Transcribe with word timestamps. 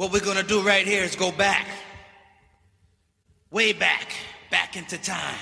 What 0.00 0.12
we're 0.12 0.20
gonna 0.20 0.42
do 0.42 0.62
right 0.62 0.86
here 0.86 1.04
is 1.04 1.14
go 1.14 1.30
back. 1.30 1.66
Way 3.50 3.74
back. 3.74 4.14
Back 4.50 4.74
into 4.74 4.96
time. 4.96 5.36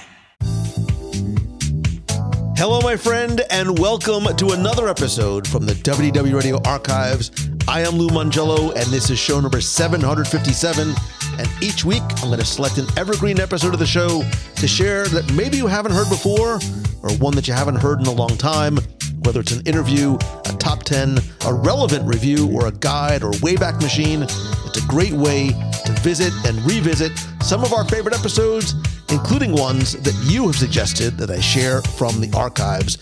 Hello, 2.56 2.80
my 2.80 2.96
friend, 2.96 3.40
and 3.50 3.78
welcome 3.78 4.24
to 4.34 4.50
another 4.50 4.88
episode 4.88 5.46
from 5.46 5.64
the 5.64 5.74
WDW 5.74 6.34
Radio 6.34 6.60
Archives. 6.64 7.30
I 7.68 7.82
am 7.82 7.94
Lou 7.94 8.08
Mongello, 8.08 8.74
and 8.74 8.86
this 8.86 9.10
is 9.10 9.18
show 9.20 9.40
number 9.40 9.60
757. 9.60 10.92
And 11.38 11.48
each 11.62 11.84
week, 11.84 12.02
I'm 12.16 12.30
going 12.30 12.40
to 12.40 12.44
select 12.44 12.78
an 12.78 12.86
evergreen 12.96 13.38
episode 13.38 13.74
of 13.74 13.78
the 13.78 13.86
show 13.86 14.24
to 14.56 14.66
share 14.66 15.06
that 15.06 15.32
maybe 15.34 15.56
you 15.56 15.68
haven't 15.68 15.92
heard 15.92 16.08
before, 16.08 16.58
or 17.04 17.16
one 17.18 17.32
that 17.36 17.46
you 17.46 17.54
haven't 17.54 17.76
heard 17.76 18.00
in 18.00 18.06
a 18.06 18.12
long 18.12 18.36
time, 18.36 18.80
whether 19.28 19.40
it's 19.40 19.52
an 19.52 19.60
interview, 19.66 20.14
a 20.46 20.56
top 20.58 20.84
10, 20.84 21.18
a 21.44 21.52
relevant 21.52 22.02
review, 22.08 22.50
or 22.50 22.68
a 22.68 22.72
guide 22.72 23.22
or 23.22 23.32
Wayback 23.32 23.78
Machine. 23.82 24.22
It's 24.22 24.82
a 24.82 24.88
great 24.88 25.12
way 25.12 25.48
to 25.84 25.92
visit 26.00 26.32
and 26.46 26.58
revisit 26.64 27.12
some 27.42 27.62
of 27.62 27.74
our 27.74 27.84
favorite 27.84 28.14
episodes, 28.14 28.72
including 29.10 29.52
ones 29.52 29.92
that 30.00 30.14
you 30.24 30.46
have 30.46 30.56
suggested 30.56 31.18
that 31.18 31.30
I 31.30 31.40
share 31.40 31.82
from 31.82 32.22
the 32.22 32.34
archives. 32.34 32.96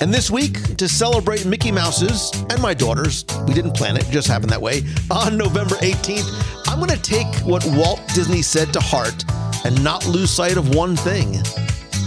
And 0.00 0.10
this 0.10 0.30
week, 0.30 0.78
to 0.78 0.88
celebrate 0.88 1.44
Mickey 1.44 1.70
Mouse's 1.70 2.32
and 2.48 2.62
my 2.62 2.72
daughter's, 2.72 3.26
we 3.46 3.52
didn't 3.52 3.74
plan 3.74 3.98
it, 3.98 4.06
just 4.10 4.26
happened 4.26 4.48
that 4.52 4.62
way, 4.62 4.84
on 5.10 5.36
November 5.36 5.74
18th, 5.74 6.64
I'm 6.66 6.78
going 6.78 6.98
to 6.98 7.02
take 7.02 7.26
what 7.44 7.62
Walt 7.72 8.00
Disney 8.14 8.40
said 8.40 8.72
to 8.72 8.80
heart 8.80 9.22
and 9.66 9.84
not 9.84 10.06
lose 10.06 10.30
sight 10.30 10.56
of 10.56 10.74
one 10.74 10.96
thing 10.96 11.32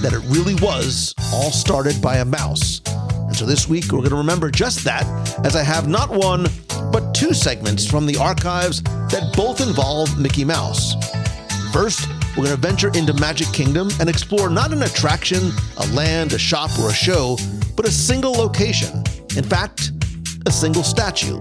that 0.01 0.13
it 0.13 0.23
really 0.35 0.55
was 0.55 1.13
all 1.31 1.51
started 1.51 2.01
by 2.01 2.17
a 2.17 2.25
mouse. 2.25 2.81
And 3.31 3.37
so 3.37 3.45
this 3.45 3.65
week, 3.65 3.93
we're 3.93 3.99
going 3.99 4.09
to 4.09 4.17
remember 4.17 4.51
just 4.51 4.83
that, 4.83 5.05
as 5.45 5.55
I 5.55 5.63
have 5.63 5.87
not 5.87 6.09
one, 6.09 6.47
but 6.91 7.13
two 7.13 7.33
segments 7.33 7.89
from 7.89 8.05
the 8.05 8.17
archives 8.17 8.83
that 8.83 9.31
both 9.37 9.61
involve 9.61 10.19
Mickey 10.19 10.43
Mouse. 10.43 10.95
First, 11.71 12.09
we're 12.35 12.43
going 12.43 12.57
to 12.57 12.61
venture 12.61 12.89
into 12.89 13.13
Magic 13.13 13.47
Kingdom 13.53 13.87
and 14.01 14.09
explore 14.09 14.49
not 14.49 14.73
an 14.73 14.83
attraction, 14.83 15.53
a 15.77 15.87
land, 15.93 16.33
a 16.33 16.37
shop, 16.37 16.77
or 16.77 16.89
a 16.89 16.93
show, 16.93 17.37
but 17.77 17.87
a 17.87 17.89
single 17.89 18.33
location. 18.33 19.01
In 19.37 19.45
fact, 19.45 19.93
a 20.45 20.51
single 20.51 20.83
statue. 20.83 21.39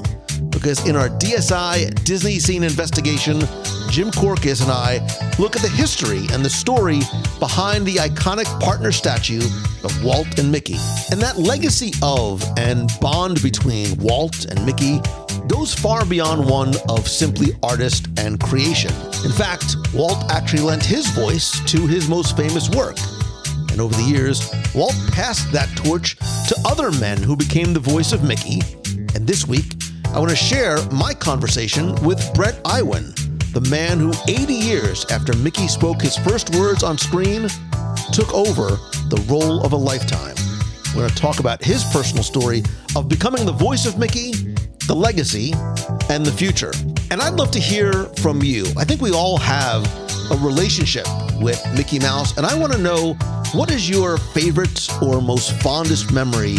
Because 0.51 0.87
in 0.87 0.97
our 0.97 1.09
DSI 1.09 2.05
Disney 2.05 2.39
Scene 2.39 2.63
investigation, 2.63 3.41
Jim 3.89 4.11
Korkis 4.11 4.63
and 4.63 4.71
I 4.71 4.99
look 5.39 5.57
at 5.57 5.63
the 5.63 5.69
history 5.69 6.27
and 6.33 6.45
the 6.45 6.51
story 6.51 7.01
behind 7.39 7.87
the 7.87 7.97
iconic 7.97 8.47
partner 8.61 8.93
statue 8.93 9.41
of 9.83 10.05
Walt 10.05 10.39
and 10.39 10.53
Mickey. 10.53 10.77
And 11.11 11.21
that 11.21 11.39
legacy 11.39 11.93
of 12.03 12.45
and 12.57 12.91
bond 13.01 13.43
between 13.43 13.97
Walt 13.99 14.45
and 14.45 14.65
Mickey 14.65 15.01
goes 15.49 15.75
far 15.75 16.05
beyond 16.05 16.49
one 16.49 16.75
of 16.89 17.09
simply 17.09 17.49
artist 17.63 18.07
and 18.19 18.39
creation. 18.41 18.93
In 19.25 19.33
fact, 19.33 19.77
Walt 19.93 20.31
actually 20.31 20.63
lent 20.63 20.85
his 20.85 21.09
voice 21.11 21.59
to 21.71 21.87
his 21.87 22.09
most 22.09 22.37
famous 22.37 22.71
work. 22.71 22.97
And 23.73 23.81
over 23.81 23.95
the 23.95 24.03
years, 24.03 24.53
Walt 24.75 24.95
passed 25.11 25.51
that 25.53 25.69
torch 25.77 26.17
to 26.17 26.57
other 26.65 26.93
men 26.93 27.21
who 27.23 27.35
became 27.35 27.73
the 27.73 27.81
voice 27.81 28.13
of 28.13 28.23
Mickey. 28.23 28.61
And 29.15 29.27
this 29.27 29.47
week, 29.47 29.75
I 30.13 30.19
want 30.19 30.31
to 30.31 30.37
share 30.37 30.77
my 30.91 31.15
conversation 31.15 31.95
with 32.03 32.35
Bret 32.35 32.61
Iwan, 32.65 33.15
the 33.53 33.65
man 33.71 34.01
who 34.01 34.13
80 34.27 34.53
years 34.53 35.05
after 35.07 35.37
Mickey 35.37 35.69
spoke 35.69 36.03
his 36.03 36.17
first 36.17 36.55
words 36.57 36.83
on 36.83 36.99
screen, 36.99 37.49
took 38.13 38.35
over 38.35 38.71
the 39.09 39.25
role 39.29 39.65
of 39.65 39.73
a 39.73 39.77
lifetime. 39.77 40.35
We're 40.89 41.03
going 41.03 41.11
to 41.11 41.15
talk 41.15 41.39
about 41.39 41.63
his 41.63 41.85
personal 41.85 42.25
story 42.25 42.65
of 42.97 43.09
becoming 43.09 43.47
the 43.47 43.53
voice 43.53 43.87
of 43.87 43.99
Mickey, 43.99 44.33
the 44.89 44.95
legacy, 44.97 45.53
and 46.11 46.27
the 46.27 46.33
future. 46.33 46.73
And 47.13 47.23
I'd 47.23 47.35
love 47.35 47.53
to 47.53 47.61
hear 47.61 48.05
from 48.21 48.43
you. 48.43 48.67
I 48.77 48.85
think 48.85 49.01
we 49.01 49.13
all 49.13 49.39
have 49.39 49.87
a 50.33 50.37
relationship 50.45 51.07
with 51.41 51.65
Mickey 51.77 52.01
Mouse, 52.01 52.37
and 52.37 52.45
I 52.45 52.59
want 52.59 52.73
to 52.73 52.79
know 52.79 53.15
what 53.53 53.71
is 53.71 53.89
your 53.89 54.19
favorite 54.19 54.89
or 55.01 55.23
most 55.23 55.53
fondest 55.63 56.13
memory 56.13 56.57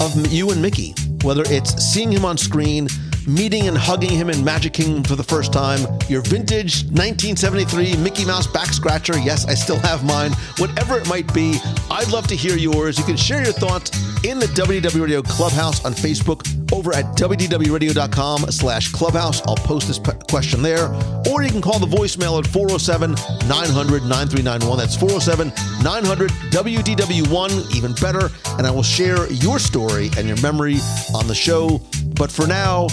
of 0.00 0.32
you 0.32 0.52
and 0.52 0.62
Mickey? 0.62 0.94
Whether 1.22 1.42
it's 1.46 1.74
seeing 1.82 2.10
him 2.10 2.24
on 2.24 2.38
screen, 2.38 2.88
meeting 3.26 3.68
and 3.68 3.76
hugging 3.76 4.10
him 4.10 4.30
in 4.30 4.44
Magic 4.44 4.72
Kingdom 4.72 5.04
for 5.04 5.16
the 5.16 5.22
first 5.22 5.52
time, 5.52 5.80
your 6.08 6.22
vintage 6.22 6.84
1973 6.84 7.96
Mickey 7.96 8.24
Mouse 8.24 8.46
back 8.46 8.68
scratcher. 8.68 9.18
Yes, 9.18 9.46
I 9.46 9.54
still 9.54 9.78
have 9.80 10.04
mine. 10.04 10.32
Whatever 10.58 10.98
it 10.98 11.08
might 11.08 11.32
be, 11.32 11.58
I'd 11.90 12.10
love 12.10 12.26
to 12.28 12.36
hear 12.36 12.56
yours. 12.56 12.98
You 12.98 13.04
can 13.04 13.16
share 13.16 13.42
your 13.42 13.52
thoughts 13.52 13.90
in 14.24 14.38
the 14.38 14.46
WDW 14.46 15.02
Radio 15.02 15.22
Clubhouse 15.22 15.84
on 15.84 15.92
Facebook 15.92 16.46
over 16.72 16.94
at 16.94 17.04
wdwradio.com 17.16 18.50
slash 18.50 18.92
clubhouse. 18.92 19.42
I'll 19.46 19.56
post 19.56 19.88
this 19.88 19.98
question 20.28 20.62
there. 20.62 20.86
Or 21.30 21.42
you 21.42 21.50
can 21.50 21.60
call 21.60 21.78
the 21.78 21.86
voicemail 21.86 22.38
at 22.38 22.46
407 22.46 23.12
900 23.48 24.02
9391. 24.04 24.78
That's 24.78 24.96
407 24.96 25.48
900 25.82 26.30
WDW1, 26.30 27.76
even 27.76 27.92
better. 27.94 28.30
And 28.58 28.66
I 28.66 28.70
will 28.70 28.82
share 28.82 29.30
your 29.32 29.58
story 29.58 30.10
and 30.16 30.26
your 30.26 30.40
memory 30.40 30.78
on 31.14 31.26
the 31.26 31.34
show. 31.34 31.80
But 32.20 32.30
for 32.30 32.46
now, 32.46 32.86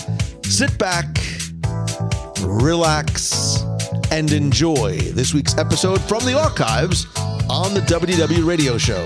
sit 0.43 0.77
back, 0.79 1.05
relax, 2.39 3.61
and 4.09 4.31
enjoy 4.31 4.99
this 4.99 5.33
week's 5.33 5.57
episode 5.57 5.99
from 5.99 6.23
the 6.23 6.33
archives 6.33 7.07
on 7.49 7.73
the 7.73 7.81
WW 7.81 8.47
Radio 8.47 8.77
Show. 8.77 9.05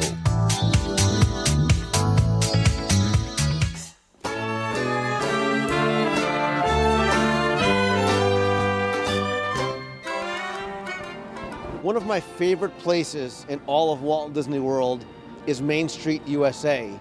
One 11.82 11.96
of 11.96 12.06
my 12.06 12.20
favorite 12.20 12.78
places 12.78 13.48
in 13.50 13.59
all 13.66 13.92
of 13.92 14.03
Walt 14.03 14.34
Disney 14.34 14.59
World 14.59 15.03
is 15.48 15.64
Main 15.64 15.90
Street, 15.90 16.22
USA. 16.28 16.94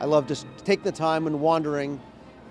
I 0.00 0.06
love 0.06 0.26
to 0.28 0.44
take 0.64 0.82
the 0.82 0.92
time 0.92 1.26
and 1.26 1.42
wandering 1.42 2.00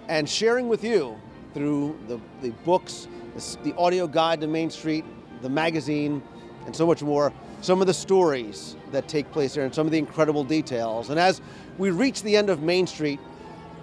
and 0.08 0.28
sharing 0.28 0.68
with 0.68 0.84
you 0.84 1.20
through 1.54 1.98
the, 2.08 2.20
the 2.42 2.50
books, 2.66 3.08
the, 3.36 3.58
the 3.64 3.76
audio 3.78 4.08
guide 4.08 4.42
to 4.42 4.48
Main 4.48 4.70
Street, 4.70 5.06
the 5.42 5.50
magazine, 5.50 6.22
and 6.66 6.76
so 6.76 6.86
much 6.86 7.04
more, 7.04 7.34
some 7.62 7.82
of 7.82 7.88
the 7.88 7.94
stories 7.94 8.76
that 8.92 9.08
take 9.08 9.32
place 9.32 9.54
there 9.54 9.66
and 9.66 9.74
some 9.74 9.86
of 9.86 9.92
the 9.92 9.98
incredible 9.98 10.44
details. 10.44 11.10
And 11.10 11.20
as 11.20 11.42
we 11.78 11.92
reach 11.92 12.24
the 12.24 12.36
end 12.36 12.50
of 12.50 12.62
Main 12.62 12.88
Street, 12.88 13.20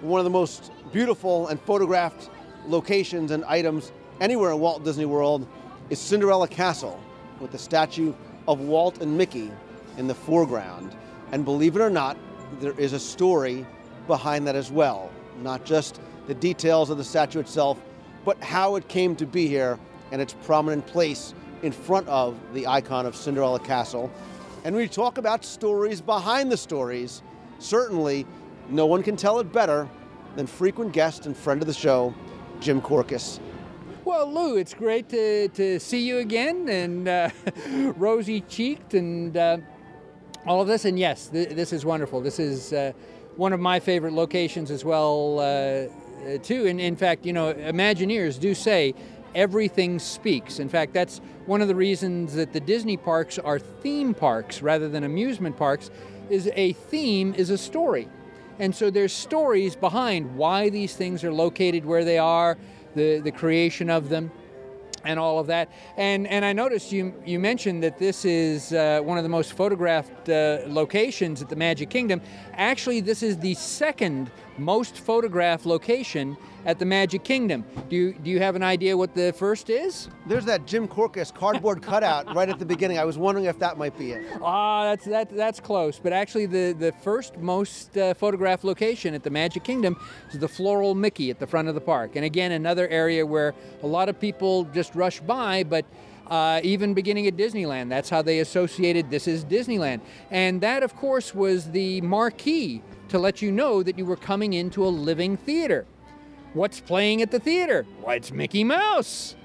one 0.00 0.18
of 0.18 0.24
the 0.24 0.30
most 0.30 0.72
beautiful 0.92 1.48
and 1.48 1.60
photographed 1.60 2.30
locations 2.66 3.30
and 3.30 3.44
items 3.44 3.92
anywhere 4.20 4.50
in 4.50 4.60
Walt 4.60 4.84
Disney 4.84 5.06
World 5.06 5.46
is 5.88 5.98
Cinderella 5.98 6.48
Castle 6.48 7.00
with 7.40 7.52
the 7.52 7.58
statue 7.58 8.14
of 8.46 8.60
Walt 8.60 9.00
and 9.00 9.16
Mickey 9.16 9.50
in 9.96 10.06
the 10.06 10.14
foreground. 10.14 10.94
And 11.32 11.44
believe 11.44 11.76
it 11.76 11.82
or 11.82 11.90
not, 11.90 12.16
there 12.60 12.78
is 12.78 12.92
a 12.92 12.98
story 12.98 13.66
behind 14.06 14.46
that 14.46 14.56
as 14.56 14.70
well. 14.70 15.10
Not 15.42 15.64
just 15.64 16.00
the 16.26 16.34
details 16.34 16.90
of 16.90 16.98
the 16.98 17.04
statue 17.04 17.40
itself, 17.40 17.80
but 18.24 18.42
how 18.42 18.76
it 18.76 18.88
came 18.88 19.16
to 19.16 19.26
be 19.26 19.46
here 19.46 19.78
and 20.12 20.20
its 20.20 20.34
prominent 20.44 20.86
place 20.86 21.34
in 21.62 21.72
front 21.72 22.08
of 22.08 22.36
the 22.54 22.66
icon 22.66 23.06
of 23.06 23.14
Cinderella 23.14 23.60
Castle. 23.60 24.10
And 24.64 24.74
we 24.74 24.88
talk 24.88 25.18
about 25.18 25.44
stories 25.44 26.00
behind 26.00 26.50
the 26.50 26.56
stories. 26.56 27.22
Certainly, 27.58 28.26
no 28.68 28.86
one 28.86 29.02
can 29.02 29.16
tell 29.16 29.38
it 29.40 29.52
better 29.52 29.88
than 30.36 30.46
frequent 30.46 30.92
guest 30.92 31.26
and 31.26 31.36
friend 31.36 31.60
of 31.60 31.66
the 31.66 31.74
show, 31.74 32.14
Jim 32.60 32.80
Korkis. 32.80 33.40
Well, 34.04 34.32
Lou, 34.32 34.56
it's 34.56 34.74
great 34.74 35.08
to, 35.10 35.48
to 35.48 35.78
see 35.78 36.06
you 36.06 36.18
again 36.18 36.68
and 36.68 37.08
uh, 37.08 37.30
rosy 37.96 38.40
cheeked 38.42 38.94
and 38.94 39.36
uh, 39.36 39.58
all 40.46 40.60
of 40.60 40.68
this. 40.68 40.84
And 40.84 40.98
yes, 40.98 41.28
th- 41.28 41.50
this 41.50 41.72
is 41.72 41.84
wonderful. 41.84 42.20
This 42.20 42.38
is 42.38 42.72
uh, 42.72 42.92
one 43.36 43.52
of 43.52 43.60
my 43.60 43.78
favorite 43.78 44.12
locations 44.12 44.70
as 44.70 44.84
well, 44.84 45.40
uh, 46.26 46.38
too. 46.38 46.66
And 46.66 46.80
in 46.80 46.96
fact, 46.96 47.26
you 47.26 47.32
know, 47.32 47.52
Imagineers 47.54 48.38
do 48.38 48.54
say 48.54 48.94
everything 49.34 49.98
speaks. 49.98 50.58
In 50.58 50.68
fact, 50.68 50.92
that's 50.92 51.20
one 51.46 51.62
of 51.62 51.68
the 51.68 51.74
reasons 51.74 52.34
that 52.34 52.52
the 52.52 52.60
Disney 52.60 52.96
parks 52.96 53.38
are 53.38 53.58
theme 53.58 54.14
parks 54.14 54.62
rather 54.62 54.88
than 54.88 55.04
amusement 55.04 55.56
parks. 55.56 55.90
Is 56.28 56.48
a 56.54 56.74
theme 56.74 57.34
is 57.34 57.50
a 57.50 57.58
story, 57.58 58.08
and 58.60 58.72
so 58.72 58.88
there's 58.88 59.12
stories 59.12 59.74
behind 59.74 60.36
why 60.36 60.68
these 60.68 60.94
things 60.94 61.24
are 61.24 61.32
located 61.32 61.84
where 61.84 62.04
they 62.04 62.18
are 62.18 62.56
the, 62.94 63.18
the 63.18 63.32
creation 63.32 63.90
of 63.90 64.08
them 64.08 64.30
and 65.04 65.18
all 65.18 65.38
of 65.38 65.46
that. 65.48 65.70
And 65.96 66.26
and 66.26 66.44
I 66.44 66.52
noticed 66.52 66.92
you 66.92 67.14
you 67.24 67.38
mentioned 67.38 67.82
that 67.82 67.98
this 67.98 68.24
is 68.24 68.72
uh, 68.72 69.00
one 69.02 69.18
of 69.18 69.24
the 69.24 69.28
most 69.28 69.54
photographed 69.54 70.28
uh, 70.28 70.58
locations 70.66 71.42
at 71.42 71.48
the 71.48 71.56
Magic 71.56 71.90
Kingdom. 71.90 72.20
Actually, 72.54 73.00
this 73.00 73.22
is 73.22 73.38
the 73.38 73.54
second 73.54 74.30
most 74.58 74.96
photographed 74.96 75.66
location 75.66 76.36
at 76.66 76.78
the 76.78 76.84
Magic 76.84 77.24
Kingdom. 77.24 77.64
Do 77.88 77.96
you, 77.96 78.12
do 78.12 78.30
you 78.30 78.38
have 78.38 78.56
an 78.56 78.62
idea 78.62 78.96
what 78.96 79.14
the 79.14 79.32
first 79.32 79.70
is? 79.70 80.08
There's 80.26 80.44
that 80.44 80.66
Jim 80.66 80.86
Korkis 80.86 81.34
cardboard 81.34 81.82
cutout 81.90 82.34
right 82.34 82.48
at 82.48 82.58
the 82.58 82.66
beginning. 82.66 82.98
I 82.98 83.04
was 83.04 83.18
wondering 83.18 83.46
if 83.46 83.58
that 83.58 83.78
might 83.78 83.98
be 83.98 84.12
it. 84.12 84.26
Ah, 84.42 84.84
that's 84.84 85.04
that, 85.06 85.34
that's 85.34 85.60
close. 85.60 85.98
But 85.98 86.12
actually, 86.12 86.46
the 86.46 86.74
the 86.78 86.92
first 87.02 87.38
most 87.38 87.96
uh, 87.96 88.14
photographed 88.14 88.64
location 88.64 89.14
at 89.14 89.22
the 89.22 89.30
Magic 89.30 89.64
Kingdom 89.64 89.96
is 90.30 90.38
the 90.38 90.48
Floral 90.48 90.94
Mickey 90.94 91.30
at 91.30 91.38
the 91.38 91.46
front 91.46 91.68
of 91.68 91.74
the 91.74 91.80
park. 91.80 92.16
And 92.16 92.24
again, 92.24 92.52
another 92.52 92.88
area 92.88 93.24
where 93.24 93.54
a 93.82 93.86
lot 93.86 94.08
of 94.08 94.20
people 94.20 94.64
just 94.64 94.94
rush 94.94 95.20
by, 95.20 95.64
but. 95.64 95.84
Uh, 96.26 96.60
even 96.62 96.94
beginning 96.94 97.26
at 97.26 97.34
Disneyland, 97.34 97.88
that's 97.88 98.08
how 98.08 98.22
they 98.22 98.38
associated 98.38 99.10
this 99.10 99.26
is 99.26 99.44
Disneyland. 99.44 100.00
And 100.30 100.60
that, 100.60 100.84
of 100.84 100.94
course, 100.94 101.34
was 101.34 101.72
the 101.72 102.00
marquee 102.02 102.84
to 103.10 103.18
let 103.18 103.42
you 103.42 103.52
know 103.52 103.82
that 103.82 103.98
you 103.98 104.06
were 104.06 104.16
coming 104.16 104.54
into 104.54 104.84
a 104.84 104.88
living 104.88 105.36
theater. 105.36 105.84
What's 106.54 106.80
playing 106.80 107.22
at 107.22 107.30
the 107.30 107.38
theater? 107.38 107.86
Why, 108.00 108.14
it's 108.14 108.32
Mickey 108.32 108.64
Mouse. 108.64 109.36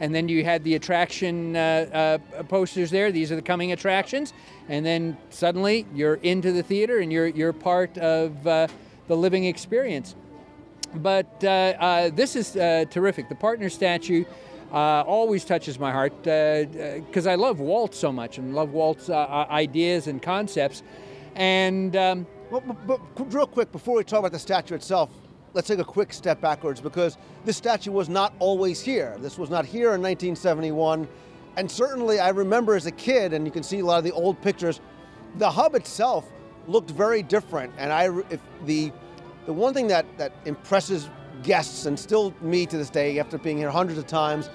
And 0.00 0.14
then 0.14 0.28
you 0.28 0.44
had 0.44 0.64
the 0.64 0.74
attraction 0.74 1.56
uh, 1.56 2.18
uh, 2.38 2.42
posters 2.44 2.90
there. 2.90 3.12
These 3.12 3.32
are 3.32 3.36
the 3.36 3.42
coming 3.42 3.72
attractions. 3.72 4.32
And 4.68 4.84
then 4.84 5.16
suddenly 5.30 5.86
you're 5.94 6.16
into 6.16 6.52
the 6.52 6.62
theater 6.62 6.98
and 6.98 7.12
you're, 7.12 7.28
you're 7.28 7.52
part 7.52 7.96
of 7.98 8.46
uh, 8.46 8.68
the 9.08 9.16
living 9.16 9.44
experience. 9.44 10.14
But 10.94 11.42
uh, 11.42 11.48
uh, 11.48 12.10
this 12.10 12.36
is 12.36 12.56
uh, 12.56 12.84
terrific. 12.90 13.28
The 13.28 13.34
partner 13.34 13.68
statue 13.68 14.24
always 14.72 15.44
touches 15.44 15.78
my 15.78 15.92
heart 15.92 16.12
because 16.22 17.26
I 17.26 17.36
love 17.36 17.60
Walt 17.60 17.94
so 17.94 18.12
much 18.12 18.38
and 18.38 18.54
love 18.54 18.70
Walt's 18.70 19.08
ideas 19.08 20.08
and 20.08 20.20
concepts. 20.20 20.82
And 21.36 21.94
um, 21.96 22.26
well, 22.50 22.62
but, 22.86 22.86
but 22.86 23.34
real 23.34 23.46
quick, 23.46 23.72
before 23.72 23.96
we 23.96 24.04
talk 24.04 24.20
about 24.20 24.32
the 24.32 24.38
statue 24.38 24.74
itself, 24.74 25.10
let's 25.54 25.68
take 25.68 25.78
a 25.78 25.84
quick 25.84 26.12
step 26.12 26.40
backwards 26.40 26.80
because 26.80 27.16
this 27.44 27.56
statue 27.56 27.92
was 27.92 28.08
not 28.08 28.34
always 28.38 28.80
here. 28.80 29.16
This 29.20 29.38
was 29.38 29.50
not 29.50 29.64
here 29.64 29.94
in 29.94 30.02
1971. 30.02 31.08
And 31.56 31.70
certainly 31.70 32.18
I 32.18 32.30
remember 32.30 32.74
as 32.74 32.86
a 32.86 32.92
kid, 32.92 33.32
and 33.32 33.46
you 33.46 33.52
can 33.52 33.62
see 33.62 33.80
a 33.80 33.84
lot 33.84 33.98
of 33.98 34.04
the 34.04 34.12
old 34.12 34.40
pictures, 34.42 34.80
the 35.36 35.50
hub 35.50 35.74
itself 35.74 36.28
looked 36.66 36.90
very 36.90 37.22
different. 37.22 37.72
And 37.78 37.92
I, 37.92 38.08
the, 38.64 38.92
the 39.46 39.52
one 39.52 39.74
thing 39.74 39.86
that, 39.88 40.06
that 40.18 40.32
impresses 40.44 41.08
guests 41.42 41.86
and 41.86 41.98
still 41.98 42.34
me 42.40 42.66
to 42.66 42.76
this 42.76 42.90
day, 42.90 43.18
after 43.18 43.38
being 43.38 43.58
here 43.58 43.70
hundreds 43.70 43.98
of 43.98 44.06
times, 44.06 44.50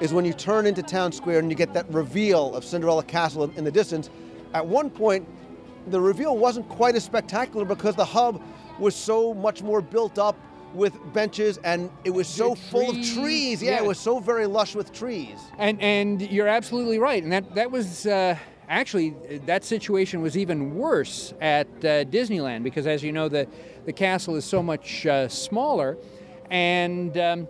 is 0.00 0.12
when 0.12 0.24
you 0.24 0.32
turn 0.32 0.66
into 0.66 0.82
town 0.82 1.12
square 1.12 1.38
and 1.38 1.50
you 1.50 1.56
get 1.56 1.72
that 1.74 1.88
reveal 1.90 2.54
of 2.54 2.64
Cinderella 2.64 3.04
Castle 3.04 3.44
in 3.56 3.64
the 3.64 3.70
distance. 3.70 4.10
At 4.52 4.66
one 4.66 4.90
point, 4.90 5.26
the 5.88 6.00
reveal 6.00 6.36
wasn't 6.36 6.68
quite 6.68 6.94
as 6.94 7.04
spectacular 7.04 7.64
because 7.64 7.94
the 7.94 8.04
hub 8.04 8.42
was 8.78 8.94
so 8.94 9.34
much 9.34 9.62
more 9.62 9.80
built 9.80 10.18
up 10.18 10.36
with 10.74 10.96
benches 11.12 11.58
and 11.64 11.90
it 12.04 12.10
was 12.10 12.26
so 12.26 12.54
full 12.54 12.90
of 12.90 12.96
trees. 13.14 13.62
Yeah, 13.62 13.72
yeah, 13.72 13.82
it 13.82 13.86
was 13.86 13.98
so 13.98 14.18
very 14.18 14.46
lush 14.46 14.74
with 14.74 14.92
trees. 14.92 15.38
And 15.58 15.80
and 15.80 16.22
you're 16.22 16.48
absolutely 16.48 16.98
right. 16.98 17.22
And 17.22 17.32
that 17.32 17.54
that 17.54 17.70
was 17.70 18.06
uh, 18.06 18.36
actually 18.68 19.10
that 19.46 19.64
situation 19.64 20.22
was 20.22 20.36
even 20.36 20.74
worse 20.74 21.34
at 21.40 21.66
uh, 21.66 22.04
Disneyland 22.04 22.62
because 22.62 22.86
as 22.86 23.02
you 23.02 23.12
know 23.12 23.28
the 23.28 23.46
the 23.84 23.92
castle 23.92 24.36
is 24.36 24.44
so 24.44 24.62
much 24.62 25.04
uh, 25.06 25.28
smaller 25.28 25.98
and 26.50 27.16
um, 27.18 27.48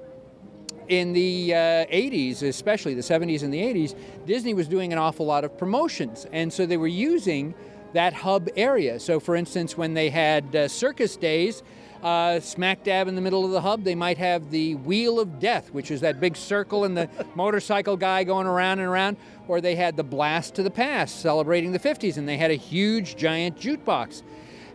in 0.89 1.13
the 1.13 1.55
uh, 1.55 1.59
80s, 1.87 2.43
especially 2.43 2.95
the 2.95 3.03
70s 3.03 3.43
and 3.43 3.53
the 3.53 3.61
80s, 3.61 3.97
Disney 4.27 4.55
was 4.55 4.69
doing 4.69 4.93
an 4.93 4.99
awful 4.99 5.27
lot 5.27 5.45
of 5.45 5.57
promotions. 5.57 6.27
And 6.33 6.53
so 6.53 6.67
they 6.67 6.77
were 6.77 6.87
using 6.87 7.55
that 7.93 8.13
hub 8.13 8.49
area. 8.57 8.99
So, 9.01 9.21
for 9.21 9.37
instance, 9.37 9.77
when 9.77 9.95
they 9.95 10.11
had 10.11 10.55
uh, 10.55 10.69
circus 10.69 11.17
days, 11.17 11.63
uh, 12.03 12.41
smack 12.41 12.83
dab 12.83 13.07
in 13.07 13.15
the 13.15 13.21
middle 13.21 13.45
of 13.45 13.53
the 13.53 13.61
hub, 13.61 13.85
they 13.85 13.95
might 13.95 14.19
have 14.19 14.51
the 14.51 14.75
Wheel 14.77 15.21
of 15.21 15.39
Death, 15.39 15.73
which 15.73 15.91
is 15.91 16.01
that 16.01 16.19
big 16.19 16.37
circle 16.37 16.85
and 16.85 16.97
the 16.97 17.09
motorcycle 17.35 17.97
guy 17.97 18.25
going 18.25 18.47
around 18.47 18.81
and 18.81 18.89
around. 18.89 19.17
Or 19.47 19.61
they 19.61 19.77
had 19.77 19.97
the 19.97 20.05
Blast 20.05 20.55
to 20.57 20.63
the 20.63 20.71
Past, 20.71 21.21
celebrating 21.21 21.73
the 21.73 21.79
50s, 21.79 22.17
and 22.17 22.29
they 22.29 22.37
had 22.37 22.51
a 22.51 22.57
huge, 22.57 23.17
giant 23.17 23.59
jukebox. 23.59 24.23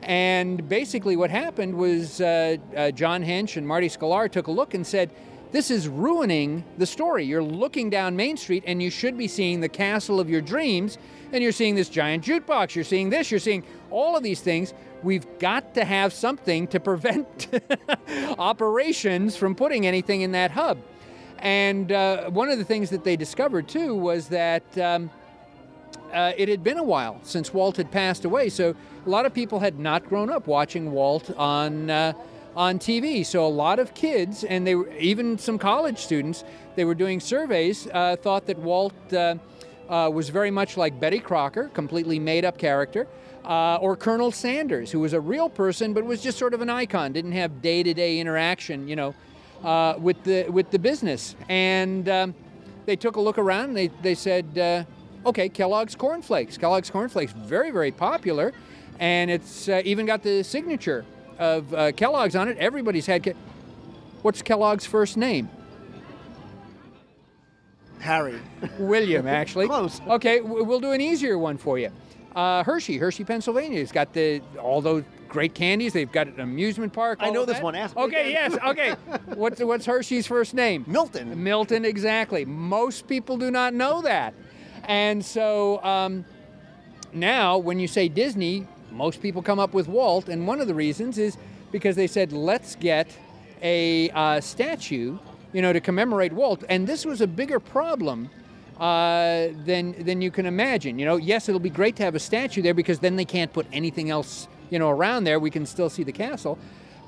And 0.03 0.67
basically, 0.69 1.15
what 1.15 1.29
happened 1.29 1.75
was 1.75 2.21
uh, 2.21 2.57
uh, 2.75 2.91
John 2.91 3.23
Hench 3.23 3.57
and 3.57 3.67
Marty 3.67 3.89
Sklar 3.89 4.31
took 4.31 4.47
a 4.47 4.51
look 4.51 4.73
and 4.73 4.85
said, 4.85 5.11
this 5.51 5.71
is 5.71 5.87
ruining 5.87 6.63
the 6.77 6.85
story. 6.85 7.23
You're 7.23 7.43
looking 7.43 7.89
down 7.89 8.15
Main 8.15 8.37
Street 8.37 8.63
and 8.67 8.81
you 8.81 8.89
should 8.89 9.17
be 9.17 9.27
seeing 9.27 9.61
the 9.61 9.69
castle 9.69 10.19
of 10.19 10.29
your 10.29 10.41
dreams, 10.41 10.97
and 11.31 11.41
you're 11.41 11.51
seeing 11.51 11.75
this 11.75 11.89
giant 11.89 12.23
jukebox. 12.23 12.75
You're 12.75 12.83
seeing 12.83 13.09
this, 13.09 13.31
you're 13.31 13.39
seeing 13.39 13.63
all 13.89 14.15
of 14.15 14.23
these 14.23 14.41
things. 14.41 14.73
We've 15.03 15.25
got 15.39 15.73
to 15.75 15.85
have 15.85 16.11
something 16.11 16.67
to 16.67 16.79
prevent 16.79 17.47
operations 18.37 19.35
from 19.35 19.55
putting 19.55 19.85
anything 19.85 20.21
in 20.21 20.31
that 20.33 20.51
hub. 20.51 20.79
And 21.39 21.91
uh, 21.91 22.29
one 22.29 22.49
of 22.49 22.57
the 22.57 22.65
things 22.65 22.89
that 22.89 23.03
they 23.03 23.15
discovered 23.15 23.67
too 23.67 23.93
was 23.95 24.27
that 24.29 24.77
um, 24.77 25.09
uh, 26.11 26.33
it 26.35 26.49
had 26.49 26.63
been 26.63 26.77
a 26.77 26.83
while 26.83 27.19
since 27.23 27.53
Walt 27.53 27.77
had 27.77 27.91
passed 27.91 28.25
away. 28.25 28.49
So 28.49 28.75
a 29.05 29.09
lot 29.09 29.25
of 29.25 29.33
people 29.33 29.59
had 29.59 29.79
not 29.79 30.07
grown 30.09 30.29
up 30.29 30.47
watching 30.47 30.91
Walt 30.91 31.31
on. 31.37 31.89
Uh, 31.89 32.13
on 32.57 32.79
TV. 32.79 33.23
So 33.23 33.45
a 33.45 33.47
lot 33.47 33.77
of 33.77 33.93
kids, 33.93 34.43
and 34.43 34.65
they 34.65 34.73
were 34.73 34.91
even 34.93 35.37
some 35.37 35.59
college 35.59 35.99
students, 35.99 36.43
they 36.75 36.85
were 36.85 36.95
doing 36.95 37.19
surveys, 37.19 37.87
uh, 37.93 38.15
thought 38.19 38.47
that 38.47 38.57
Walt 38.57 38.95
uh, 39.13 39.35
uh, 39.87 40.09
was 40.11 40.29
very 40.29 40.49
much 40.49 40.75
like 40.75 40.99
Betty 40.99 41.19
Crocker, 41.19 41.69
completely 41.69 42.17
made 42.17 42.45
up 42.45 42.57
character, 42.57 43.07
uh, 43.45 43.75
or 43.75 43.95
Colonel 43.95 44.31
Sanders, 44.31 44.91
who 44.91 44.99
was 44.99 45.13
a 45.13 45.21
real 45.21 45.49
person 45.49 45.93
but 45.93 46.03
was 46.03 46.21
just 46.21 46.39
sort 46.39 46.55
of 46.55 46.61
an 46.61 46.69
icon, 46.69 47.13
didn't 47.13 47.33
have 47.33 47.61
day 47.61 47.83
to 47.83 47.93
day 47.93 48.19
interaction, 48.19 48.87
you 48.87 48.95
know, 48.95 49.13
uh, 49.63 49.93
with 49.99 50.21
the 50.23 50.49
with 50.49 50.71
the 50.71 50.79
business. 50.79 51.35
And 51.47 52.09
um, 52.09 52.35
they 52.87 52.95
took 52.95 53.17
a 53.17 53.21
look 53.21 53.37
around 53.37 53.65
and 53.65 53.77
they, 53.77 53.87
they 54.01 54.15
said, 54.15 54.57
uh, 54.57 55.29
okay, 55.29 55.47
Kellogg's 55.47 55.95
Corn 55.95 56.23
Flakes. 56.23 56.57
Kellogg's 56.57 56.89
Corn 56.89 57.07
Flakes, 57.07 57.33
very, 57.33 57.69
very 57.69 57.91
popular. 57.91 58.51
And 58.99 59.29
it's 59.29 59.69
even 59.69 60.07
got 60.07 60.23
the 60.23 60.41
signature 60.41 61.05
of 61.39 61.73
uh, 61.73 61.91
Kellogg's 61.91 62.35
on 62.35 62.47
it. 62.49 62.57
Everybody's 62.57 63.05
had. 63.05 63.23
Ke- 63.23 63.35
What's 64.21 64.41
Kellogg's 64.41 64.85
first 64.85 65.15
name? 65.15 65.49
Harry. 67.99 68.39
William, 68.79 69.27
actually. 69.41 69.67
Close. 69.67 70.01
Okay, 70.07 70.41
we'll 70.41 70.79
do 70.79 70.91
an 70.91 71.01
easier 71.01 71.37
one 71.37 71.57
for 71.57 71.79
you. 71.79 71.91
Uh, 72.35 72.63
Hershey, 72.63 72.97
Hershey, 72.97 73.23
Pennsylvania. 73.23 73.79
It's 73.79 73.91
got 73.91 74.13
the 74.13 74.41
all 74.61 74.81
those 74.81 75.03
great 75.27 75.55
candies. 75.55 75.93
They've 75.93 76.11
got 76.11 76.27
an 76.27 76.39
amusement 76.39 76.93
park. 76.93 77.19
I 77.21 77.29
know 77.31 77.45
this 77.45 77.57
that. 77.57 77.63
one. 77.63 77.75
Ask 77.75 77.97
okay, 77.97 78.31
yes. 78.31 78.55
Okay. 78.65 78.91
what's 79.33 79.61
what's 79.61 79.85
Hershey's 79.85 80.27
first 80.27 80.53
name? 80.53 80.83
Milton. 80.87 81.43
Milton, 81.43 81.83
exactly. 81.85 82.45
Most 82.45 83.07
people 83.07 83.37
do 83.37 83.49
not 83.49 83.73
know 83.73 84.01
that, 84.03 84.35
and 84.83 85.25
so 85.25 85.83
um, 85.83 86.25
now 87.13 87.57
when 87.57 87.79
you 87.79 87.87
say 87.87 88.07
Disney, 88.07 88.67
most 88.97 89.21
people 89.21 89.41
come 89.41 89.59
up 89.59 89.73
with 89.73 89.87
Walt, 89.87 90.27
and 90.27 90.47
one 90.47 90.59
of 90.59 90.67
the 90.67 90.73
reasons 90.73 91.17
is 91.17 91.37
because 91.71 91.95
they 91.95 92.07
said, 92.07 92.33
let's 92.33 92.75
get 92.75 93.15
a 93.61 94.09
uh, 94.09 94.41
statue, 94.41 95.17
you 95.53 95.61
know, 95.61 95.71
to 95.71 95.79
commemorate 95.79 96.33
Walt. 96.33 96.63
And 96.69 96.87
this 96.87 97.05
was 97.05 97.21
a 97.21 97.27
bigger 97.27 97.59
problem 97.59 98.29
uh, 98.79 99.47
than 99.65 100.03
than 100.03 100.21
you 100.21 100.31
can 100.31 100.45
imagine. 100.45 100.99
You 100.99 101.05
know, 101.05 101.15
yes, 101.17 101.49
it'll 101.49 101.59
be 101.59 101.69
great 101.69 101.95
to 101.97 102.03
have 102.03 102.15
a 102.15 102.19
statue 102.19 102.61
there 102.61 102.73
because 102.73 102.99
then 102.99 103.15
they 103.15 103.25
can't 103.25 103.51
put 103.51 103.65
anything 103.71 104.09
else, 104.09 104.47
you 104.69 104.79
know, 104.79 104.89
around 104.89 105.23
there. 105.23 105.39
We 105.39 105.49
can 105.51 105.65
still 105.65 105.89
see 105.89 106.03
the 106.03 106.11
castle. 106.11 106.57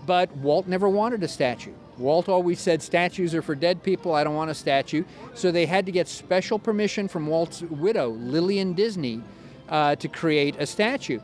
But 0.06 0.36
Walt 0.38 0.68
never 0.68 0.90
wanted 0.90 1.22
a 1.24 1.28
statue. 1.28 1.74
Walt 1.98 2.30
always 2.30 2.60
said 2.60 2.82
statues 2.82 3.36
are 3.36 3.42
for 3.42 3.54
dead 3.54 3.84
people. 3.84 4.16
I 4.16 4.24
don't 4.24 4.34
want 4.34 4.50
a 4.50 4.56
statue. 4.56 5.04
So 5.36 5.52
they 5.52 5.66
had 5.66 5.86
to 5.86 5.92
get 5.92 6.08
special 6.08 6.58
permission 6.58 7.08
from 7.08 7.28
Walt's 7.28 7.62
widow, 7.62 8.10
Lillian 8.10 8.74
Disney, 8.74 9.22
uh, 9.68 9.96
to 9.98 10.08
create 10.08 10.56
a 10.58 10.66
statue. 10.66 11.20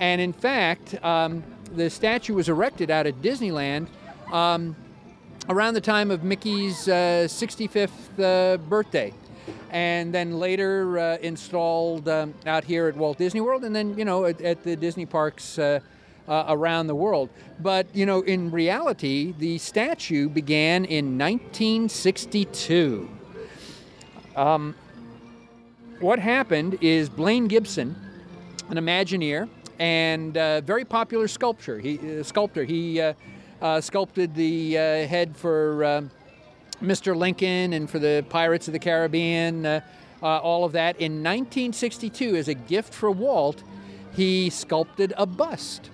And 0.00 0.20
in 0.20 0.32
fact, 0.32 0.96
um, 1.04 1.44
the 1.74 1.88
statue 1.90 2.34
was 2.34 2.48
erected 2.48 2.90
out 2.90 3.06
at 3.06 3.20
Disneyland 3.22 3.86
um, 4.32 4.74
around 5.48 5.74
the 5.74 5.80
time 5.80 6.10
of 6.10 6.24
Mickey's 6.24 6.88
uh, 6.88 7.28
65th 7.28 7.90
uh, 8.18 8.56
birthday. 8.56 9.12
And 9.70 10.12
then 10.12 10.38
later 10.38 10.98
uh, 10.98 11.18
installed 11.18 12.08
um, 12.08 12.34
out 12.46 12.64
here 12.64 12.88
at 12.88 12.96
Walt 12.96 13.18
Disney 13.18 13.40
World, 13.40 13.62
and 13.64 13.76
then, 13.76 13.96
you 13.96 14.04
know, 14.04 14.24
at, 14.24 14.40
at 14.40 14.62
the 14.64 14.74
Disney 14.74 15.06
parks 15.06 15.58
uh, 15.58 15.80
uh, 16.26 16.44
around 16.48 16.86
the 16.86 16.94
world. 16.94 17.28
But, 17.60 17.94
you 17.94 18.06
know, 18.06 18.22
in 18.22 18.50
reality, 18.50 19.34
the 19.38 19.58
statue 19.58 20.28
began 20.28 20.84
in 20.84 21.18
1962. 21.18 23.08
Um, 24.34 24.74
what 26.00 26.18
happened 26.18 26.78
is 26.80 27.08
Blaine 27.08 27.46
Gibson, 27.46 27.94
an 28.70 28.76
Imagineer, 28.76 29.48
and 29.80 30.36
uh, 30.36 30.60
very 30.60 30.84
popular. 30.84 31.26
He 31.26 32.20
uh, 32.20 32.22
sculptor. 32.22 32.64
He 32.64 33.00
uh, 33.00 33.14
uh 33.60 33.80
sculpted 33.80 34.34
the 34.34 34.74
head 34.74 35.36
for 35.36 35.84
um, 35.84 36.10
Mr. 36.80 37.16
Lincoln 37.16 37.72
and 37.72 37.90
for 37.90 37.98
the 37.98 38.24
Pirates 38.28 38.68
of 38.68 38.72
the 38.72 38.78
Caribbean. 38.78 39.82
All 40.22 40.64
of 40.66 40.72
that 40.72 40.96
in 41.00 41.24
1962, 41.24 42.36
as 42.36 42.46
a 42.46 42.54
gift 42.54 42.92
for 42.92 43.10
Walt, 43.10 43.64
he 44.12 44.50
sculpted 44.50 45.12
a 45.16 45.26
bust. 45.26 45.90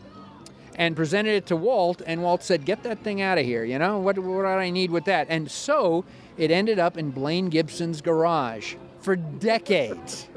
and 0.79 0.95
presented 0.95 1.31
it 1.31 1.47
to 1.47 1.57
Walt, 1.57 2.03
and 2.07 2.23
Walt 2.23 2.43
said, 2.43 2.67
"Get 2.67 2.83
that 2.83 2.99
thing 2.99 3.23
out 3.23 3.39
of 3.39 3.47
here. 3.47 3.65
You 3.65 3.79
know 3.79 3.99
what? 3.99 4.19
What 4.19 4.43
do 4.43 4.47
I 4.47 4.69
need 4.69 4.91
with 4.91 5.07
that?" 5.07 5.27
And 5.31 5.51
so 5.51 6.05
it 6.37 6.51
ended 6.51 6.79
up 6.79 6.99
in 6.99 7.13
Blaine 7.13 7.49
Gibson's 7.49 8.03
garage 8.03 8.75
for 9.01 9.17
decades, 9.17 10.29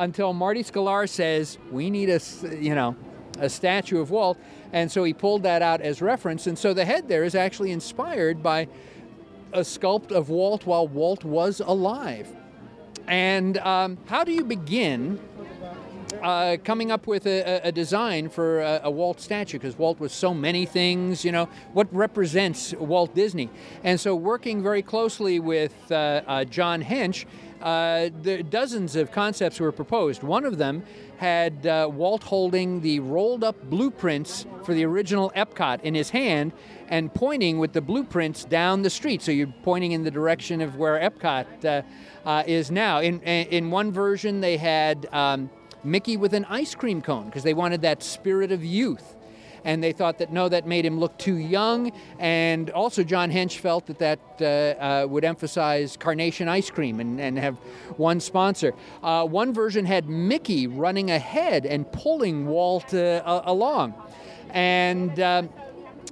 until 0.00 0.32
Marty 0.32 0.62
Sklar 0.64 1.08
says, 1.08 1.58
"We 1.70 1.90
need 1.90 2.10
a, 2.10 2.20
you 2.58 2.74
know, 2.74 2.96
a 3.38 3.48
statue 3.48 4.00
of 4.00 4.10
Walt," 4.10 4.38
and 4.72 4.90
so 4.90 5.04
he 5.04 5.12
pulled 5.12 5.42
that 5.44 5.62
out 5.62 5.80
as 5.80 6.00
reference. 6.02 6.46
And 6.46 6.58
so 6.58 6.74
the 6.74 6.84
head 6.84 7.06
there 7.08 7.22
is 7.22 7.34
actually 7.34 7.70
inspired 7.70 8.42
by 8.42 8.66
a 9.52 9.60
sculpt 9.60 10.10
of 10.10 10.30
Walt 10.30 10.66
while 10.66 10.88
Walt 10.88 11.24
was 11.24 11.60
alive. 11.60 12.28
And 13.06 13.58
um, 13.58 13.98
how 14.06 14.24
do 14.24 14.32
you 14.32 14.44
begin 14.44 15.18
uh, 16.22 16.56
coming 16.64 16.90
up 16.90 17.06
with 17.06 17.26
a, 17.26 17.40
a- 17.64 17.68
a 17.68 17.72
design 17.72 18.28
for 18.28 18.60
a, 18.60 18.80
a 18.84 18.90
Walt 18.90 19.20
statue? 19.20 19.58
Because 19.58 19.76
Walt 19.78 19.98
was 20.00 20.12
so 20.12 20.32
many 20.32 20.66
things, 20.66 21.24
you 21.24 21.32
know, 21.32 21.48
what 21.72 21.92
represents 21.92 22.72
Walt 22.74 23.14
Disney? 23.14 23.50
And 23.82 23.98
so, 23.98 24.14
working 24.14 24.62
very 24.62 24.82
closely 24.82 25.40
with 25.40 25.74
uh, 25.90 26.22
uh, 26.26 26.44
John 26.44 26.82
Hench, 26.84 27.24
uh, 27.60 28.08
dozens 28.48 28.96
of 28.96 29.12
concepts 29.12 29.60
were 29.60 29.72
proposed. 29.72 30.22
One 30.22 30.44
of 30.44 30.58
them 30.58 30.82
had 31.18 31.66
uh, 31.66 31.88
Walt 31.92 32.22
holding 32.22 32.80
the 32.80 33.00
rolled 33.00 33.44
up 33.44 33.62
blueprints 33.68 34.46
for 34.64 34.72
the 34.72 34.84
original 34.84 35.30
Epcot 35.36 35.82
in 35.82 35.94
his 35.94 36.10
hand 36.10 36.52
and 36.88 37.12
pointing 37.12 37.58
with 37.58 37.72
the 37.72 37.80
blueprints 37.80 38.44
down 38.44 38.82
the 38.82 38.90
street. 38.90 39.22
So 39.22 39.30
you're 39.30 39.52
pointing 39.62 39.92
in 39.92 40.02
the 40.02 40.10
direction 40.10 40.60
of 40.60 40.76
where 40.76 40.98
Epcot 40.98 41.64
uh, 41.64 41.82
uh, 42.26 42.42
is 42.46 42.70
now. 42.70 43.00
In, 43.00 43.20
in 43.20 43.70
one 43.70 43.92
version, 43.92 44.40
they 44.40 44.56
had 44.56 45.06
um, 45.12 45.50
Mickey 45.84 46.16
with 46.16 46.34
an 46.34 46.46
ice 46.46 46.74
cream 46.74 47.02
cone 47.02 47.26
because 47.26 47.42
they 47.42 47.54
wanted 47.54 47.82
that 47.82 48.02
spirit 48.02 48.50
of 48.52 48.64
youth. 48.64 49.16
And 49.64 49.82
they 49.82 49.92
thought 49.92 50.18
that 50.18 50.32
no, 50.32 50.48
that 50.48 50.66
made 50.66 50.84
him 50.84 50.98
look 50.98 51.16
too 51.18 51.36
young. 51.36 51.92
And 52.18 52.70
also, 52.70 53.02
John 53.02 53.30
Hench 53.30 53.58
felt 53.58 53.86
that 53.86 53.98
that 53.98 54.20
uh, 54.40 55.04
uh, 55.04 55.06
would 55.06 55.24
emphasize 55.24 55.96
Carnation 55.96 56.48
ice 56.48 56.70
cream 56.70 57.00
and, 57.00 57.20
and 57.20 57.38
have 57.38 57.56
one 57.96 58.20
sponsor. 58.20 58.74
Uh, 59.02 59.26
one 59.26 59.52
version 59.52 59.84
had 59.84 60.08
Mickey 60.08 60.66
running 60.66 61.10
ahead 61.10 61.66
and 61.66 61.90
pulling 61.92 62.46
Walt 62.46 62.92
uh, 62.94 63.42
along. 63.44 63.94
And 64.52 65.18
um, 65.20 65.48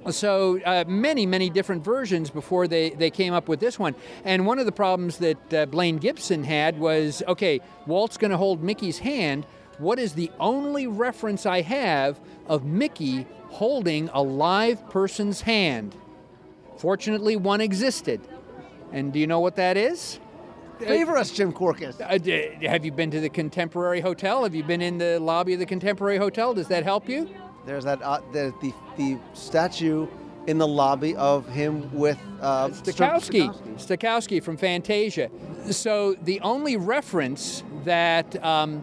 so 0.09 0.59
uh, 0.65 0.85
many, 0.87 1.25
many 1.25 1.49
different 1.49 1.83
versions 1.83 2.29
before 2.29 2.67
they, 2.67 2.91
they 2.91 3.09
came 3.09 3.33
up 3.33 3.49
with 3.49 3.59
this 3.59 3.77
one. 3.77 3.95
And 4.23 4.45
one 4.45 4.59
of 4.59 4.65
the 4.65 4.71
problems 4.71 5.17
that 5.17 5.53
uh, 5.53 5.65
Blaine 5.65 5.97
Gibson 5.97 6.43
had 6.43 6.79
was 6.79 7.21
okay, 7.27 7.59
Walt's 7.85 8.17
going 8.17 8.31
to 8.31 8.37
hold 8.37 8.63
Mickey's 8.63 8.99
hand. 8.99 9.45
What 9.77 9.99
is 9.99 10.13
the 10.13 10.31
only 10.39 10.87
reference 10.87 11.45
I 11.45 11.61
have 11.61 12.19
of 12.47 12.65
Mickey 12.65 13.25
holding 13.49 14.09
a 14.13 14.21
live 14.21 14.89
person's 14.89 15.41
hand? 15.41 15.95
Fortunately, 16.77 17.35
one 17.35 17.61
existed. 17.61 18.21
And 18.91 19.13
do 19.13 19.19
you 19.19 19.27
know 19.27 19.39
what 19.39 19.55
that 19.57 19.77
is? 19.77 20.19
Favor 20.79 21.17
us, 21.17 21.31
Jim 21.31 21.51
Korkis. 21.51 21.99
Uh, 21.99 22.69
have 22.69 22.85
you 22.85 22.91
been 22.91 23.11
to 23.11 23.19
the 23.19 23.29
Contemporary 23.29 23.99
Hotel? 23.99 24.43
Have 24.43 24.55
you 24.55 24.63
been 24.63 24.81
in 24.81 24.97
the 24.97 25.19
lobby 25.19 25.53
of 25.53 25.59
the 25.59 25.65
Contemporary 25.65 26.17
Hotel? 26.17 26.53
Does 26.53 26.69
that 26.69 26.83
help 26.83 27.09
you? 27.09 27.29
There's 27.65 27.83
that 27.83 28.01
uh, 28.01 28.21
the, 28.31 28.53
the 28.61 28.73
the 28.97 29.19
statue 29.33 30.07
in 30.47 30.57
the 30.57 30.67
lobby 30.67 31.15
of 31.17 31.47
him 31.49 31.93
with 31.93 32.17
uh, 32.41 32.69
Stokowski. 32.69 33.49
Stokowski. 33.49 33.97
Stokowski 33.97 34.43
from 34.43 34.55
Fantasia. 34.55 35.29
So 35.69 36.15
the 36.23 36.39
only 36.41 36.77
reference 36.77 37.63
that 37.83 38.41
um, 38.43 38.81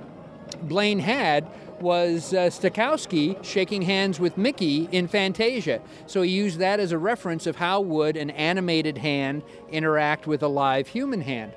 Blaine 0.62 0.98
had 0.98 1.50
was 1.80 2.32
uh, 2.32 2.48
Stokowski 2.50 3.42
shaking 3.44 3.82
hands 3.82 4.18
with 4.18 4.36
Mickey 4.36 4.88
in 4.92 5.08
Fantasia. 5.08 5.80
So 6.06 6.22
he 6.22 6.30
used 6.30 6.58
that 6.58 6.80
as 6.80 6.92
a 6.92 6.98
reference 6.98 7.46
of 7.46 7.56
how 7.56 7.80
would 7.80 8.16
an 8.16 8.30
animated 8.30 8.98
hand 8.98 9.42
interact 9.70 10.26
with 10.26 10.42
a 10.42 10.48
live 10.48 10.88
human 10.88 11.20
hand. 11.20 11.52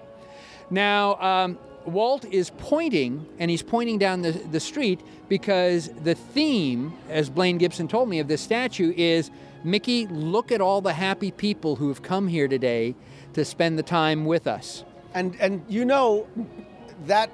Now, 0.70 1.16
um, 1.16 1.58
Walt 1.86 2.26
is 2.26 2.52
pointing, 2.58 3.26
and 3.40 3.50
he's 3.50 3.64
pointing 3.64 3.98
down 3.98 4.22
the, 4.22 4.32
the 4.32 4.60
street 4.60 5.02
because 5.28 5.90
the 6.04 6.16
theme, 6.16 6.94
as 7.10 7.30
Blaine 7.30 7.58
Gibson 7.58 7.88
told 7.88 8.10
me, 8.10 8.20
of 8.20 8.28
this 8.28 8.42
statue 8.42 8.94
is 8.96 9.32
Mickey, 9.64 10.08
look 10.08 10.52
at 10.52 10.62
all 10.62 10.82
the 10.82 10.94
happy 10.94 11.32
people 11.32 11.76
who 11.76 11.88
have 11.88 12.02
come 12.02 12.28
here 12.28 12.48
today 12.48 12.96
to 13.34 13.44
spend 13.44 13.78
the 13.78 13.84
time 13.84 14.26
with 14.26 14.48
us. 14.48 14.84
And 15.14 15.36
and 15.40 15.64
you 15.68 15.86
know 15.86 16.28
that 17.06 17.32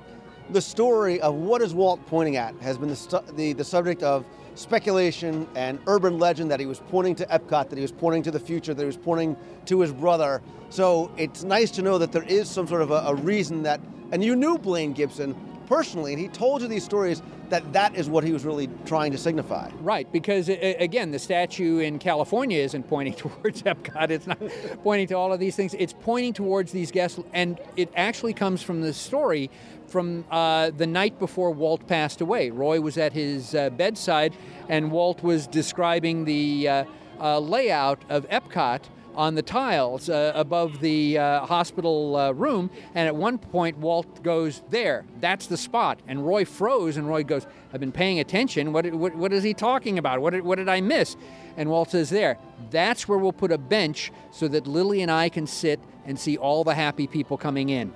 the 0.49 0.61
story 0.61 1.19
of 1.21 1.35
what 1.35 1.61
is 1.61 1.73
Walt 1.73 2.05
pointing 2.07 2.37
at 2.37 2.55
has 2.61 2.77
been 2.77 2.89
the, 2.89 3.23
the 3.35 3.53
the 3.53 3.63
subject 3.63 4.03
of 4.03 4.25
speculation 4.55 5.47
and 5.55 5.79
urban 5.87 6.17
legend 6.17 6.49
that 6.51 6.59
he 6.59 6.65
was 6.65 6.79
pointing 6.89 7.15
to 7.15 7.25
Epcot, 7.25 7.69
that 7.69 7.75
he 7.75 7.81
was 7.81 7.91
pointing 7.91 8.23
to 8.23 8.31
the 8.31 8.39
future, 8.39 8.73
that 8.73 8.81
he 8.81 8.87
was 8.87 8.97
pointing 8.97 9.35
to 9.65 9.81
his 9.81 9.91
brother. 9.91 10.41
So 10.69 11.11
it's 11.17 11.43
nice 11.43 11.71
to 11.71 11.81
know 11.81 11.97
that 11.97 12.11
there 12.11 12.23
is 12.23 12.49
some 12.49 12.67
sort 12.67 12.81
of 12.81 12.91
a, 12.91 13.03
a 13.07 13.15
reason 13.15 13.63
that, 13.63 13.79
and 14.11 14.23
you 14.23 14.35
knew 14.35 14.57
Blaine 14.57 14.93
Gibson 14.93 15.35
personally, 15.67 16.13
and 16.13 16.21
he 16.21 16.27
told 16.27 16.61
you 16.61 16.67
these 16.67 16.83
stories 16.83 17.21
that 17.49 17.73
that 17.73 17.95
is 17.95 18.09
what 18.09 18.23
he 18.23 18.31
was 18.31 18.43
really 18.43 18.69
trying 18.85 19.11
to 19.11 19.17
signify. 19.17 19.69
Right, 19.81 20.11
because 20.11 20.49
again, 20.49 21.11
the 21.11 21.19
statue 21.19 21.79
in 21.79 21.99
California 21.99 22.59
isn't 22.59 22.83
pointing 22.87 23.13
towards 23.15 23.61
Epcot. 23.63 24.09
It's 24.09 24.27
not 24.27 24.39
pointing 24.83 25.07
to 25.07 25.13
all 25.15 25.33
of 25.33 25.39
these 25.39 25.55
things. 25.55 25.73
It's 25.75 25.93
pointing 25.93 26.33
towards 26.33 26.71
these 26.71 26.91
guests, 26.91 27.19
and 27.33 27.59
it 27.75 27.91
actually 27.95 28.33
comes 28.33 28.61
from 28.61 28.81
the 28.81 28.93
story 28.93 29.49
from 29.87 30.25
uh, 30.31 30.71
the 30.71 30.87
night 30.87 31.19
before 31.19 31.51
Walt 31.51 31.87
passed 31.87 32.21
away. 32.21 32.49
Roy 32.49 32.81
was 32.81 32.97
at 32.97 33.13
his 33.13 33.55
uh, 33.55 33.69
bedside, 33.71 34.35
and 34.69 34.91
Walt 34.91 35.23
was 35.23 35.47
describing 35.47 36.25
the 36.25 36.67
uh, 36.67 36.85
uh, 37.19 37.39
layout 37.39 38.03
of 38.09 38.27
Epcot 38.29 38.81
on 39.15 39.35
the 39.35 39.41
tiles 39.41 40.09
uh, 40.09 40.33
above 40.35 40.81
the 40.81 41.17
uh, 41.17 41.45
hospital 41.45 42.33
room. 42.33 42.69
And 42.93 43.07
at 43.07 43.15
one 43.15 43.37
point, 43.37 43.77
Walt 43.77 44.21
goes, 44.23 44.61
There, 44.69 45.05
that's 45.21 45.47
the 45.47 45.57
spot. 45.57 46.01
And 46.07 46.25
Roy 46.25 46.43
froze, 46.43 46.97
and 46.97 47.07
Roy 47.07 47.23
goes, 47.23 47.47
I've 47.73 47.79
been 47.79 47.91
paying 47.91 48.19
attention. 48.19 48.73
What, 48.73 48.91
what, 48.93 49.15
what 49.15 49.33
is 49.33 49.43
he 49.43 49.53
talking 49.53 49.97
about? 49.97 50.21
What 50.21 50.31
did, 50.31 50.43
what 50.43 50.57
did 50.57 50.69
I 50.69 50.81
miss? 50.81 51.15
And 51.57 51.69
Walt 51.69 51.91
says, 51.91 52.09
There, 52.09 52.37
that's 52.71 53.07
where 53.07 53.17
we'll 53.17 53.33
put 53.33 53.51
a 53.51 53.57
bench 53.57 54.11
so 54.31 54.47
that 54.49 54.67
Lily 54.67 55.01
and 55.01 55.11
I 55.11 55.29
can 55.29 55.47
sit 55.47 55.79
and 56.05 56.19
see 56.19 56.37
all 56.37 56.63
the 56.63 56.75
happy 56.75 57.07
people 57.07 57.37
coming 57.37 57.69
in. 57.69 57.93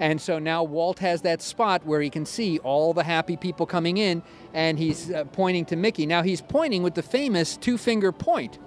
And 0.00 0.20
so 0.20 0.38
now 0.38 0.62
Walt 0.62 1.00
has 1.00 1.22
that 1.22 1.42
spot 1.42 1.84
where 1.84 2.00
he 2.00 2.10
can 2.10 2.24
see 2.24 2.58
all 2.60 2.92
the 2.92 3.04
happy 3.04 3.36
people 3.36 3.66
coming 3.66 3.96
in, 3.96 4.22
and 4.54 4.78
he's 4.78 5.10
uh, 5.10 5.24
pointing 5.24 5.64
to 5.66 5.76
Mickey. 5.76 6.06
Now 6.06 6.22
he's 6.22 6.40
pointing 6.40 6.82
with 6.82 6.94
the 6.94 7.02
famous 7.02 7.56
two 7.56 7.78
finger 7.78 8.12
point. 8.12 8.58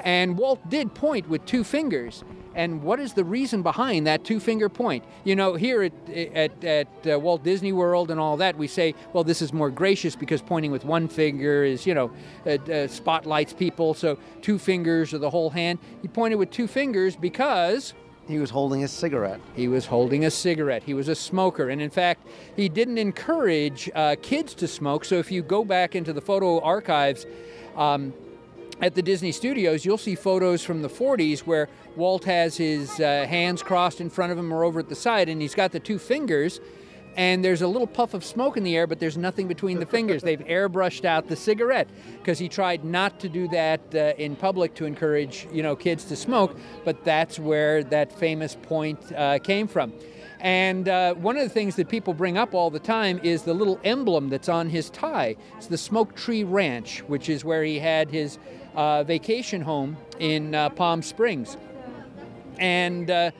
And 0.00 0.36
Walt 0.36 0.68
did 0.68 0.94
point 0.94 1.28
with 1.28 1.44
two 1.46 1.64
fingers. 1.64 2.22
And 2.54 2.82
what 2.82 3.00
is 3.00 3.12
the 3.12 3.24
reason 3.24 3.62
behind 3.62 4.06
that 4.06 4.24
two 4.24 4.40
finger 4.40 4.68
point? 4.68 5.04
You 5.24 5.36
know, 5.36 5.54
here 5.54 5.82
at, 5.82 5.92
at, 6.10 6.64
at 6.64 6.88
uh, 7.06 7.18
Walt 7.18 7.42
Disney 7.42 7.72
World 7.72 8.10
and 8.10 8.18
all 8.18 8.38
that, 8.38 8.56
we 8.56 8.66
say, 8.66 8.94
well, 9.12 9.24
this 9.24 9.42
is 9.42 9.52
more 9.52 9.70
gracious 9.70 10.16
because 10.16 10.40
pointing 10.40 10.70
with 10.70 10.84
one 10.84 11.06
finger 11.08 11.64
is, 11.64 11.86
you 11.86 11.94
know, 11.94 12.10
uh, 12.46 12.50
uh, 12.50 12.88
spotlights 12.88 13.52
people. 13.52 13.92
So 13.92 14.18
two 14.40 14.58
fingers 14.58 15.12
or 15.12 15.18
the 15.18 15.28
whole 15.28 15.50
hand. 15.50 15.78
He 16.00 16.08
pointed 16.08 16.36
with 16.36 16.50
two 16.50 16.66
fingers 16.66 17.14
because 17.14 17.92
He 18.28 18.38
was 18.38 18.50
holding 18.50 18.82
a 18.82 18.88
cigarette. 18.88 19.40
he 19.54 19.68
was 19.68 19.86
holding 19.86 20.24
a 20.24 20.30
cigarette. 20.30 20.82
He 20.82 20.94
was 20.94 21.08
a 21.08 21.14
smoker. 21.14 21.68
And 21.68 21.80
in 21.80 21.90
fact, 21.90 22.26
he 22.56 22.68
didn't 22.68 22.98
encourage 22.98 23.88
uh, 23.94 24.16
kids 24.20 24.54
to 24.54 24.66
smoke. 24.66 25.04
So 25.04 25.16
if 25.16 25.30
you 25.30 25.42
go 25.42 25.64
back 25.64 25.94
into 25.94 26.12
the 26.12 26.20
photo 26.20 26.60
archives 26.60 27.24
um, 27.76 28.12
at 28.80 28.94
the 28.94 29.02
Disney 29.02 29.30
studios, 29.30 29.84
you'll 29.84 29.96
see 29.96 30.16
photos 30.16 30.64
from 30.64 30.82
the 30.82 30.88
40s 30.88 31.40
where 31.40 31.68
Walt 31.94 32.24
has 32.24 32.56
his 32.56 32.98
uh, 32.98 33.26
hands 33.28 33.62
crossed 33.62 34.00
in 34.00 34.10
front 34.10 34.32
of 34.32 34.38
him 34.38 34.52
or 34.52 34.64
over 34.64 34.80
at 34.80 34.88
the 34.88 34.96
side, 34.96 35.28
and 35.28 35.40
he's 35.40 35.54
got 35.54 35.70
the 35.70 35.80
two 35.80 35.98
fingers. 35.98 36.60
And 37.16 37.42
there's 37.42 37.62
a 37.62 37.66
little 37.66 37.86
puff 37.86 38.12
of 38.12 38.22
smoke 38.24 38.56
in 38.56 38.62
the 38.62 38.76
air, 38.76 38.86
but 38.86 39.00
there's 39.00 39.16
nothing 39.16 39.48
between 39.48 39.80
the 39.80 39.86
fingers. 39.86 40.22
They've 40.22 40.38
airbrushed 40.46 41.04
out 41.04 41.28
the 41.28 41.36
cigarette 41.36 41.88
because 42.18 42.38
he 42.38 42.48
tried 42.48 42.84
not 42.84 43.18
to 43.20 43.28
do 43.28 43.48
that 43.48 43.80
uh, 43.94 44.12
in 44.18 44.36
public 44.36 44.74
to 44.74 44.84
encourage, 44.84 45.48
you 45.50 45.62
know, 45.62 45.74
kids 45.74 46.04
to 46.04 46.16
smoke. 46.16 46.56
But 46.84 47.04
that's 47.04 47.38
where 47.38 47.82
that 47.84 48.12
famous 48.12 48.54
point 48.54 49.12
uh, 49.12 49.38
came 49.38 49.66
from. 49.66 49.92
And 50.40 50.88
uh, 50.88 51.14
one 51.14 51.36
of 51.36 51.42
the 51.42 51.48
things 51.48 51.76
that 51.76 51.88
people 51.88 52.12
bring 52.12 52.36
up 52.36 52.54
all 52.54 52.70
the 52.70 52.78
time 52.78 53.20
is 53.22 53.42
the 53.42 53.54
little 53.54 53.80
emblem 53.84 54.28
that's 54.28 54.48
on 54.48 54.68
his 54.68 54.90
tie. 54.90 55.36
It's 55.56 55.66
the 55.66 55.78
Smoke 55.78 56.14
Tree 56.14 56.44
Ranch, 56.44 57.00
which 57.04 57.28
is 57.28 57.44
where 57.44 57.64
he 57.64 57.78
had 57.78 58.10
his 58.10 58.38
uh, 58.74 59.02
vacation 59.04 59.62
home 59.62 59.96
in 60.18 60.54
uh, 60.54 60.68
Palm 60.70 61.02
Springs. 61.02 61.56
And 62.58 63.10
uh, 63.10 63.30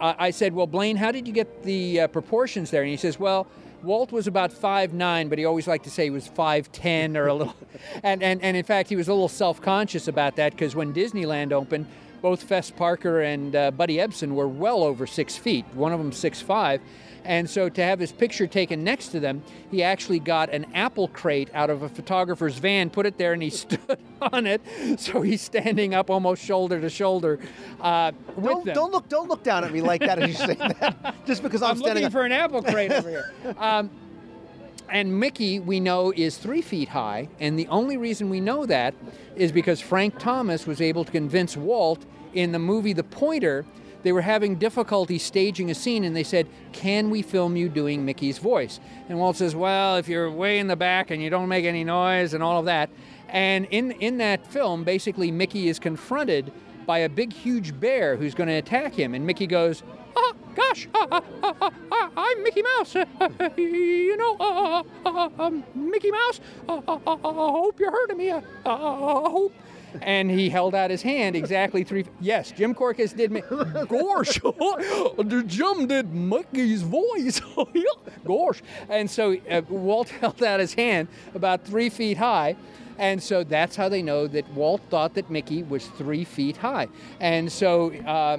I 0.00 0.26
I 0.26 0.30
said, 0.30 0.54
Well, 0.54 0.66
Blaine, 0.66 0.96
how 0.96 1.12
did 1.12 1.26
you 1.26 1.32
get 1.32 1.62
the 1.62 2.00
uh, 2.00 2.08
proportions 2.08 2.70
there? 2.70 2.82
And 2.82 2.90
he 2.90 2.96
says, 2.96 3.18
Well, 3.18 3.46
Walt 3.84 4.12
was 4.12 4.26
about 4.26 4.52
five 4.52 4.92
nine, 4.92 5.28
but 5.28 5.38
he 5.38 5.44
always 5.44 5.66
liked 5.66 5.84
to 5.84 5.90
say 5.90 6.04
he 6.04 6.10
was 6.10 6.28
5'10 6.28 7.16
or 7.16 7.26
a 7.26 7.34
little. 7.34 7.54
and, 8.02 8.22
and, 8.22 8.42
and 8.42 8.56
in 8.56 8.64
fact, 8.64 8.88
he 8.88 8.96
was 8.96 9.08
a 9.08 9.12
little 9.12 9.28
self 9.28 9.60
conscious 9.60 10.08
about 10.08 10.36
that 10.36 10.52
because 10.52 10.74
when 10.74 10.92
Disneyland 10.92 11.52
opened, 11.52 11.86
both 12.22 12.42
Fess 12.42 12.70
Parker 12.70 13.20
and 13.20 13.54
uh, 13.54 13.70
Buddy 13.70 13.96
Ebsen 13.96 14.32
were 14.32 14.48
well 14.48 14.82
over 14.82 15.06
six 15.06 15.36
feet. 15.36 15.66
One 15.74 15.92
of 15.92 15.98
them 15.98 16.12
six 16.12 16.40
five. 16.40 16.80
And 17.24 17.48
so 17.48 17.68
to 17.70 17.82
have 17.82 17.98
his 17.98 18.12
picture 18.12 18.46
taken 18.46 18.84
next 18.84 19.08
to 19.08 19.20
them, 19.20 19.42
he 19.70 19.82
actually 19.82 20.18
got 20.18 20.50
an 20.50 20.66
apple 20.74 21.08
crate 21.08 21.48
out 21.54 21.70
of 21.70 21.82
a 21.82 21.88
photographer's 21.88 22.58
van, 22.58 22.90
put 22.90 23.06
it 23.06 23.16
there, 23.16 23.32
and 23.32 23.42
he 23.42 23.50
stood 23.64 23.98
on 24.20 24.46
it. 24.46 24.60
So 24.98 25.22
he's 25.22 25.40
standing 25.40 25.94
up 25.94 26.10
almost 26.10 26.44
shoulder 26.44 26.80
to 26.80 26.90
shoulder 26.90 27.40
uh, 27.80 28.12
with 28.36 28.44
Don't, 28.44 28.64
them. 28.66 28.74
don't 28.74 28.92
look 28.92 29.08
don't 29.08 29.28
look 29.28 29.42
down 29.42 29.64
at 29.64 29.72
me 29.72 29.80
like 29.80 30.00
that 30.02 30.18
as 30.18 30.28
you 30.28 30.34
say 30.34 30.54
that. 30.54 31.14
Just 31.26 31.42
because 31.42 31.62
I'm, 31.62 31.70
I'm 31.72 31.76
standing 31.78 32.04
looking 32.04 32.06
up. 32.06 32.12
for 32.12 32.24
an 32.24 32.32
apple 32.32 32.62
crate 32.62 32.92
over 32.92 33.08
here. 33.08 33.32
Um, 33.58 33.90
and 34.90 35.18
Mickey, 35.18 35.60
we 35.60 35.80
know, 35.80 36.12
is 36.14 36.36
three 36.36 36.60
feet 36.60 36.90
high, 36.90 37.28
and 37.40 37.58
the 37.58 37.66
only 37.68 37.96
reason 37.96 38.28
we 38.28 38.38
know 38.40 38.66
that 38.66 38.94
is 39.34 39.50
because 39.50 39.80
Frank 39.80 40.18
Thomas 40.18 40.66
was 40.66 40.82
able 40.82 41.04
to 41.06 41.10
convince 41.10 41.56
Walt 41.56 42.04
in 42.34 42.52
the 42.52 42.58
movie 42.58 42.92
The 42.92 43.02
Pointer. 43.02 43.64
They 44.04 44.12
were 44.12 44.20
having 44.20 44.56
difficulty 44.56 45.18
staging 45.18 45.70
a 45.70 45.74
scene, 45.74 46.04
and 46.04 46.14
they 46.14 46.22
said, 46.22 46.46
"Can 46.72 47.10
we 47.10 47.22
film 47.22 47.56
you 47.56 47.68
doing 47.70 48.04
Mickey's 48.04 48.38
voice?" 48.38 48.78
And 49.08 49.18
Walt 49.18 49.36
says, 49.36 49.56
"Well, 49.56 49.96
if 49.96 50.08
you're 50.08 50.30
way 50.30 50.58
in 50.58 50.68
the 50.68 50.76
back 50.76 51.10
and 51.10 51.22
you 51.22 51.30
don't 51.30 51.48
make 51.48 51.64
any 51.64 51.84
noise 51.84 52.34
and 52.34 52.42
all 52.42 52.60
of 52.60 52.66
that." 52.66 52.90
And 53.30 53.66
in 53.70 53.92
in 53.92 54.18
that 54.18 54.46
film, 54.46 54.84
basically, 54.84 55.30
Mickey 55.32 55.68
is 55.68 55.78
confronted 55.78 56.52
by 56.86 56.98
a 56.98 57.08
big, 57.08 57.32
huge 57.32 57.80
bear 57.80 58.16
who's 58.16 58.34
going 58.34 58.48
to 58.48 58.54
attack 58.54 58.92
him, 58.94 59.14
and 59.14 59.26
Mickey 59.26 59.46
goes, 59.46 59.82
"Ah, 60.14 60.32
gosh, 60.54 60.86
ah, 60.94 61.08
ah, 61.10 61.22
ah, 61.42 61.54
ah, 61.62 61.70
ah, 61.90 62.10
I'm 62.14 62.42
Mickey 62.42 62.62
Mouse. 62.62 62.94
you 63.56 64.16
know, 64.18 64.36
uh, 64.38 64.82
uh, 65.06 65.10
uh, 65.10 65.28
um, 65.38 65.64
Mickey 65.74 66.10
Mouse. 66.10 66.40
Uh, 66.68 66.82
uh, 66.86 66.98
uh, 67.06 67.16
I 67.24 67.32
hope 67.32 67.80
you're 67.80 67.90
hurting 67.90 68.18
me. 68.18 68.30
Uh, 68.30 68.42
uh, 68.66 69.24
I 69.26 69.30
hope." 69.30 69.54
And 70.02 70.30
he 70.30 70.48
held 70.48 70.74
out 70.74 70.90
his 70.90 71.02
hand 71.02 71.36
exactly 71.36 71.84
three. 71.84 72.04
Yes, 72.20 72.50
Jim 72.52 72.74
Korkis 72.74 73.16
did. 73.16 73.30
Mi- 73.30 73.42
Gosh, 73.88 74.40
Jim 75.46 75.86
did 75.86 76.12
Mickey's 76.12 76.82
voice. 76.82 77.40
Gosh, 78.26 78.62
and 78.88 79.10
so 79.10 79.36
uh, 79.50 79.62
Walt 79.68 80.08
held 80.20 80.42
out 80.42 80.60
his 80.60 80.74
hand 80.74 81.08
about 81.34 81.64
three 81.64 81.88
feet 81.90 82.16
high. 82.16 82.56
And 82.96 83.20
so 83.20 83.42
that's 83.42 83.74
how 83.74 83.88
they 83.88 84.02
know 84.02 84.28
that 84.28 84.48
Walt 84.52 84.80
thought 84.88 85.14
that 85.14 85.28
Mickey 85.28 85.64
was 85.64 85.86
three 85.86 86.22
feet 86.22 86.56
high. 86.56 86.86
And 87.18 87.50
so 87.50 87.92
uh, 87.92 88.38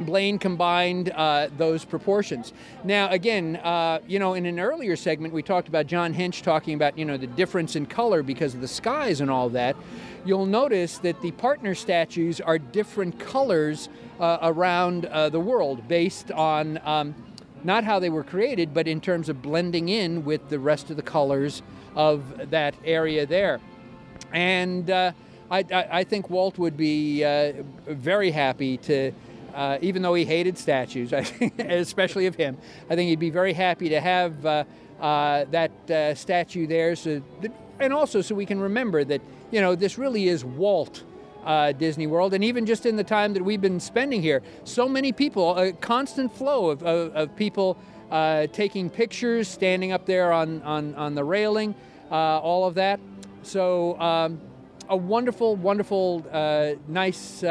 Blaine 0.00 0.38
combined 0.38 1.10
uh, 1.10 1.48
those 1.56 1.84
proportions. 1.84 2.52
Now, 2.84 3.08
again, 3.10 3.56
uh, 3.56 4.00
you 4.06 4.18
know, 4.18 4.34
in 4.34 4.46
an 4.46 4.58
earlier 4.58 4.96
segment, 4.96 5.34
we 5.34 5.42
talked 5.42 5.68
about 5.68 5.86
John 5.86 6.14
Hench 6.14 6.42
talking 6.42 6.74
about, 6.74 6.96
you 6.98 7.04
know, 7.04 7.16
the 7.16 7.26
difference 7.26 7.76
in 7.76 7.86
color 7.86 8.22
because 8.22 8.54
of 8.54 8.60
the 8.60 8.68
skies 8.68 9.20
and 9.20 9.30
all 9.30 9.48
that. 9.50 9.76
You'll 10.24 10.46
notice 10.46 10.98
that 10.98 11.20
the 11.20 11.32
partner 11.32 11.74
statues 11.74 12.40
are 12.40 12.58
different 12.58 13.18
colors 13.18 13.88
uh, 14.20 14.38
around 14.42 15.06
uh, 15.06 15.28
the 15.28 15.40
world 15.40 15.88
based 15.88 16.30
on 16.30 16.78
um, 16.84 17.14
not 17.64 17.84
how 17.84 17.98
they 17.98 18.10
were 18.10 18.24
created, 18.24 18.74
but 18.74 18.86
in 18.88 19.00
terms 19.00 19.28
of 19.28 19.42
blending 19.42 19.88
in 19.88 20.24
with 20.24 20.48
the 20.48 20.58
rest 20.58 20.90
of 20.90 20.96
the 20.96 21.02
colors 21.02 21.62
of 21.94 22.50
that 22.50 22.74
area 22.84 23.26
there. 23.26 23.60
And 24.32 24.90
uh, 24.90 25.12
I, 25.50 25.64
I, 25.70 26.04
think 26.04 26.30
Walt 26.30 26.58
would 26.58 26.76
be 26.76 27.24
uh, 27.24 27.52
very 27.86 28.30
happy 28.30 28.78
to, 28.78 29.12
uh, 29.54 29.78
even 29.80 30.02
though 30.02 30.14
he 30.14 30.24
hated 30.24 30.58
statues, 30.58 31.12
especially 31.58 32.26
of 32.26 32.34
him, 32.34 32.56
I 32.88 32.94
think 32.94 33.08
he'd 33.08 33.18
be 33.18 33.30
very 33.30 33.52
happy 33.52 33.88
to 33.90 34.00
have 34.00 34.44
uh, 34.46 34.64
uh, 35.00 35.44
that 35.50 35.90
uh, 35.90 36.14
statue 36.14 36.66
there. 36.66 36.96
So, 36.96 37.22
that, 37.40 37.52
and 37.80 37.92
also 37.92 38.20
so 38.20 38.34
we 38.34 38.46
can 38.46 38.60
remember 38.60 39.04
that 39.04 39.20
you 39.50 39.60
know 39.60 39.74
this 39.74 39.98
really 39.98 40.28
is 40.28 40.44
Walt. 40.44 41.04
Uh, 41.44 41.72
Disney 41.72 42.06
World, 42.06 42.34
and 42.34 42.44
even 42.44 42.64
just 42.64 42.86
in 42.86 42.94
the 42.94 43.02
time 43.02 43.32
that 43.32 43.42
we've 43.42 43.60
been 43.60 43.80
spending 43.80 44.22
here, 44.22 44.42
so 44.62 44.88
many 44.88 45.10
people, 45.10 45.58
a 45.58 45.72
constant 45.72 46.32
flow 46.32 46.70
of, 46.70 46.84
of, 46.84 47.12
of 47.16 47.34
people 47.34 47.76
uh, 48.12 48.46
taking 48.52 48.88
pictures, 48.88 49.48
standing 49.48 49.90
up 49.90 50.06
there 50.06 50.32
on, 50.32 50.62
on, 50.62 50.94
on 50.94 51.16
the 51.16 51.24
railing, 51.24 51.74
all 52.12 52.64
of 52.64 52.76
that. 52.76 53.00
So, 53.42 53.98
um, 53.98 54.40
a 54.88 54.96
wonderful, 54.96 55.56
wonderful, 55.56 56.24
nice 56.86 57.42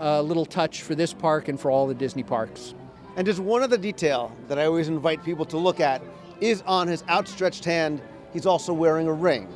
uh, 0.00 0.20
little 0.22 0.46
touch 0.46 0.82
for 0.82 0.94
this 0.94 1.12
park 1.12 1.48
and 1.48 1.58
for 1.58 1.70
all 1.70 1.86
the 1.86 1.94
Disney 1.94 2.22
parks. 2.22 2.74
And 3.16 3.26
just 3.26 3.40
one 3.40 3.62
other 3.62 3.76
detail 3.76 4.34
that 4.48 4.58
I 4.58 4.66
always 4.66 4.88
invite 4.88 5.24
people 5.24 5.44
to 5.46 5.56
look 5.56 5.80
at 5.80 6.02
is 6.40 6.62
on 6.66 6.88
his 6.88 7.04
outstretched 7.08 7.64
hand, 7.64 8.02
he's 8.32 8.46
also 8.46 8.72
wearing 8.72 9.06
a 9.06 9.12
ring. 9.12 9.48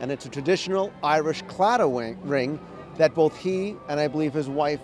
And 0.00 0.10
it's 0.10 0.26
a 0.26 0.28
traditional 0.28 0.92
Irish 1.02 1.42
claddagh 1.44 2.16
ring 2.22 2.58
that 2.96 3.14
both 3.14 3.36
he 3.36 3.76
and 3.88 3.98
I 3.98 4.08
believe 4.08 4.32
his 4.32 4.48
wife 4.48 4.80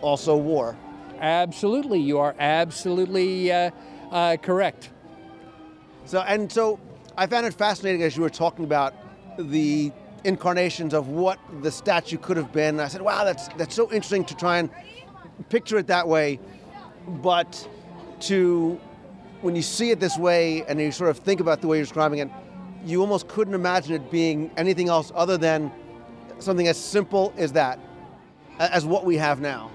also 0.00 0.36
wore. 0.36 0.76
Absolutely, 1.20 2.00
you 2.00 2.18
are 2.18 2.34
absolutely 2.38 3.52
uh, 3.52 3.70
uh, 4.10 4.36
correct. 4.38 4.90
So 6.04 6.20
and 6.20 6.50
so 6.50 6.78
I 7.16 7.26
found 7.26 7.46
it 7.46 7.54
fascinating 7.54 8.02
as 8.02 8.16
you 8.16 8.22
were 8.22 8.30
talking 8.30 8.64
about 8.64 8.94
the 9.38 9.92
incarnations 10.24 10.94
of 10.94 11.08
what 11.08 11.38
the 11.62 11.70
statue 11.70 12.18
could 12.18 12.36
have 12.36 12.52
been. 12.52 12.80
I 12.80 12.88
said, 12.88 13.02
wow, 13.02 13.24
that's 13.24 13.48
that's 13.56 13.74
so 13.74 13.84
interesting 13.92 14.24
to 14.26 14.36
try 14.36 14.58
and 14.58 14.70
picture 15.48 15.78
it 15.78 15.86
that 15.88 16.06
way. 16.08 16.38
But 17.08 17.68
to 18.20 18.78
when 19.40 19.56
you 19.56 19.62
see 19.62 19.90
it 19.90 20.00
this 20.00 20.18
way 20.18 20.64
and 20.68 20.78
you 20.80 20.92
sort 20.92 21.10
of 21.10 21.18
think 21.18 21.40
about 21.40 21.60
the 21.62 21.66
way 21.66 21.78
you're 21.78 21.84
describing 21.86 22.18
it, 22.18 22.28
you 22.84 23.00
almost 23.00 23.28
couldn't 23.28 23.54
imagine 23.54 23.94
it 23.94 24.10
being 24.10 24.50
anything 24.56 24.88
else 24.88 25.10
other 25.14 25.38
than 25.38 25.72
something 26.38 26.68
as 26.68 26.78
simple 26.78 27.32
as 27.36 27.52
that, 27.52 27.78
as 28.58 28.84
what 28.84 29.04
we 29.04 29.16
have 29.16 29.40
now. 29.40 29.70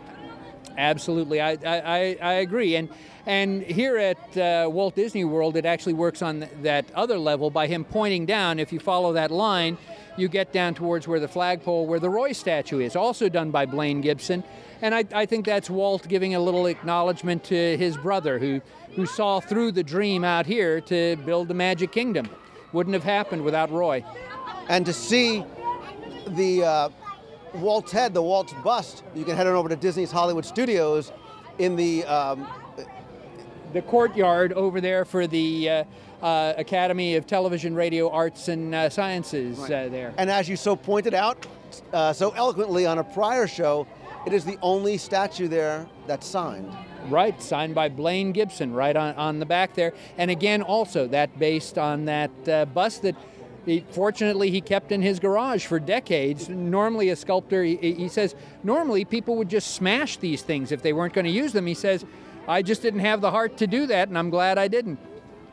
Absolutely, 0.78 1.40
I, 1.42 1.52
I, 1.52 2.18
I- 2.22 2.34
agree. 2.34 2.76
And 2.76 2.90
and 3.28 3.64
here 3.64 3.98
at 3.98 4.38
uh, 4.38 4.70
Walt 4.70 4.94
Disney 4.96 5.24
World, 5.26 5.56
it 5.58 5.66
actually 5.66 5.94
works 5.94 6.22
on 6.22 6.42
th- 6.42 6.52
that 6.62 6.86
other 6.94 7.18
level 7.18 7.50
by 7.50 7.66
him 7.66 7.84
pointing 7.84 8.28
down. 8.28 8.60
If 8.60 8.72
you 8.72 8.80
follow 8.80 9.14
that 9.14 9.32
line, 9.32 9.78
you 10.17 10.28
get 10.28 10.54
down 10.54 10.73
towards 10.73 11.08
where 11.08 11.19
the 11.19 11.28
flagpole, 11.28 11.88
where 11.88 11.99
the 11.99 12.10
Roy 12.10 12.32
statue 12.32 12.80
is, 12.80 12.95
also 12.95 13.30
done 13.30 13.51
by 13.51 13.65
Blaine 13.65 14.01
Gibson. 14.01 14.43
And 14.82 14.93
I, 14.93 15.06
I 15.13 15.25
think 15.25 15.45
that's 15.45 15.69
Walt 15.69 16.08
giving 16.08 16.36
a 16.36 16.39
little 16.39 16.65
acknowledgement 16.67 17.43
to 17.45 17.78
his 17.78 17.97
brother, 17.97 18.39
who 18.39 18.62
who 18.95 19.06
saw 19.06 19.41
through 19.41 19.73
the 19.73 19.84
dream 19.84 20.23
out 20.23 20.45
here 20.45 20.80
to 20.82 21.17
build 21.17 21.49
the 21.49 21.54
Magic 21.54 21.91
Kingdom. 21.91 22.30
Wouldn't 22.71 22.93
have 22.93 23.04
happened 23.04 23.43
without 23.43 23.69
Roy. 23.71 24.04
And 24.69 24.86
to 24.86 24.93
see 24.93 25.43
the 26.28 26.63
uh, 26.63 26.89
Walt's 27.56 27.91
head, 27.91 28.13
the 28.13 28.21
Walt's 28.21 28.54
bust, 28.63 29.04
you 29.13 29.25
can 29.25 29.36
head 29.36 29.47
on 29.47 29.54
over 29.54 29.69
to 29.69 29.75
Disney's 29.75 30.12
Hollywood 30.12 30.45
Studios 30.45 31.12
in 31.58 31.75
the 31.75 32.06
um, 32.06 32.47
the 33.73 33.82
courtyard 33.82 34.54
over 34.54 34.80
there 34.80 35.04
for 35.04 35.28
the 35.28 35.69
uh, 35.69 35.84
uh, 36.21 36.54
Academy 36.58 37.15
of 37.15 37.25
Television, 37.25 37.75
Radio, 37.75 38.10
Arts, 38.10 38.47
and 38.47 38.73
uh, 38.73 38.89
Sciences 38.89 39.60
uh, 39.60 39.88
there. 39.91 40.13
And 40.17 40.30
as 40.30 40.47
you 40.49 40.56
so 40.56 40.75
pointed 40.75 41.13
out 41.13 41.45
uh, 41.93 42.13
so 42.13 42.32
eloquently 42.32 42.86
on 42.86 42.99
a 42.99 43.04
prior 43.04 43.47
show, 43.47 43.88
it 44.25 44.34
is 44.34 44.45
the 44.45 44.58
only 44.62 44.97
statue 44.97 45.47
there 45.47 45.88
that's 46.08 46.28
signed. 46.28 46.71
Right, 47.10 47.39
signed 47.41 47.75
by 47.75 47.89
Blaine 47.89 48.32
Gibson, 48.32 48.73
right 48.73 48.95
on, 48.95 49.13
on 49.15 49.39
the 49.39 49.45
back 49.45 49.75
there. 49.75 49.93
And 50.17 50.32
again, 50.32 50.63
also 50.63 51.08
that 51.08 51.38
based 51.38 51.78
on 51.78 52.06
that 52.06 52.32
uh, 52.47 52.65
bust 52.65 53.01
that. 53.04 53.15
He, 53.65 53.84
fortunately, 53.89 54.51
he 54.51 54.62
kept 54.62 54.91
in 54.91 55.01
his 55.01 55.19
garage 55.19 55.65
for 55.65 55.80
decades. 55.80 56.49
Normally, 56.49 57.10
a 57.10 57.15
sculptor, 57.15 57.63
he, 57.63 57.75
he 57.78 58.08
says, 58.08 58.36
normally 58.63 59.06
people 59.06 59.38
would 59.38 59.49
just 59.49 59.73
smash 59.73 60.17
these 60.17 60.43
things 60.43 60.71
if 60.71 60.84
they 60.84 60.93
weren't 60.93 61.13
going 61.13 61.25
to 61.25 61.32
use 61.32 61.51
them. 61.51 61.65
He 61.65 61.73
says, 61.73 62.06
I 62.47 62.62
just 62.62 62.84
didn't 62.84 62.99
have 62.99 63.21
the 63.21 63.32
heart 63.32 63.58
to 63.58 63.65
do 63.65 63.88
that, 63.88 64.08
and 64.08 64.19
I'm 64.19 64.30
glad 64.30 64.60
I 64.60 64.67
didn't. 64.67 64.99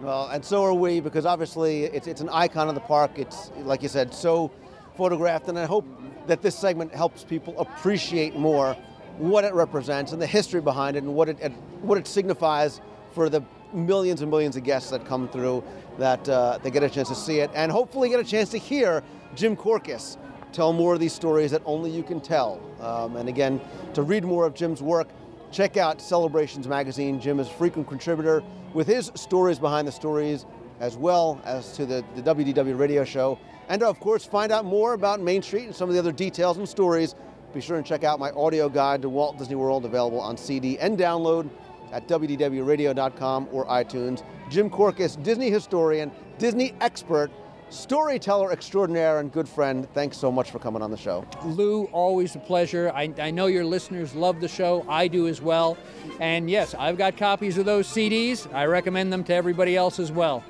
Well, 0.03 0.27
and 0.31 0.45
so 0.45 0.65
are 0.65 0.75
we 0.75 0.99
because 0.99 1.25
obviously 1.25 1.85
it's, 1.85 2.09
it's 2.09 2.21
an 2.21 2.29
icon 2.29 2.69
of 2.69 2.75
the 2.75 2.81
park. 2.81 3.21
It's, 3.21 3.53
like 3.59 3.85
you 3.85 3.89
said, 3.89 4.13
so 4.13 4.51
photographed. 4.97 5.47
And 5.47 5.57
I 5.57 5.65
hope 5.65 5.87
that 6.27 6.43
this 6.43 6.59
segment 6.59 6.93
helps 6.93 7.23
people 7.23 7.55
appreciate 7.61 8.35
more 8.35 8.77
what 9.19 9.45
it 9.45 9.55
represents 9.55 10.11
and 10.11 10.21
the 10.21 10.27
history 10.27 10.61
behind 10.61 10.97
it 10.97 11.05
and 11.05 11.15
what 11.15 11.29
it, 11.29 11.39
what 11.83 11.99
it 11.99 12.09
signifies 12.09 12.81
for 13.13 13.29
the 13.29 13.45
millions 13.73 14.23
and 14.23 14.31
millions 14.31 14.57
of 14.57 14.65
guests 14.65 14.91
that 14.91 15.07
come 15.07 15.29
through 15.29 15.63
that 15.99 16.29
uh, 16.29 16.59
they 16.65 16.71
get 16.71 16.83
a 16.83 16.91
chance 16.91 17.09
to 17.09 17.15
see 17.15 17.39
it 17.39 17.51
and 17.55 17.71
hopefully 17.71 18.09
get 18.09 18.19
a 18.19 18.25
chance 18.25 18.51
to 18.51 18.59
hear 18.59 19.05
Jim 19.37 19.57
Korkis 19.57 20.17
tell 20.53 20.73
more 20.73 20.95
of 20.95 21.01
these 21.01 21.13
stories 21.13 21.53
that 21.53 21.63
only 21.65 21.91
you 21.91 22.03
can 22.03 22.21
tell. 22.21 22.61
Um, 22.81 23.17
and 23.17 23.29
again, 23.29 23.61
to 23.95 24.03
read 24.03 24.25
more 24.25 24.47
of 24.47 24.55
Jim's 24.55 24.83
work, 24.83 25.09
check 25.53 25.77
out 25.77 26.01
Celebrations 26.01 26.67
Magazine. 26.67 27.21
Jim 27.21 27.39
is 27.39 27.47
a 27.47 27.51
frequent 27.51 27.87
contributor 27.87 28.43
with 28.73 28.87
his 28.87 29.13
stories 29.15 29.59
behind 29.59 29.87
the 29.87 29.93
stories, 29.93 30.47
as 30.81 30.97
well 30.97 31.41
as 31.45 31.77
to 31.77 31.85
the, 31.85 32.03
the 32.17 32.23
WDW 32.23 32.77
radio 32.79 33.05
show. 33.05 33.39
And 33.69 33.83
of 33.83 34.01
course, 34.01 34.25
find 34.25 34.51
out 34.51 34.65
more 34.65 34.95
about 34.95 35.21
Main 35.21 35.43
Street 35.43 35.67
and 35.67 35.75
some 35.75 35.89
of 35.89 35.95
the 35.95 35.99
other 35.99 36.11
details 36.11 36.57
and 36.57 36.69
stories. 36.69 37.15
Be 37.53 37.61
sure 37.61 37.77
and 37.77 37.85
check 37.85 38.03
out 38.03 38.19
my 38.19 38.31
audio 38.31 38.69
guide 38.69 39.03
to 39.03 39.11
Walt 39.11 39.39
Disney 39.39 39.57
World, 39.57 39.85
available 39.85 40.21
on 40.21 40.39
CD 40.39 40.79
and 40.79 40.99
download 40.99 41.51
at 41.93 42.09
WDWRadio.com 42.09 43.49
or 43.53 43.67
iTunes. 43.67 44.25
Jim 44.49 44.71
Korkis, 44.71 45.23
Disney 45.23 45.51
historian, 45.51 46.11
Disney 46.39 46.75
expert, 46.81 47.31
storyteller 47.73 48.53
extraordinaire 48.53 49.19
and 49.19 49.33
good 49.33 49.49
friend. 49.49 49.89
Thanks 49.95 50.17
so 50.17 50.31
much 50.31 50.51
for 50.51 50.59
coming 50.59 50.83
on 50.83 50.91
the 50.91 50.97
show. 50.97 51.25
Lou, 51.45 51.85
always 51.87 52.37
a 52.37 52.39
pleasure. 52.39 52.93
I, 52.95 53.13
I 53.19 53.31
know 53.31 53.47
your 53.47 53.65
listeners 53.65 54.15
love 54.15 54.41
the 54.41 54.49
show. 54.49 54.85
I 54.89 55.09
do 55.09 55.27
as 55.29 55.41
well. 55.41 55.77
And 56.21 56.51
yes, 56.51 56.75
I've 56.75 56.99
got 56.99 57.17
copies 57.17 57.59
of 57.59 57.65
those 57.65 57.89
CDs. 57.89 58.53
I 58.53 58.67
recommend 58.67 59.13
them 59.13 59.25
to 59.25 59.35
everybody 59.35 59.77
else 59.77 59.99
as 59.99 60.13
well. 60.13 60.45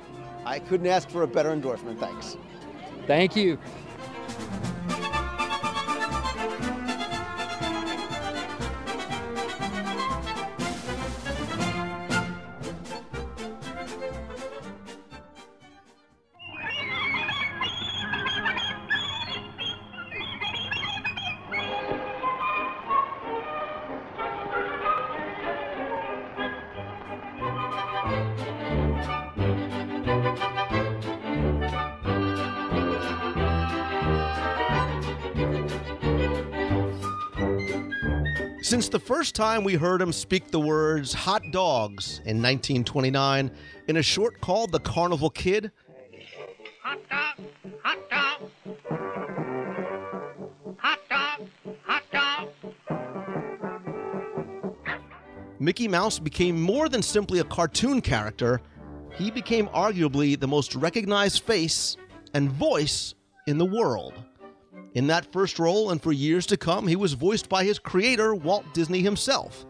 I 0.45 0.59
couldn't 0.59 0.87
ask 0.87 1.09
for 1.09 1.23
a 1.23 1.27
better 1.27 1.51
endorsement. 1.51 1.99
Thanks. 1.99 2.37
Thank 3.07 3.35
you. 3.35 3.57
Since 38.73 38.89
the 38.89 38.97
first 38.97 39.35
time 39.35 39.63
we 39.63 39.75
heard 39.75 40.01
him 40.01 40.11
speak 40.11 40.49
the 40.49 40.59
words 40.59 41.13
hot 41.13 41.43
dogs 41.51 42.21
in 42.25 42.41
1929 42.41 43.51
in 43.87 43.97
a 43.97 44.01
short 44.01 44.41
called 44.41 44.71
The 44.71 44.79
Carnival 44.79 45.29
Kid, 45.29 45.71
Hot 46.81 46.97
dog, 47.07 47.37
hot 47.83 48.09
dog. 48.09 48.49
Hot 50.79 50.99
dog, 51.07 51.47
hot 51.83 52.01
dog. 52.11 52.49
Mickey 55.59 55.87
Mouse 55.87 56.17
became 56.17 56.59
more 56.59 56.89
than 56.89 57.03
simply 57.03 57.37
a 57.41 57.43
cartoon 57.43 58.01
character. 58.01 58.59
He 59.13 59.29
became 59.29 59.67
arguably 59.67 60.39
the 60.39 60.47
most 60.47 60.73
recognized 60.73 61.43
face 61.43 61.95
and 62.33 62.51
voice 62.51 63.13
in 63.45 63.59
the 63.59 63.65
world. 63.65 64.15
In 64.93 65.07
that 65.07 65.31
first 65.31 65.57
role, 65.57 65.89
and 65.89 66.01
for 66.01 66.11
years 66.11 66.45
to 66.47 66.57
come, 66.57 66.87
he 66.87 66.95
was 66.95 67.13
voiced 67.13 67.49
by 67.49 67.63
his 67.63 67.79
creator, 67.79 68.35
Walt 68.35 68.65
Disney 68.73 69.01
himself. 69.01 69.65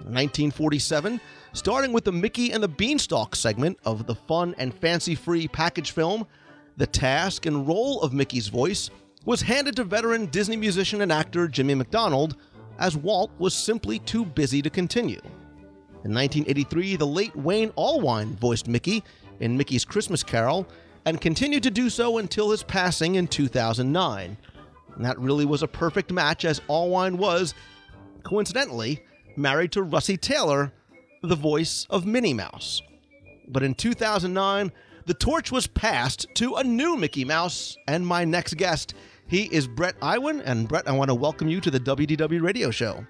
In 0.00 0.14
1947, 0.14 1.20
starting 1.52 1.92
with 1.92 2.04
the 2.04 2.12
Mickey 2.12 2.52
and 2.52 2.62
the 2.62 2.68
Beanstalk 2.68 3.36
segment 3.36 3.78
of 3.84 4.06
the 4.06 4.14
fun 4.14 4.54
and 4.56 4.74
fancy 4.74 5.14
free 5.14 5.46
package 5.46 5.90
film, 5.90 6.26
the 6.78 6.86
task 6.86 7.44
and 7.44 7.68
role 7.68 8.00
of 8.00 8.14
Mickey's 8.14 8.48
voice 8.48 8.88
was 9.26 9.42
handed 9.42 9.76
to 9.76 9.84
veteran 9.84 10.26
Disney 10.26 10.56
musician 10.56 11.02
and 11.02 11.12
actor 11.12 11.46
Jimmy 11.46 11.74
MacDonald, 11.74 12.36
as 12.78 12.96
Walt 12.96 13.30
was 13.38 13.54
simply 13.54 13.98
too 13.98 14.24
busy 14.24 14.62
to 14.62 14.70
continue. 14.70 15.20
In 16.04 16.12
1983, 16.12 16.96
the 16.96 17.06
late 17.06 17.36
Wayne 17.36 17.70
Allwine 17.72 18.34
voiced 18.34 18.66
Mickey 18.66 19.04
in 19.38 19.56
Mickey's 19.56 19.84
Christmas 19.84 20.22
Carol 20.22 20.66
and 21.04 21.20
continued 21.20 21.62
to 21.62 21.70
do 21.70 21.90
so 21.90 22.18
until 22.18 22.50
his 22.50 22.62
passing 22.62 23.16
in 23.16 23.28
2009. 23.28 24.36
And 24.96 25.04
that 25.04 25.18
really 25.18 25.44
was 25.44 25.62
a 25.62 25.68
perfect 25.68 26.12
match, 26.12 26.44
as 26.44 26.60
Allwine 26.60 27.16
was, 27.16 27.54
coincidentally, 28.22 29.02
married 29.36 29.72
to 29.72 29.84
Russi 29.84 30.20
Taylor, 30.20 30.72
the 31.22 31.36
voice 31.36 31.86
of 31.90 32.06
Minnie 32.06 32.34
Mouse. 32.34 32.82
But 33.48 33.62
in 33.62 33.74
2009, 33.74 34.72
the 35.06 35.14
torch 35.14 35.50
was 35.50 35.66
passed 35.66 36.26
to 36.34 36.54
a 36.54 36.64
new 36.64 36.96
Mickey 36.96 37.24
Mouse, 37.24 37.76
and 37.88 38.06
my 38.06 38.24
next 38.24 38.56
guest. 38.56 38.94
He 39.26 39.44
is 39.44 39.66
Bret 39.66 39.96
Iwan, 40.02 40.40
and 40.42 40.68
Bret, 40.68 40.86
I 40.86 40.92
want 40.92 41.08
to 41.08 41.14
welcome 41.14 41.48
you 41.48 41.60
to 41.60 41.70
the 41.70 41.80
WDW 41.80 42.42
Radio 42.42 42.70
Show. 42.70 43.06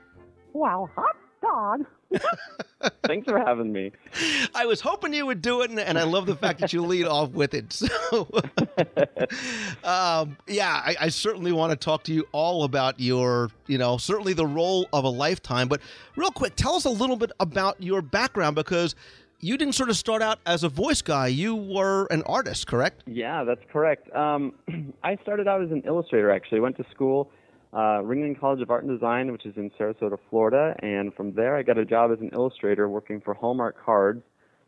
Wow, 0.52 0.88
hot 0.94 1.16
dog. 1.42 1.86
Thanks 3.04 3.28
for 3.28 3.38
having 3.38 3.72
me. 3.72 3.92
I 4.54 4.66
was 4.66 4.80
hoping 4.80 5.12
you 5.12 5.26
would 5.26 5.40
do 5.40 5.62
it, 5.62 5.70
and, 5.70 5.78
and 5.78 5.98
I 5.98 6.02
love 6.02 6.26
the 6.26 6.34
fact 6.34 6.60
that 6.60 6.72
you 6.72 6.82
lead 6.82 7.06
off 7.06 7.30
with 7.30 7.54
it. 7.54 7.72
So, 8.12 8.28
um, 9.84 10.36
yeah, 10.46 10.82
I, 10.84 10.96
I 11.00 11.08
certainly 11.08 11.52
want 11.52 11.70
to 11.70 11.76
talk 11.76 12.04
to 12.04 12.12
you 12.12 12.26
all 12.32 12.64
about 12.64 13.00
your, 13.00 13.50
you 13.66 13.78
know, 13.78 13.96
certainly 13.96 14.32
the 14.32 14.46
role 14.46 14.88
of 14.92 15.04
a 15.04 15.08
lifetime. 15.08 15.68
But 15.68 15.80
real 16.16 16.30
quick, 16.30 16.56
tell 16.56 16.74
us 16.74 16.84
a 16.84 16.90
little 16.90 17.16
bit 17.16 17.32
about 17.40 17.82
your 17.82 18.02
background 18.02 18.56
because 18.56 18.94
you 19.40 19.56
didn't 19.56 19.74
sort 19.74 19.90
of 19.90 19.96
start 19.96 20.22
out 20.22 20.38
as 20.46 20.62
a 20.62 20.68
voice 20.68 21.02
guy. 21.02 21.26
You 21.26 21.54
were 21.54 22.06
an 22.10 22.22
artist, 22.22 22.66
correct? 22.66 23.02
Yeah, 23.06 23.44
that's 23.44 23.62
correct. 23.72 24.14
Um, 24.14 24.54
I 25.02 25.16
started 25.22 25.48
out 25.48 25.62
as 25.62 25.70
an 25.70 25.82
illustrator, 25.86 26.30
actually. 26.30 26.60
Went 26.60 26.76
to 26.76 26.84
school, 26.90 27.30
uh, 27.72 28.02
Ringling 28.02 28.38
College 28.38 28.60
of 28.60 28.70
Art 28.70 28.84
and 28.84 28.92
Design, 28.92 29.32
which 29.32 29.46
is 29.46 29.54
in 29.56 29.70
Sarasota, 29.78 30.18
Florida. 30.28 30.74
And 30.82 31.14
from 31.14 31.34
there, 31.34 31.56
I 31.56 31.62
got 31.62 31.78
a 31.78 31.84
job 31.84 32.10
as 32.12 32.20
an 32.20 32.30
illustrator 32.32 32.88
working 32.88 33.20
for 33.20 33.34
Hallmark 33.34 33.76
Cards 33.82 34.22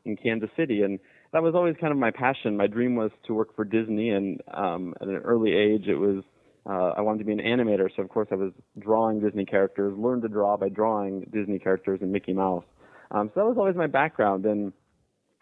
in 0.05 0.17
Kansas 0.17 0.51
City. 0.57 0.83
And 0.83 0.99
that 1.33 1.43
was 1.43 1.55
always 1.55 1.75
kind 1.81 1.93
of 1.93 1.99
my 1.99 2.11
passion. 2.11 2.57
My 2.57 2.67
dream 2.67 2.97
was 2.97 3.11
to 3.27 3.35
work 3.35 3.55
for 3.55 3.64
Disney. 3.64 4.11
And 4.11 4.40
um, 4.53 4.95
at 5.01 5.09
an 5.09 5.17
early 5.17 5.53
age, 5.53 5.87
it 5.87 5.97
was 5.97 6.25
uh, 6.67 6.95
I 6.97 7.03
wanted 7.03 7.19
to 7.19 7.25
be 7.25 7.33
an 7.33 7.40
animator. 7.40 7.90
So, 7.95 8.03
of 8.03 8.09
course, 8.09 8.29
I 8.31 8.37
was 8.37 8.53
drawing 8.79 9.21
Disney 9.21 9.45
characters, 9.45 9.93
learned 9.99 10.23
to 10.23 10.29
draw 10.29 10.57
by 10.57 10.71
drawing 10.71 11.29
Disney 11.31 11.59
characters 11.59 11.99
and 12.01 12.11
Mickey 12.11 12.33
Mouse. 12.33 12.64
Um, 13.11 13.31
so 13.35 13.40
that 13.40 13.47
was 13.47 13.57
always 13.59 13.77
my 13.77 13.87
background. 13.87 14.47
And 14.47 14.73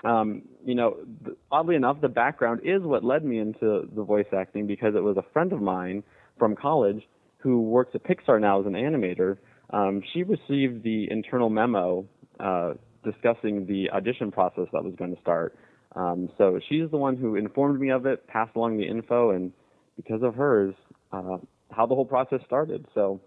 um, 0.04 0.42
you 0.64 0.74
know, 0.74 0.96
th- 1.24 1.36
oddly 1.50 1.76
enough, 1.76 2.00
the 2.00 2.08
background 2.08 2.62
is 2.64 2.82
what 2.82 3.04
led 3.04 3.24
me 3.24 3.38
into 3.38 3.88
the 3.94 4.02
voice 4.02 4.26
acting 4.36 4.66
because 4.66 4.94
it 4.96 5.02
was 5.02 5.16
a 5.16 5.24
friend 5.32 5.52
of 5.52 5.62
mine 5.62 6.02
from 6.38 6.56
college 6.56 7.02
who 7.42 7.60
works 7.62 7.92
at 7.94 8.04
Pixar 8.04 8.40
now 8.40 8.60
as 8.60 8.66
an 8.66 8.72
animator. 8.74 9.38
Um, 9.70 10.02
she 10.12 10.22
received 10.22 10.82
the 10.82 11.10
internal 11.10 11.50
memo 11.50 12.06
uh, 12.38 12.74
discussing 13.04 13.66
the 13.66 13.90
audition 13.90 14.30
process 14.30 14.66
that 14.72 14.84
was 14.84 14.94
going 14.96 15.14
to 15.14 15.20
start. 15.20 15.56
Um, 15.96 16.30
so 16.38 16.58
she's 16.68 16.90
the 16.90 16.96
one 16.96 17.16
who 17.16 17.34
informed 17.36 17.80
me 17.80 17.90
of 17.90 18.06
it, 18.06 18.26
passed 18.26 18.54
along 18.56 18.78
the 18.78 18.86
info, 18.86 19.30
and 19.30 19.52
because 19.96 20.22
of 20.22 20.34
hers, 20.34 20.74
uh, 21.12 21.38
how 21.70 21.86
the 21.86 21.94
whole 21.94 22.04
process 22.06 22.40
started. 22.46 22.86
So 22.94 23.20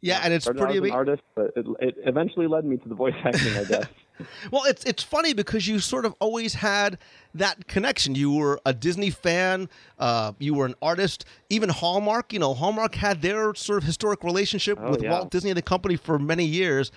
Yeah, 0.00 0.20
and 0.22 0.32
it's 0.32 0.44
pretty 0.46 0.60
as 0.60 0.70
an 0.70 0.78
amazing. 0.78 0.94
artist, 0.94 1.22
but 1.34 1.52
it, 1.56 1.66
it 1.80 1.94
eventually 2.04 2.46
led 2.46 2.64
me 2.64 2.76
to 2.76 2.88
the 2.88 2.94
voice 2.94 3.14
acting, 3.24 3.56
I 3.56 3.64
guess. 3.64 3.86
Well, 4.50 4.62
it's 4.64 4.84
it's 4.84 5.02
funny 5.02 5.32
because 5.34 5.66
you 5.66 5.80
sort 5.80 6.04
of 6.04 6.14
always 6.20 6.54
had 6.54 6.98
that 7.34 7.66
connection. 7.66 8.14
You 8.14 8.32
were 8.32 8.60
a 8.64 8.72
Disney 8.72 9.10
fan. 9.10 9.68
Uh, 9.98 10.32
you 10.38 10.54
were 10.54 10.66
an 10.66 10.74
artist. 10.80 11.24
Even 11.50 11.68
Hallmark, 11.68 12.32
you 12.32 12.38
know, 12.38 12.54
Hallmark 12.54 12.94
had 12.94 13.22
their 13.22 13.54
sort 13.54 13.78
of 13.78 13.84
historic 13.84 14.22
relationship 14.22 14.78
Oh, 14.80 14.90
with 14.90 15.02
yeah. 15.02 15.10
Walt 15.10 15.30
Disney 15.30 15.50
and 15.50 15.56
the 15.56 15.62
company 15.62 15.96
for 15.96 16.18
many 16.18 16.44
years. 16.44 16.92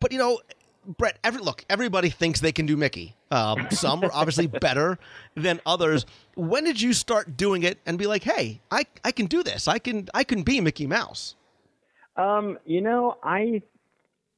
But 0.00 0.12
you 0.12 0.18
know, 0.18 0.40
Bret, 0.86 1.18
every 1.24 1.40
look, 1.40 1.64
everybody 1.70 2.10
thinks 2.10 2.40
they 2.40 2.52
can 2.52 2.66
do 2.66 2.76
Mickey. 2.76 3.16
Um, 3.30 3.68
some 3.70 4.04
are 4.04 4.10
obviously 4.12 4.46
better 4.66 4.98
than 5.34 5.60
others. 5.64 6.06
When 6.34 6.64
did 6.64 6.80
you 6.80 6.92
start 6.92 7.36
doing 7.36 7.62
it 7.62 7.78
and 7.86 7.98
be 7.98 8.06
like, 8.06 8.22
"Hey, 8.24 8.60
I 8.70 8.84
I 9.04 9.10
can 9.12 9.26
do 9.26 9.42
this. 9.42 9.66
I 9.68 9.78
can 9.78 10.08
I 10.12 10.22
can 10.22 10.42
be 10.42 10.60
Mickey 10.60 10.86
Mouse." 10.86 11.34
Um, 12.16 12.58
you 12.64 12.80
know, 12.80 13.16
I 13.22 13.62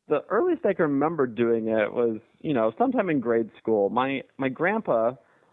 the 0.08 0.24
earliest 0.30 0.64
I 0.66 0.74
can 0.74 0.84
remember 0.84 1.26
doing 1.26 1.68
it 1.68 1.92
was, 1.92 2.20
you 2.40 2.54
know, 2.54 2.72
sometime 2.78 3.10
in 3.10 3.20
grade 3.20 3.50
school. 3.58 3.90
My 3.90 4.22
my 4.38 4.48
grandpa 4.48 5.12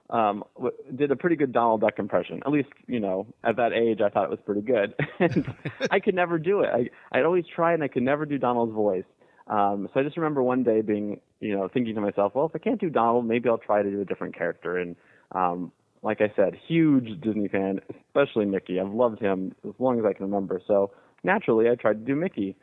um 0.10 0.44
w- 0.56 0.76
did 0.96 1.12
a 1.12 1.16
pretty 1.16 1.36
good 1.36 1.52
Donald 1.52 1.82
Duck 1.82 2.00
impression. 2.00 2.42
At 2.46 2.52
least, 2.52 2.70
you 2.88 3.00
know, 3.00 3.28
at 3.44 3.56
that 3.58 3.74
age 3.74 4.02
I 4.02 4.10
thought 4.10 4.26
it 4.26 4.30
was 4.30 4.40
pretty 4.46 4.62
good. 4.62 4.94
and 5.20 5.46
I 5.92 6.00
could 6.00 6.16
never 6.16 6.38
do 6.40 6.62
it. 6.62 6.70
I 6.74 6.90
I'd 7.18 7.26
always 7.26 7.46
try 7.54 7.74
and 7.74 7.84
I 7.84 7.88
could 7.88 8.04
never 8.04 8.26
do 8.26 8.38
Donald's 8.38 8.74
voice. 8.74 9.06
Um 9.48 9.90
so 9.94 10.00
I 10.00 10.04
just 10.04 10.18
remember 10.18 10.42
one 10.44 10.64
day 10.64 10.82
being, 10.82 11.20
you 11.40 11.56
know, 11.56 11.68
thinking 11.74 11.96
to 11.96 12.02
myself, 12.02 12.34
well, 12.36 12.46
if 12.46 12.52
I 12.56 12.60
can't 12.60 12.80
do 12.80 12.90
Donald, 12.90 13.26
maybe 13.28 13.50
I'll 13.50 13.58
try 13.58 13.82
to 13.84 13.90
do 13.90 14.02
a 14.02 14.06
different 14.06 14.36
character 14.38 14.78
and 14.78 14.96
um 15.32 15.72
like 16.04 16.22
I 16.22 16.32
said, 16.36 16.54
huge 16.68 17.20
Disney 17.22 17.48
fan, 17.48 17.80
especially 17.90 18.46
Mickey. 18.46 18.80
I've 18.80 18.94
loved 18.94 19.20
him 19.20 19.56
as 19.68 19.74
long 19.80 19.98
as 19.98 20.06
I 20.06 20.14
can 20.14 20.26
remember. 20.28 20.62
So 20.68 20.92
naturally, 21.24 21.68
I 21.68 21.74
tried 21.74 21.94
to 21.94 22.06
do 22.06 22.16
Mickey. 22.16 22.56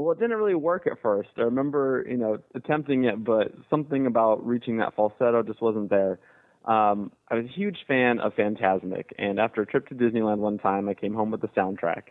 Well, 0.00 0.12
it 0.12 0.18
didn't 0.18 0.38
really 0.38 0.54
work 0.54 0.86
at 0.86 1.02
first. 1.02 1.28
I 1.36 1.42
remember, 1.42 2.06
you 2.08 2.16
know, 2.16 2.38
attempting 2.54 3.04
it, 3.04 3.22
but 3.22 3.52
something 3.68 4.06
about 4.06 4.46
reaching 4.46 4.78
that 4.78 4.94
falsetto 4.94 5.42
just 5.42 5.60
wasn't 5.60 5.90
there. 5.90 6.18
Um, 6.64 7.12
I 7.28 7.34
was 7.34 7.44
a 7.44 7.52
huge 7.52 7.76
fan 7.86 8.18
of 8.18 8.32
Fantasmic, 8.34 9.10
and 9.18 9.38
after 9.38 9.60
a 9.60 9.66
trip 9.66 9.88
to 9.88 9.94
Disneyland 9.94 10.38
one 10.38 10.56
time, 10.56 10.88
I 10.88 10.94
came 10.94 11.12
home 11.12 11.30
with 11.30 11.42
the 11.42 11.48
soundtrack 11.48 12.04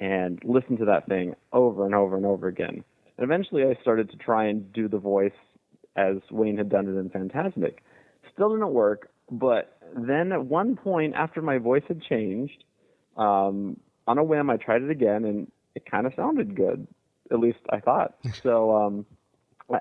and 0.00 0.38
listened 0.44 0.80
to 0.80 0.84
that 0.84 1.06
thing 1.08 1.34
over 1.50 1.86
and 1.86 1.94
over 1.94 2.14
and 2.14 2.26
over 2.26 2.46
again. 2.46 2.84
And 3.16 3.24
eventually, 3.24 3.62
I 3.62 3.80
started 3.80 4.10
to 4.10 4.18
try 4.18 4.44
and 4.48 4.70
do 4.74 4.86
the 4.86 4.98
voice 4.98 5.32
as 5.96 6.16
Wayne 6.30 6.58
had 6.58 6.68
done 6.68 6.88
it 6.88 7.00
in 7.00 7.08
Fantasmic. 7.08 7.76
Still 8.34 8.50
didn't 8.50 8.74
work, 8.74 9.08
but 9.30 9.78
then 9.96 10.32
at 10.32 10.44
one 10.44 10.76
point, 10.76 11.14
after 11.14 11.40
my 11.40 11.56
voice 11.56 11.84
had 11.88 12.02
changed, 12.02 12.64
um, 13.16 13.80
on 14.06 14.18
a 14.18 14.22
whim, 14.22 14.50
I 14.50 14.58
tried 14.58 14.82
it 14.82 14.90
again, 14.90 15.24
and 15.24 15.50
it 15.74 15.90
kind 15.90 16.06
of 16.06 16.12
sounded 16.14 16.54
good. 16.54 16.86
At 17.30 17.38
least 17.38 17.58
I 17.70 17.80
thought. 17.80 18.14
so 18.42 18.74
um, 18.76 19.06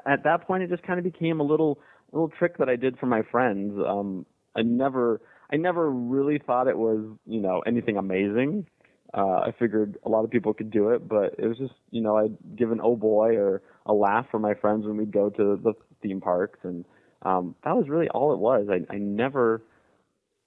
at 0.05 0.23
that 0.23 0.45
point, 0.47 0.63
it 0.63 0.69
just 0.69 0.83
kind 0.83 0.99
of 0.99 1.03
became 1.03 1.39
a 1.39 1.43
little 1.43 1.79
little 2.11 2.29
trick 2.29 2.57
that 2.57 2.69
I 2.69 2.75
did 2.75 2.97
for 2.97 3.05
my 3.05 3.21
friends. 3.21 3.79
Um, 3.85 4.25
I 4.55 4.61
never, 4.61 5.21
I 5.51 5.57
never 5.57 5.89
really 5.91 6.39
thought 6.39 6.67
it 6.67 6.77
was, 6.77 7.05
you 7.27 7.39
know, 7.39 7.61
anything 7.65 7.97
amazing. 7.97 8.65
Uh, 9.13 9.39
I 9.39 9.53
figured 9.57 9.97
a 10.05 10.09
lot 10.09 10.23
of 10.23 10.29
people 10.29 10.53
could 10.53 10.69
do 10.69 10.89
it, 10.89 11.07
but 11.07 11.35
it 11.37 11.47
was 11.47 11.57
just, 11.57 11.73
you 11.89 12.01
know, 12.01 12.17
I'd 12.17 12.37
give 12.55 12.71
an 12.71 12.79
oh 12.81 12.95
boy 12.95 13.35
or 13.35 13.61
a 13.85 13.93
laugh 13.93 14.27
for 14.29 14.39
my 14.39 14.53
friends 14.53 14.85
when 14.85 14.97
we'd 14.97 15.11
go 15.11 15.29
to 15.29 15.59
the 15.63 15.73
theme 16.01 16.21
parks, 16.21 16.59
and 16.63 16.85
um, 17.23 17.55
that 17.63 17.75
was 17.75 17.89
really 17.89 18.07
all 18.09 18.33
it 18.33 18.39
was. 18.39 18.67
I, 18.69 18.91
I 18.93 18.97
never, 18.97 19.63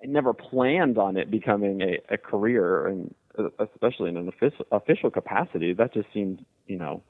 I 0.02 0.06
never 0.06 0.32
planned 0.32 0.96
on 0.96 1.16
it 1.16 1.30
becoming 1.30 1.82
a, 1.82 2.14
a 2.14 2.18
career, 2.18 2.86
and 2.86 3.12
especially 3.58 4.10
in 4.10 4.16
an 4.16 4.28
official, 4.28 4.66
official 4.72 5.10
capacity. 5.10 5.72
That 5.72 5.94
just 5.94 6.08
seemed, 6.12 6.44
you 6.66 6.78
know, 6.78 7.02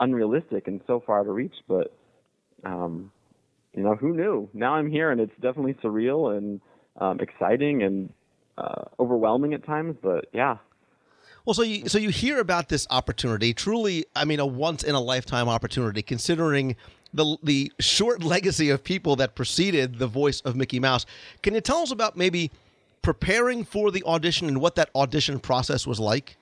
unrealistic 0.00 0.68
and 0.68 0.80
so 0.86 1.02
far 1.04 1.24
to 1.24 1.30
reach. 1.30 1.54
But, 1.68 1.96
um, 2.64 3.12
you 3.74 3.82
know, 3.82 3.94
who 3.94 4.14
knew? 4.14 4.48
Now 4.52 4.74
I'm 4.74 4.90
here, 4.90 5.10
and 5.10 5.20
it's 5.20 5.34
definitely 5.40 5.74
surreal 5.74 6.36
and 6.36 6.60
um, 7.00 7.20
exciting 7.20 7.82
and 7.82 8.12
uh, 8.58 8.84
overwhelming 8.98 9.54
at 9.54 9.64
times. 9.64 9.96
But 10.02 10.26
yeah, 10.32 10.56
Well, 11.44 11.54
so 11.54 11.62
you 11.62 11.88
so 11.88 11.98
you 11.98 12.10
hear 12.10 12.40
about 12.40 12.68
this 12.68 12.86
opportunity, 12.90 13.52
truly, 13.54 14.06
I 14.14 14.24
mean, 14.24 14.40
a 14.40 14.46
once 14.46 14.82
in 14.82 14.94
a 14.94 15.00
lifetime 15.00 15.48
opportunity, 15.48 16.02
considering 16.02 16.76
the 17.12 17.36
the 17.42 17.72
short 17.80 18.22
legacy 18.34 18.70
of 18.70 18.82
people 18.82 19.16
that 19.16 19.34
preceded 19.34 19.98
the 19.98 20.06
voice 20.06 20.40
of 20.40 20.56
Mickey 20.56 20.80
Mouse. 20.80 21.06
Can 21.42 21.54
you 21.54 21.60
tell 21.60 21.78
us 21.78 21.90
about 21.90 22.16
maybe 22.16 22.50
preparing 23.06 23.62
for 23.62 23.92
the 23.92 24.02
audition 24.02 24.48
and 24.48 24.60
what 24.60 24.74
that 24.74 24.90
audition 24.92 25.38
process 25.38 25.86
was 25.86 26.00
like? 26.00 26.36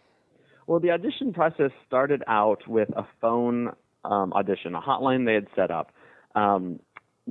Well, 0.66 0.81
the 0.81 0.92
audition 0.92 1.35
process 1.35 1.70
started 1.87 2.22
out 2.27 2.66
with 2.66 2.88
a 2.96 3.07
phone 3.20 3.72
um, 4.03 4.33
audition, 4.33 4.74
a 4.74 4.81
hotline 4.81 5.27
they 5.27 5.35
had 5.35 5.46
set 5.55 5.70
up. 5.70 5.92
Um, 6.35 6.81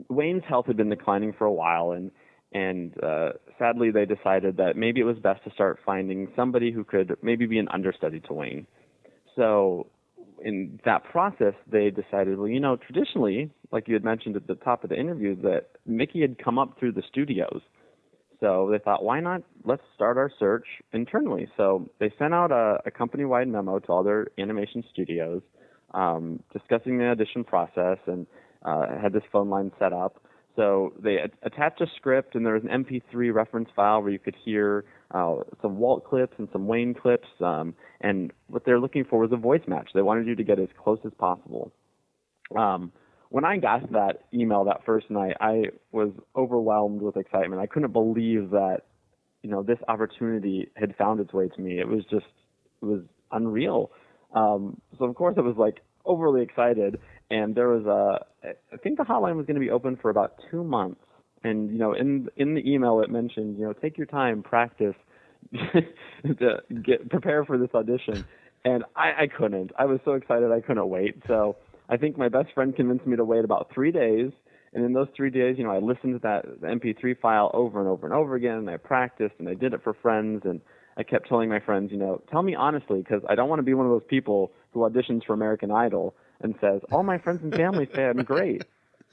Wayne's 0.07 0.43
health 0.47 0.67
had 0.67 0.77
been 0.77 0.91
declining 0.91 1.33
for 1.35 1.45
a 1.45 1.51
while, 1.51 1.93
and 1.93 2.11
and 2.53 2.93
uh, 3.03 3.29
sadly 3.57 3.89
they 3.89 4.05
decided 4.05 4.57
that 4.57 4.77
maybe 4.77 5.01
it 5.01 5.05
was 5.05 5.17
best 5.17 5.43
to 5.45 5.51
start 5.55 5.79
finding 5.83 6.27
somebody 6.35 6.71
who 6.71 6.83
could 6.83 7.17
maybe 7.23 7.47
be 7.47 7.57
an 7.57 7.67
understudy 7.69 8.19
to 8.27 8.33
Wayne. 8.33 8.67
So 9.35 9.87
in 10.45 10.79
that 10.85 11.05
process, 11.05 11.55
they 11.71 11.89
decided, 11.89 12.37
well, 12.37 12.47
you 12.47 12.59
know, 12.59 12.75
traditionally, 12.75 13.49
like 13.71 13.87
you 13.87 13.95
had 13.95 14.03
mentioned 14.03 14.35
at 14.35 14.45
the 14.45 14.53
top 14.53 14.83
of 14.83 14.91
the 14.91 14.99
interview, 14.99 15.35
that 15.41 15.69
Mickey 15.87 16.21
had 16.21 16.37
come 16.37 16.59
up 16.59 16.77
through 16.77 16.91
the 16.91 17.01
studios. 17.09 17.61
So 18.43 18.67
they 18.69 18.77
thought, 18.77 19.05
why 19.05 19.21
not? 19.21 19.41
Let's 19.63 19.83
start 19.95 20.17
our 20.17 20.29
search 20.37 20.65
internally. 20.91 21.47
So 21.55 21.89
they 22.01 22.11
sent 22.19 22.33
out 22.33 22.51
a, 22.51 22.79
a 22.85 22.91
company-wide 22.91 23.47
memo 23.47 23.79
to 23.79 23.87
all 23.87 24.03
their 24.03 24.27
animation 24.37 24.83
studios, 24.91 25.41
um, 25.93 26.43
discussing 26.51 26.97
the 26.97 27.05
audition 27.05 27.45
process, 27.45 27.99
and 28.05 28.27
uh, 28.65 28.99
had 29.01 29.13
this 29.13 29.23
phone 29.31 29.49
line 29.49 29.71
set 29.79 29.93
up. 29.93 30.21
So 30.57 30.91
they 31.01 31.15
a- 31.15 31.47
attached 31.47 31.79
a 31.79 31.85
script, 31.95 32.35
and 32.35 32.45
there 32.45 32.55
was 32.55 32.63
an 32.69 32.83
MP3 32.83 33.33
reference 33.33 33.69
file 33.77 34.01
where 34.01 34.11
you 34.11 34.19
could 34.19 34.35
hear 34.43 34.83
uh, 35.11 35.35
some 35.61 35.77
Walt 35.77 36.03
clips 36.03 36.33
and 36.37 36.49
some 36.51 36.67
Wayne 36.67 36.93
clips. 36.93 37.29
Um, 37.39 37.73
and 38.01 38.33
what 38.47 38.65
they're 38.65 38.79
looking 38.79 39.05
for 39.05 39.19
was 39.19 39.31
a 39.31 39.37
voice 39.37 39.63
match. 39.67 39.91
They 39.93 40.01
wanted 40.01 40.27
you 40.27 40.35
to 40.35 40.43
get 40.43 40.59
as 40.59 40.67
close 40.83 40.99
as 41.05 41.13
possible. 41.17 41.71
Um, 42.57 42.91
when 43.33 43.45
I 43.45 43.57
got 43.57 43.91
that 43.93 44.25
email 44.31 44.63
that 44.65 44.85
first 44.85 45.09
night, 45.09 45.35
I 45.41 45.63
was 45.91 46.11
overwhelmed 46.35 47.01
with 47.01 47.17
excitement. 47.17 47.59
I 47.59 47.65
couldn't 47.65 47.91
believe 47.91 48.51
that, 48.51 48.81
you 49.41 49.49
know, 49.49 49.63
this 49.63 49.79
opportunity 49.87 50.69
had 50.75 50.95
found 50.97 51.19
its 51.19 51.33
way 51.33 51.49
to 51.49 51.59
me. 51.59 51.79
It 51.79 51.87
was 51.87 52.03
just, 52.11 52.27
it 52.83 52.85
was 52.85 53.01
unreal. 53.31 53.89
Um, 54.35 54.79
so 54.99 55.05
of 55.05 55.15
course 55.15 55.33
I 55.39 55.41
was 55.41 55.55
like 55.57 55.77
overly 56.05 56.43
excited, 56.43 56.99
and 57.31 57.55
there 57.55 57.69
was 57.69 57.87
a, 57.87 58.23
I 58.71 58.77
think 58.83 58.99
the 58.99 59.03
hotline 59.03 59.35
was 59.35 59.47
going 59.47 59.55
to 59.55 59.59
be 59.59 59.71
open 59.71 59.97
for 59.99 60.11
about 60.11 60.35
two 60.51 60.63
months. 60.63 61.01
And 61.43 61.71
you 61.71 61.79
know, 61.79 61.93
in 61.93 62.29
in 62.37 62.53
the 62.53 62.61
email 62.71 63.01
it 63.01 63.09
mentioned, 63.09 63.57
you 63.57 63.65
know, 63.65 63.73
take 63.73 63.97
your 63.97 64.05
time, 64.05 64.43
practice, 64.43 64.95
to 65.53 66.57
get 66.83 67.09
prepare 67.09 67.45
for 67.45 67.57
this 67.57 67.69
audition. 67.73 68.25
And 68.63 68.83
I, 68.95 69.23
I 69.23 69.27
couldn't. 69.27 69.71
I 69.75 69.85
was 69.85 70.01
so 70.05 70.13
excited 70.13 70.51
I 70.51 70.61
couldn't 70.61 70.87
wait. 70.87 71.15
So 71.27 71.55
I 71.93 71.97
think 71.97 72.17
my 72.17 72.27
best 72.27 72.51
friend 72.55 72.75
convinced 72.75 73.05
me 73.05 73.15
to 73.17 73.23
wait 73.23 73.45
about 73.45 73.69
three 73.71 73.91
days. 73.91 74.31
And 74.73 74.83
in 74.83 74.93
those 74.93 75.09
three 75.15 75.29
days, 75.29 75.59
you 75.59 75.63
know, 75.63 75.69
I 75.69 75.77
listened 75.77 76.19
to 76.19 76.19
that 76.23 76.61
MP3 76.61 77.19
file 77.19 77.51
over 77.53 77.79
and 77.79 77.87
over 77.87 78.07
and 78.07 78.15
over 78.15 78.33
again, 78.33 78.57
and 78.57 78.67
I 78.67 78.77
practiced, 78.77 79.35
and 79.37 79.47
I 79.47 79.53
did 79.53 79.75
it 79.75 79.83
for 79.83 79.93
friends, 79.93 80.41
and 80.43 80.59
I 80.97 81.03
kept 81.03 81.29
telling 81.29 81.49
my 81.49 81.59
friends, 81.59 81.91
you 81.91 81.99
know, 81.99 82.23
tell 82.31 82.41
me 82.41 82.55
honestly, 82.55 83.03
because 83.03 83.21
I 83.29 83.35
don't 83.35 83.47
want 83.47 83.59
to 83.59 83.63
be 83.63 83.75
one 83.75 83.85
of 83.85 83.91
those 83.91 84.07
people 84.09 84.51
who 84.71 84.79
auditions 84.79 85.23
for 85.23 85.33
American 85.33 85.69
Idol 85.69 86.15
and 86.41 86.55
says, 86.59 86.81
all 86.91 87.03
my 87.03 87.19
friends 87.19 87.41
and 87.43 87.53
family 87.53 87.87
say 87.93 88.05
I'm 88.05 88.23
great, 88.23 88.65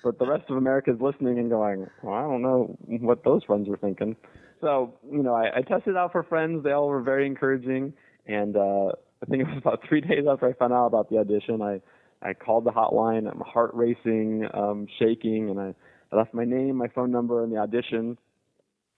but 0.02 0.18
the 0.18 0.26
rest 0.26 0.48
of 0.48 0.56
America 0.56 0.90
is 0.90 1.00
listening 1.02 1.38
and 1.38 1.50
going, 1.50 1.86
well, 2.02 2.14
I 2.14 2.22
don't 2.22 2.40
know 2.40 2.78
what 2.88 3.24
those 3.24 3.44
friends 3.44 3.68
were 3.68 3.76
thinking. 3.76 4.16
So, 4.62 4.94
you 5.12 5.22
know, 5.22 5.34
I, 5.34 5.58
I 5.58 5.60
tested 5.60 5.98
out 5.98 6.12
for 6.12 6.22
friends. 6.22 6.64
They 6.64 6.72
all 6.72 6.88
were 6.88 7.02
very 7.02 7.26
encouraging, 7.26 7.92
and 8.26 8.56
uh, 8.56 8.92
I 9.22 9.26
think 9.28 9.42
it 9.42 9.48
was 9.48 9.58
about 9.58 9.82
three 9.86 10.00
days 10.10 10.24
after 10.26 10.48
I 10.48 10.54
found 10.54 10.72
out 10.72 10.86
about 10.86 11.10
the 11.10 11.18
audition, 11.18 11.60
I 11.60 11.82
I 12.22 12.34
called 12.34 12.64
the 12.64 12.70
hotline. 12.70 13.30
I'm 13.30 13.40
heart 13.40 13.70
racing, 13.74 14.46
um, 14.52 14.86
shaking, 14.98 15.50
and 15.50 15.58
I, 15.58 15.74
I 16.12 16.16
left 16.16 16.34
my 16.34 16.44
name, 16.44 16.76
my 16.76 16.88
phone 16.88 17.10
number, 17.10 17.42
and 17.42 17.52
the 17.52 17.58
audition. 17.58 18.18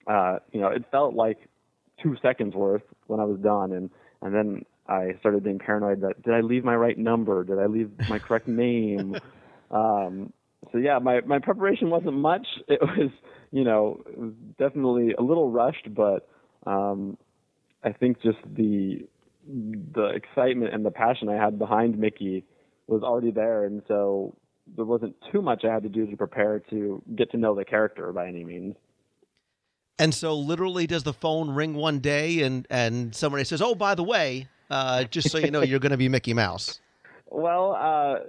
Uh, 0.07 0.39
you 0.51 0.59
know, 0.59 0.67
it 0.67 0.83
felt 0.91 1.13
like 1.13 1.37
two 2.01 2.15
seconds 2.21 2.53
worth 2.53 2.83
when 3.07 3.19
I 3.19 3.23
was 3.23 3.39
done, 3.39 3.71
and 3.71 3.89
and 4.21 4.33
then 4.33 4.65
I 4.87 5.15
started 5.19 5.43
being 5.43 5.59
paranoid 5.59 6.01
that 6.01 6.21
did 6.23 6.33
I 6.33 6.41
leave 6.41 6.65
my 6.65 6.75
right 6.75 6.97
number? 6.97 7.43
Did 7.43 7.59
I 7.59 7.67
leave 7.67 7.91
my 8.09 8.19
correct 8.19 8.47
name? 8.49 9.15
Um, 9.71 10.33
so 10.71 10.77
yeah, 10.77 10.99
my 10.99 11.21
my 11.21 11.39
preparation 11.39 11.89
wasn't 11.89 12.15
much. 12.15 12.45
It 12.67 12.81
was 12.81 13.09
you 13.51 13.63
know 13.63 14.03
was 14.15 14.33
definitely 14.59 15.13
a 15.13 15.21
little 15.21 15.49
rushed, 15.49 15.93
but 15.93 16.27
um, 16.65 17.17
I 17.83 17.93
think 17.93 18.21
just 18.21 18.39
the 18.45 19.07
the 19.47 20.07
excitement 20.07 20.73
and 20.73 20.85
the 20.85 20.91
passion 20.91 21.29
I 21.29 21.41
had 21.41 21.57
behind 21.57 21.97
Mickey 21.97 22.45
was 22.87 23.03
already 23.03 23.31
there, 23.31 23.65
and 23.65 23.81
so 23.87 24.35
there 24.75 24.85
wasn't 24.85 25.15
too 25.31 25.41
much 25.41 25.63
I 25.65 25.73
had 25.73 25.83
to 25.83 25.89
do 25.89 26.05
to 26.05 26.17
prepare 26.17 26.59
to 26.69 27.01
get 27.15 27.31
to 27.31 27.37
know 27.37 27.55
the 27.55 27.65
character 27.65 28.11
by 28.11 28.27
any 28.27 28.43
means. 28.43 28.75
And 29.99 30.13
so, 30.13 30.35
literally, 30.35 30.87
does 30.87 31.03
the 31.03 31.13
phone 31.13 31.51
ring 31.51 31.75
one 31.75 31.99
day 31.99 32.41
and 32.41 32.65
and 32.69 33.15
somebody 33.15 33.43
says, 33.43 33.61
"Oh, 33.61 33.75
by 33.75 33.95
the 33.95 34.03
way, 34.03 34.47
uh, 34.69 35.03
just 35.05 35.29
so 35.29 35.37
you 35.37 35.51
know, 35.51 35.61
you're 35.61 35.79
going 35.79 35.91
to 35.91 35.97
be 35.97 36.09
Mickey 36.09 36.33
Mouse." 36.33 36.79
Well, 37.35 37.71
uh, 37.73 38.27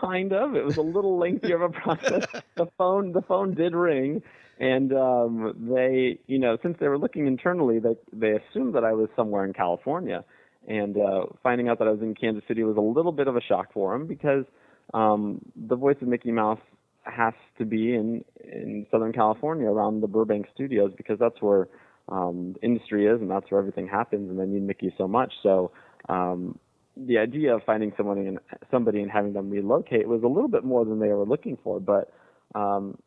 kind 0.00 0.32
of. 0.32 0.54
It 0.54 0.64
was 0.64 0.76
a 0.76 0.82
little 0.82 1.18
lengthier 1.18 1.56
of 1.56 1.62
a 1.62 1.68
process. 1.70 2.24
the 2.56 2.66
phone, 2.78 3.12
the 3.12 3.22
phone 3.22 3.54
did 3.54 3.74
ring, 3.74 4.22
and 4.58 4.92
um, 4.92 5.70
they, 5.74 6.20
you 6.26 6.38
know, 6.38 6.56
since 6.62 6.76
they 6.78 6.88
were 6.88 6.98
looking 6.98 7.26
internally, 7.26 7.78
they 7.78 7.96
they 8.12 8.32
assumed 8.32 8.74
that 8.74 8.84
I 8.84 8.92
was 8.92 9.08
somewhere 9.16 9.44
in 9.44 9.52
California, 9.52 10.24
and 10.66 10.96
uh, 10.96 11.26
finding 11.42 11.68
out 11.68 11.78
that 11.78 11.88
I 11.88 11.90
was 11.90 12.00
in 12.00 12.14
Kansas 12.14 12.44
City 12.48 12.62
was 12.62 12.76
a 12.76 12.80
little 12.80 13.12
bit 13.12 13.28
of 13.28 13.36
a 13.36 13.40
shock 13.40 13.72
for 13.72 13.92
them 13.92 14.06
because 14.06 14.44
um, 14.92 15.40
the 15.56 15.76
voice 15.76 15.96
of 16.00 16.08
Mickey 16.08 16.30
Mouse 16.30 16.60
has 17.02 17.34
to 17.58 17.64
be 17.64 17.94
in 17.94 18.24
in 18.42 18.86
Southern 18.90 19.12
California 19.12 19.66
around 19.68 20.00
the 20.00 20.08
Burbank 20.08 20.46
studios 20.54 20.92
because 20.96 21.18
that's 21.18 21.40
where 21.40 21.68
um, 22.08 22.56
industry 22.62 23.06
is 23.06 23.20
and 23.20 23.30
that's 23.30 23.50
where 23.50 23.60
everything 23.60 23.88
happens, 23.88 24.30
and 24.30 24.38
they 24.38 24.46
need 24.46 24.62
Mickey 24.62 24.94
so 24.96 25.06
much. 25.08 25.32
So 25.42 25.70
um, 26.08 26.58
the 26.96 27.18
idea 27.18 27.54
of 27.54 27.62
finding 27.64 27.92
someone 27.96 28.18
in, 28.18 28.38
somebody 28.70 29.00
and 29.00 29.10
having 29.10 29.32
them 29.32 29.50
relocate 29.50 30.06
was 30.08 30.22
a 30.22 30.28
little 30.28 30.48
bit 30.48 30.64
more 30.64 30.84
than 30.84 31.00
they 31.00 31.08
were 31.08 31.24
looking 31.24 31.58
for. 31.62 31.80
But 31.80 32.12
um, 32.54 32.98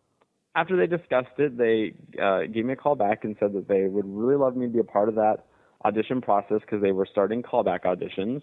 after 0.56 0.76
they 0.76 0.88
discussed 0.88 1.38
it, 1.38 1.58
they 1.58 1.94
uh, 2.22 2.42
gave 2.52 2.66
me 2.66 2.74
a 2.74 2.76
call 2.76 2.96
back 2.96 3.24
and 3.24 3.36
said 3.40 3.54
that 3.54 3.68
they 3.68 3.88
would 3.88 4.06
really 4.08 4.36
love 4.36 4.56
me 4.56 4.68
to 4.68 4.72
be 4.72 4.80
a 4.80 4.84
part 4.84 5.10
of 5.10 5.16
that 5.16 5.46
audition 5.86 6.22
process 6.22 6.60
because 6.62 6.82
they 6.82 6.92
were 6.92 7.08
starting 7.10 7.44
callback 7.44 7.84
auditions. 7.84 8.42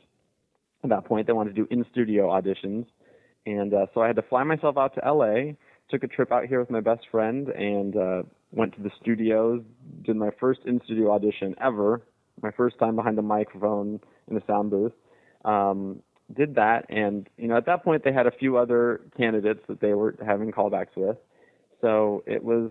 At 0.83 0.91
that 0.91 1.05
point, 1.05 1.27
they 1.27 1.33
wanted 1.33 1.55
to 1.55 1.63
do 1.63 1.69
in 1.71 1.85
studio 1.91 2.29
auditions. 2.29 2.87
And 3.47 3.75
uh, 3.75 3.87
so 3.95 4.01
I 4.01 4.07
had 4.07 4.17
to 4.17 4.23
fly 4.23 4.43
myself 4.45 4.77
out 4.77 4.95
to 4.95 5.13
LA, 5.13 5.53
took 5.91 6.03
a 6.03 6.09
trip 6.09 6.33
out 6.33 6.47
here 6.47 6.61
with 6.61 6.71
my 6.71 6.81
best 6.81 7.03
friend, 7.11 7.49
and 7.49 7.97
uh, 7.97 8.23
went 8.53 8.75
to 8.77 8.83
the 8.83 8.91
studios, 9.01 9.63
did 10.03 10.17
my 10.17 10.31
first 10.41 10.61
in 10.67 10.81
studio 10.85 11.13
audition 11.13 11.55
ever, 11.63 12.03
my 12.43 12.51
first 12.51 12.79
time 12.79 12.97
behind 12.97 13.19
a 13.19 13.23
microphone 13.23 14.01
in 14.29 14.37
a 14.37 14.41
sound 14.47 14.71
booth. 14.71 14.93
Um, 15.45 16.03
did 16.35 16.55
that, 16.55 16.87
and 16.89 17.29
you 17.37 17.49
know, 17.49 17.57
at 17.57 17.67
that 17.67 17.85
point, 17.85 18.03
they 18.03 18.13
had 18.13 18.27
a 18.27 18.31
few 18.31 18.57
other 18.57 19.03
candidates 19.17 19.61
that 19.69 19.81
they 19.81 19.93
were 19.93 20.17
having 20.25 20.53
callbacks 20.53 20.97
with. 20.97 21.19
So 21.83 22.25
it 22.27 22.43
was 22.43 22.71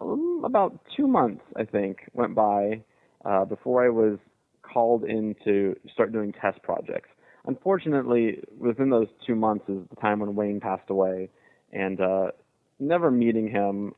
um, 0.00 0.42
about 0.44 0.80
two 0.96 1.06
months, 1.06 1.42
I 1.54 1.64
think, 1.64 1.98
went 2.14 2.34
by 2.34 2.82
uh, 3.24 3.44
before 3.44 3.84
I 3.84 3.88
was 3.88 4.18
called 4.62 5.04
in 5.04 5.34
to 5.44 5.76
start 5.92 6.12
doing 6.12 6.32
test 6.32 6.62
projects. 6.62 7.08
Unfortunately, 7.46 8.42
within 8.56 8.90
those 8.90 9.08
two 9.26 9.34
months 9.34 9.64
is 9.68 9.78
the 9.90 9.96
time 9.96 10.20
when 10.20 10.34
Wayne 10.34 10.60
passed 10.60 10.88
away, 10.90 11.28
and 11.72 12.00
uh, 12.00 12.30
never 12.78 13.10
meeting 13.10 13.48
him, 13.48 13.94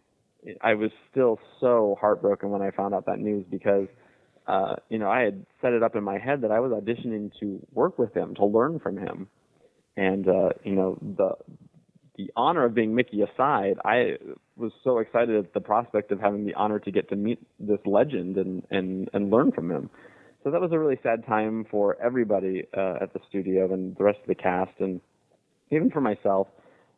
I 0.60 0.74
was 0.74 0.90
still 1.10 1.38
so 1.60 1.96
heartbroken 2.00 2.50
when 2.50 2.62
I 2.62 2.70
found 2.70 2.94
out 2.94 3.06
that 3.06 3.18
news 3.18 3.44
because, 3.50 3.88
uh, 4.46 4.76
you 4.88 4.98
know, 4.98 5.10
I 5.10 5.20
had 5.22 5.44
set 5.60 5.72
it 5.72 5.82
up 5.82 5.96
in 5.96 6.04
my 6.04 6.18
head 6.18 6.42
that 6.42 6.50
I 6.50 6.60
was 6.60 6.72
auditioning 6.72 7.30
to 7.40 7.60
work 7.72 7.98
with 7.98 8.14
him, 8.14 8.34
to 8.37 8.44
learn 8.44 8.78
from 8.78 8.96
him, 8.96 9.28
and 9.96 10.26
uh, 10.28 10.50
you 10.64 10.74
know, 10.74 10.98
the 11.00 11.32
the 12.16 12.31
honor 12.37 12.64
of 12.64 12.74
being 12.74 12.94
Mickey 12.94 13.22
aside, 13.22 13.74
I 13.85 14.16
was 14.57 14.72
so 14.85 14.98
excited 14.98 15.37
at 15.37 15.53
the 15.53 15.61
prospect 15.61 16.12
of 16.12 16.20
having 16.20 16.46
the 16.46 16.55
honor 16.55 16.79
to 16.79 16.90
get 16.90 17.09
to 17.09 17.16
meet 17.16 17.44
this 17.59 17.81
legend 17.85 18.37
and 18.37 18.62
and 18.70 19.09
and 19.12 19.31
learn 19.31 19.53
from 19.53 19.70
him. 19.70 19.90
So 20.42 20.50
that 20.50 20.61
was 20.61 20.72
a 20.72 20.79
really 20.79 20.98
sad 21.03 21.27
time 21.27 21.64
for 21.70 21.96
everybody 22.03 22.64
uh, 22.77 22.96
at 23.00 23.12
the 23.14 23.20
studio 23.29 23.72
and 23.72 23.96
the 23.96 24.05
rest 24.05 24.18
of 24.20 24.27
the 24.27 24.35
cast, 24.35 24.72
and 24.79 25.00
even 25.70 25.90
for 25.90 26.00
myself. 26.00 26.48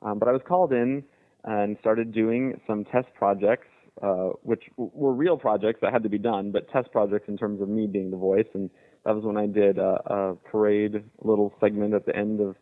Um, 0.03 0.19
but 0.19 0.29
I 0.29 0.33
was 0.33 0.43
called 0.47 0.73
in 0.73 1.05
and 1.45 1.77
started 1.81 2.13
doing 2.13 2.61
some 2.67 2.85
test 2.85 3.07
projects, 3.15 3.69
uh, 4.03 4.31
which 4.43 4.65
were 4.77 5.13
real 5.15 5.39
projects 5.39 5.79
that 5.81 5.93
had 5.93 6.03
to 6.03 6.09
be 6.09 6.19
done, 6.19 6.51
but 6.51 6.69
test 6.71 6.91
projects 6.91 7.29
in 7.29 7.39
terms 7.39 7.63
of 7.63 7.69
me 7.69 7.87
being 7.87 8.11
the 8.11 8.17
voice. 8.17 8.49
And 8.53 8.69
that 9.05 9.15
was 9.15 9.25
when 9.25 9.37
I 9.37 9.47
did 9.47 9.79
a, 9.79 10.01
a 10.07 10.35
parade 10.51 11.05
little 11.23 11.55
segment 11.61 11.95
at 11.95 12.05
the 12.05 12.15
end 12.15 12.41
of 12.41 12.57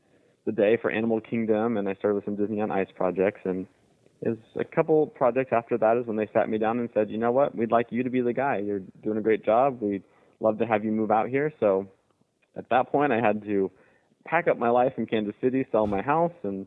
the 0.46 0.52
day 0.52 0.76
for 0.80 0.90
Animal 0.90 1.20
Kingdom, 1.20 1.76
and 1.76 1.88
I 1.88 1.94
started 1.94 2.16
with 2.16 2.24
some 2.24 2.36
Disney 2.36 2.60
on 2.60 2.70
Ice 2.70 2.88
projects. 2.94 3.40
And 3.44 3.66
is 4.22 4.38
a 4.58 4.64
couple 4.64 5.06
projects 5.06 5.52
after 5.52 5.76
that 5.78 5.96
is 5.96 6.06
when 6.06 6.16
they 6.16 6.28
sat 6.32 6.48
me 6.48 6.58
down 6.58 6.78
and 6.78 6.88
said, 6.94 7.10
you 7.10 7.18
know 7.18 7.32
what, 7.32 7.54
we'd 7.54 7.70
like 7.70 7.86
you 7.90 8.02
to 8.02 8.10
be 8.10 8.20
the 8.20 8.32
guy. 8.32 8.58
You're 8.58 8.82
doing 9.02 9.18
a 9.18 9.22
great 9.22 9.44
job. 9.44 9.80
We'd 9.80 10.02
love 10.40 10.58
to 10.58 10.66
have 10.66 10.84
you 10.84 10.92
move 10.92 11.10
out 11.10 11.28
here. 11.28 11.52
So 11.60 11.86
at 12.56 12.68
that 12.70 12.90
point, 12.90 13.12
I 13.12 13.20
had 13.20 13.42
to 13.44 13.70
pack 14.26 14.48
up 14.48 14.58
my 14.58 14.70
life 14.70 14.92
in 14.96 15.06
Kansas 15.06 15.34
City, 15.42 15.66
sell 15.70 15.86
my 15.86 16.02
house, 16.02 16.32
and 16.42 16.66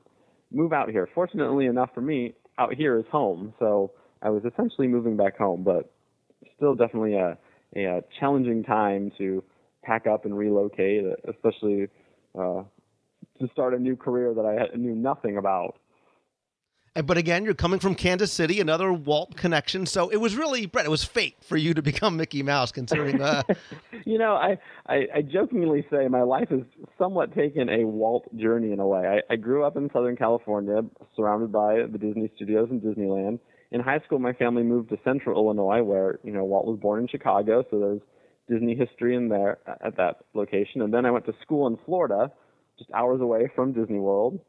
move 0.51 0.73
out 0.73 0.89
here. 0.89 1.07
Fortunately 1.13 1.65
enough 1.65 1.89
for 1.93 2.01
me, 2.01 2.35
out 2.59 2.73
here 2.73 2.97
is 2.99 3.05
home. 3.11 3.53
So 3.59 3.91
I 4.21 4.29
was 4.29 4.43
essentially 4.45 4.87
moving 4.87 5.17
back 5.17 5.37
home, 5.37 5.63
but 5.63 5.91
still 6.55 6.75
definitely 6.75 7.15
a, 7.15 7.37
a, 7.75 7.85
a 7.85 8.01
challenging 8.19 8.63
time 8.63 9.11
to 9.17 9.43
pack 9.83 10.05
up 10.07 10.25
and 10.25 10.37
relocate, 10.37 11.03
especially 11.27 11.87
uh, 12.39 12.63
to 13.39 13.47
start 13.51 13.73
a 13.73 13.79
new 13.79 13.95
career 13.95 14.33
that 14.33 14.45
I 14.45 14.75
knew 14.75 14.95
nothing 14.95 15.37
about. 15.37 15.77
But 17.05 17.17
again, 17.17 17.45
you're 17.45 17.53
coming 17.53 17.79
from 17.79 17.93
Kansas 17.93 18.33
City, 18.33 18.59
another 18.59 18.91
Walt 18.91 19.35
connection. 19.35 19.85
So 19.85 20.09
it 20.09 20.17
was 20.17 20.35
really, 20.35 20.65
Bret, 20.65 20.85
it 20.85 20.89
was 20.89 21.03
fate 21.03 21.35
for 21.41 21.55
you 21.55 21.75
to 21.75 21.81
become 21.83 22.17
Mickey 22.17 22.41
Mouse, 22.41 22.71
considering. 22.71 23.21
Uh, 23.21 23.43
you 24.05 24.17
know, 24.17 24.33
I, 24.33 24.57
I, 24.87 25.07
I 25.15 25.21
jokingly 25.21 25.85
say 25.91 26.07
my 26.07 26.23
life 26.23 26.49
has 26.49 26.61
somewhat 26.97 27.35
taken 27.35 27.69
a 27.69 27.85
Walt 27.85 28.35
journey 28.35 28.71
in 28.71 28.79
a 28.79 28.87
way. 28.87 29.21
I, 29.29 29.33
I 29.33 29.35
grew 29.35 29.63
up 29.63 29.77
in 29.77 29.89
Southern 29.93 30.15
California, 30.15 30.81
surrounded 31.15 31.51
by 31.51 31.83
the 31.91 31.99
Disney 31.99 32.31
studios 32.35 32.69
and 32.71 32.81
Disneyland. 32.81 33.39
In 33.69 33.81
high 33.81 33.99
school, 33.99 34.17
my 34.17 34.33
family 34.33 34.63
moved 34.63 34.89
to 34.89 34.97
Central 35.03 35.35
Illinois, 35.35 35.83
where 35.83 36.19
you 36.23 36.31
know 36.31 36.45
Walt 36.45 36.65
was 36.65 36.79
born 36.79 37.01
in 37.01 37.07
Chicago, 37.07 37.63
so 37.69 37.79
there's 37.79 38.01
Disney 38.49 38.75
history 38.75 39.15
in 39.15 39.29
there 39.29 39.59
at 39.85 39.97
that 39.97 40.23
location. 40.33 40.81
And 40.81 40.93
then 40.93 41.05
I 41.05 41.11
went 41.11 41.25
to 41.25 41.33
school 41.41 41.67
in 41.67 41.77
Florida, 41.85 42.31
just 42.77 42.91
hours 42.91 43.21
away 43.21 43.49
from 43.55 43.73
Disney 43.73 43.99
World. 43.99 44.39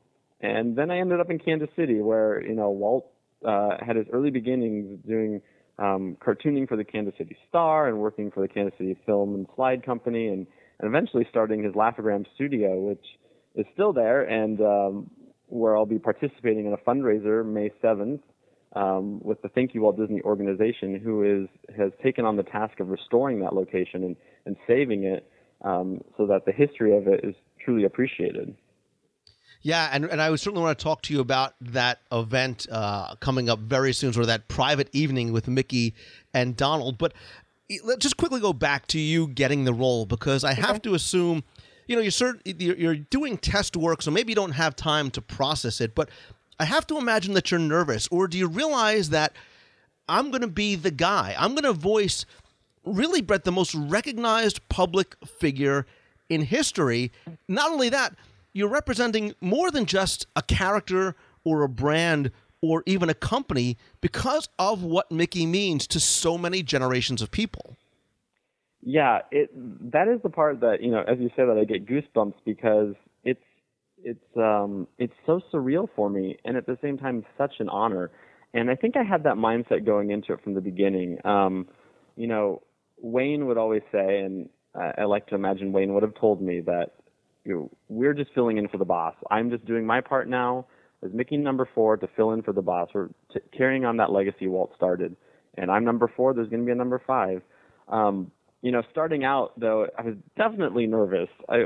And 0.40 0.76
then 0.76 0.90
I 0.90 0.98
ended 0.98 1.20
up 1.20 1.30
in 1.30 1.38
Kansas 1.38 1.68
City, 1.76 2.00
where 2.00 2.44
you 2.44 2.54
know 2.54 2.70
Walt 2.70 3.10
uh, 3.44 3.76
had 3.84 3.96
his 3.96 4.06
early 4.12 4.30
beginnings 4.30 4.98
doing 5.06 5.40
um, 5.78 6.16
cartooning 6.24 6.68
for 6.68 6.76
the 6.76 6.84
Kansas 6.84 7.14
City 7.18 7.36
Star 7.48 7.88
and 7.88 7.98
working 7.98 8.30
for 8.30 8.40
the 8.40 8.48
Kansas 8.48 8.74
City 8.78 8.96
Film 9.06 9.34
and 9.34 9.46
Slide 9.56 9.84
Company, 9.84 10.28
and, 10.28 10.46
and 10.80 10.88
eventually 10.88 11.26
starting 11.30 11.62
his 11.62 11.74
Laugh-O-Gram 11.74 12.24
studio, 12.34 12.78
which 12.78 13.04
is 13.54 13.66
still 13.74 13.92
there, 13.92 14.22
and 14.22 14.60
um, 14.60 15.10
where 15.46 15.76
I'll 15.76 15.86
be 15.86 15.98
participating 15.98 16.66
in 16.66 16.72
a 16.72 16.76
fundraiser 16.78 17.44
May 17.44 17.70
7th 17.82 18.20
um, 18.74 19.20
with 19.20 19.40
the 19.42 19.48
Thank 19.48 19.74
You 19.74 19.82
Walt 19.82 19.98
Disney 19.98 20.20
organization, 20.22 21.00
who 21.02 21.42
is 21.42 21.48
has 21.76 21.90
taken 22.02 22.24
on 22.24 22.36
the 22.36 22.42
task 22.42 22.80
of 22.80 22.88
restoring 22.88 23.40
that 23.40 23.54
location 23.54 24.04
and, 24.04 24.16
and 24.46 24.56
saving 24.66 25.04
it 25.04 25.28
um, 25.62 26.00
so 26.16 26.26
that 26.26 26.44
the 26.44 26.52
history 26.52 26.96
of 26.96 27.08
it 27.08 27.20
is 27.24 27.34
truly 27.68 27.84
appreciated. 27.84 28.56
Yeah, 29.60 29.90
and, 29.92 30.06
and 30.06 30.22
I 30.22 30.30
would 30.30 30.40
certainly 30.40 30.62
want 30.62 30.78
to 30.78 30.82
talk 30.82 31.02
to 31.02 31.12
you 31.12 31.20
about 31.20 31.52
that 31.60 32.00
event 32.10 32.66
uh, 32.70 33.14
coming 33.16 33.50
up 33.50 33.58
very 33.58 33.92
soon, 33.92 34.14
sort 34.14 34.22
of 34.22 34.28
that 34.28 34.48
private 34.48 34.88
evening 34.94 35.32
with 35.32 35.48
Mickey 35.48 35.94
and 36.32 36.56
Donald. 36.56 36.96
But 36.96 37.12
let's 37.84 37.98
just 37.98 38.16
quickly 38.16 38.40
go 38.40 38.54
back 38.54 38.86
to 38.88 38.98
you 38.98 39.28
getting 39.28 39.64
the 39.64 39.74
role 39.74 40.06
because 40.06 40.44
I 40.44 40.54
have 40.54 40.80
to 40.82 40.94
assume, 40.94 41.44
you 41.86 41.94
know, 41.96 42.00
you're, 42.00 42.10
cert- 42.10 42.40
you're 42.44 42.76
you're 42.76 42.96
doing 42.96 43.36
test 43.36 43.76
work, 43.76 44.00
so 44.00 44.10
maybe 44.10 44.30
you 44.30 44.36
don't 44.36 44.52
have 44.52 44.74
time 44.74 45.10
to 45.10 45.20
process 45.20 45.82
it. 45.82 45.94
But 45.94 46.08
I 46.58 46.64
have 46.64 46.86
to 46.86 46.96
imagine 46.96 47.34
that 47.34 47.50
you're 47.50 47.60
nervous, 47.60 48.08
or 48.10 48.28
do 48.28 48.38
you 48.38 48.48
realize 48.48 49.10
that 49.10 49.34
I'm 50.08 50.30
going 50.30 50.40
to 50.40 50.48
be 50.48 50.74
the 50.74 50.90
guy? 50.90 51.34
I'm 51.38 51.50
going 51.50 51.64
to 51.64 51.74
voice 51.74 52.24
really, 52.86 53.20
Bret, 53.20 53.44
the 53.44 53.52
most 53.52 53.74
recognized 53.74 54.66
public 54.70 55.16
figure 55.26 55.84
in 56.28 56.42
history. 56.42 57.12
Not 57.48 57.70
only 57.70 57.88
that, 57.88 58.14
you're 58.52 58.68
representing 58.68 59.34
more 59.40 59.70
than 59.70 59.86
just 59.86 60.26
a 60.34 60.42
character 60.42 61.14
or 61.44 61.62
a 61.62 61.68
brand 61.68 62.30
or 62.60 62.82
even 62.86 63.08
a 63.08 63.14
company 63.14 63.76
because 64.00 64.48
of 64.58 64.82
what 64.82 65.10
Mickey 65.12 65.46
means 65.46 65.86
to 65.88 66.00
so 66.00 66.36
many 66.36 66.62
generations 66.62 67.22
of 67.22 67.30
people. 67.30 67.76
Yeah, 68.82 69.20
it 69.30 69.50
that 69.92 70.08
is 70.08 70.20
the 70.22 70.30
part 70.30 70.60
that 70.60 70.82
you 70.82 70.90
know, 70.90 71.02
as 71.06 71.18
you 71.18 71.28
say 71.36 71.44
that 71.44 71.56
I 71.58 71.64
get 71.64 71.86
goosebumps 71.86 72.34
because 72.44 72.94
it's 73.24 73.42
it's 74.02 74.36
um 74.36 74.86
it's 74.98 75.14
so 75.26 75.40
surreal 75.52 75.88
for 75.96 76.08
me, 76.08 76.38
and 76.44 76.56
at 76.56 76.66
the 76.66 76.78
same 76.80 76.96
time 76.96 77.24
such 77.36 77.54
an 77.58 77.68
honor. 77.68 78.10
And 78.54 78.70
I 78.70 78.76
think 78.76 78.96
I 78.96 79.02
had 79.02 79.24
that 79.24 79.34
mindset 79.34 79.84
going 79.84 80.10
into 80.10 80.32
it 80.32 80.42
from 80.42 80.54
the 80.54 80.60
beginning. 80.60 81.18
Um, 81.24 81.68
you 82.16 82.26
know, 82.26 82.62
Wayne 83.00 83.46
would 83.46 83.58
always 83.58 83.82
say, 83.92 84.20
and 84.20 84.48
I, 84.74 84.92
I 84.98 85.04
like 85.04 85.26
to 85.28 85.34
imagine 85.34 85.72
Wayne 85.72 85.94
would 85.94 86.02
have 86.02 86.14
told 86.14 86.40
me 86.40 86.60
that 86.60 86.92
you 87.44 87.54
know, 87.54 87.70
we're 87.88 88.14
just 88.14 88.30
filling 88.34 88.58
in 88.58 88.68
for 88.68 88.78
the 88.78 88.84
boss. 88.84 89.14
I'm 89.30 89.50
just 89.50 89.64
doing 89.64 89.86
my 89.86 90.00
part 90.00 90.28
now 90.28 90.66
as 91.04 91.12
Mickey 91.12 91.36
number 91.36 91.68
four 91.74 91.96
to 91.96 92.08
fill 92.16 92.32
in 92.32 92.42
for 92.42 92.52
the 92.52 92.62
boss. 92.62 92.88
We're 92.92 93.08
t- 93.32 93.40
carrying 93.56 93.84
on 93.84 93.96
that 93.98 94.10
legacy 94.10 94.46
Walt 94.48 94.72
started, 94.76 95.16
and 95.56 95.70
I'm 95.70 95.84
number 95.84 96.12
four. 96.14 96.34
There's 96.34 96.48
going 96.48 96.60
to 96.60 96.66
be 96.66 96.72
a 96.72 96.76
number 96.76 97.00
five. 97.06 97.42
Um, 97.88 98.30
you 98.60 98.72
know, 98.72 98.82
starting 98.90 99.24
out 99.24 99.58
though, 99.58 99.86
I 99.98 100.02
was 100.02 100.14
definitely 100.36 100.86
nervous. 100.86 101.28
I 101.48 101.64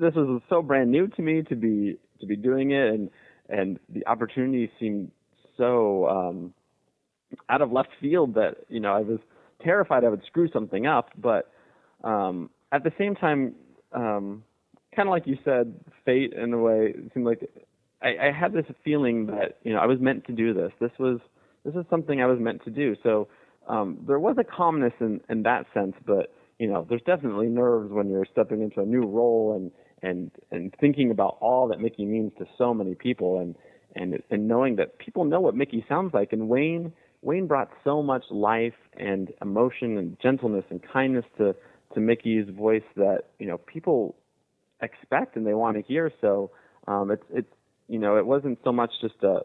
this 0.00 0.14
was 0.14 0.42
so 0.48 0.62
brand 0.62 0.90
new 0.90 1.06
to 1.08 1.22
me 1.22 1.42
to 1.42 1.54
be 1.54 1.96
to 2.20 2.26
be 2.26 2.36
doing 2.36 2.72
it, 2.72 2.88
and 2.88 3.10
and 3.48 3.78
the 3.88 4.06
opportunity 4.06 4.70
seemed 4.78 5.12
so 5.56 6.08
um, 6.08 6.54
out 7.48 7.62
of 7.62 7.72
left 7.72 7.90
field 8.00 8.34
that 8.34 8.56
you 8.68 8.80
know 8.80 8.92
I 8.92 9.00
was 9.00 9.20
terrified 9.62 10.04
I 10.04 10.08
would 10.08 10.24
screw 10.26 10.50
something 10.50 10.86
up. 10.86 11.10
But 11.16 11.50
um, 12.04 12.50
at 12.72 12.84
the 12.84 12.92
same 12.98 13.14
time, 13.14 13.54
um, 13.92 14.42
kind 14.94 15.08
of 15.08 15.12
like 15.12 15.26
you 15.26 15.38
said, 15.44 15.74
fate 16.04 16.32
in 16.32 16.52
a 16.52 16.58
way 16.58 16.94
it 16.96 17.12
seemed 17.12 17.26
like 17.26 17.48
I, 18.02 18.28
I 18.28 18.32
had 18.32 18.52
this 18.52 18.66
feeling 18.84 19.26
that 19.26 19.58
you 19.62 19.72
know 19.72 19.78
I 19.78 19.86
was 19.86 20.00
meant 20.00 20.26
to 20.26 20.32
do 20.32 20.52
this. 20.54 20.72
This 20.80 20.92
was 20.98 21.20
this 21.64 21.74
is 21.74 21.84
something 21.90 22.22
I 22.22 22.26
was 22.26 22.38
meant 22.38 22.64
to 22.64 22.70
do. 22.70 22.96
So 23.02 23.28
um, 23.68 23.98
there 24.06 24.18
was 24.18 24.36
a 24.38 24.44
calmness 24.44 24.92
in, 25.00 25.20
in 25.28 25.42
that 25.42 25.66
sense, 25.74 25.94
but 26.06 26.32
you 26.58 26.68
know, 26.68 26.86
there's 26.88 27.02
definitely 27.02 27.48
nerves 27.48 27.92
when 27.92 28.08
you're 28.08 28.26
stepping 28.30 28.62
into 28.62 28.80
a 28.80 28.86
new 28.86 29.02
role 29.02 29.54
and 29.56 29.70
and 30.02 30.30
and 30.50 30.74
thinking 30.80 31.10
about 31.10 31.36
all 31.40 31.68
that 31.68 31.80
Mickey 31.80 32.04
means 32.04 32.32
to 32.38 32.46
so 32.56 32.72
many 32.72 32.94
people 32.94 33.40
and 33.40 33.54
and 33.94 34.22
and 34.30 34.48
knowing 34.48 34.76
that 34.76 34.98
people 34.98 35.24
know 35.24 35.40
what 35.40 35.54
Mickey 35.54 35.84
sounds 35.88 36.14
like. 36.14 36.32
And 36.32 36.48
Wayne 36.48 36.92
Wayne 37.22 37.46
brought 37.46 37.70
so 37.84 38.02
much 38.02 38.24
life 38.30 38.74
and 38.98 39.32
emotion 39.42 39.98
and 39.98 40.16
gentleness 40.20 40.64
and 40.70 40.80
kindness 40.82 41.24
to 41.38 41.54
to 41.94 42.00
Mickey's 42.00 42.48
voice 42.48 42.82
that 42.96 43.24
you 43.38 43.46
know 43.46 43.58
people 43.58 44.14
expect 44.80 45.36
and 45.36 45.46
they 45.46 45.54
want 45.54 45.76
to 45.76 45.82
hear. 45.82 46.12
So 46.20 46.50
um, 46.86 47.10
it's 47.10 47.24
it's 47.30 47.52
you 47.88 47.98
know 47.98 48.16
it 48.16 48.26
wasn't 48.26 48.58
so 48.64 48.72
much 48.72 48.90
just 49.00 49.22
uh, 49.22 49.40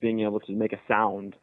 being 0.00 0.20
able 0.20 0.40
to 0.40 0.52
make 0.52 0.72
a 0.72 0.80
sound 0.88 1.36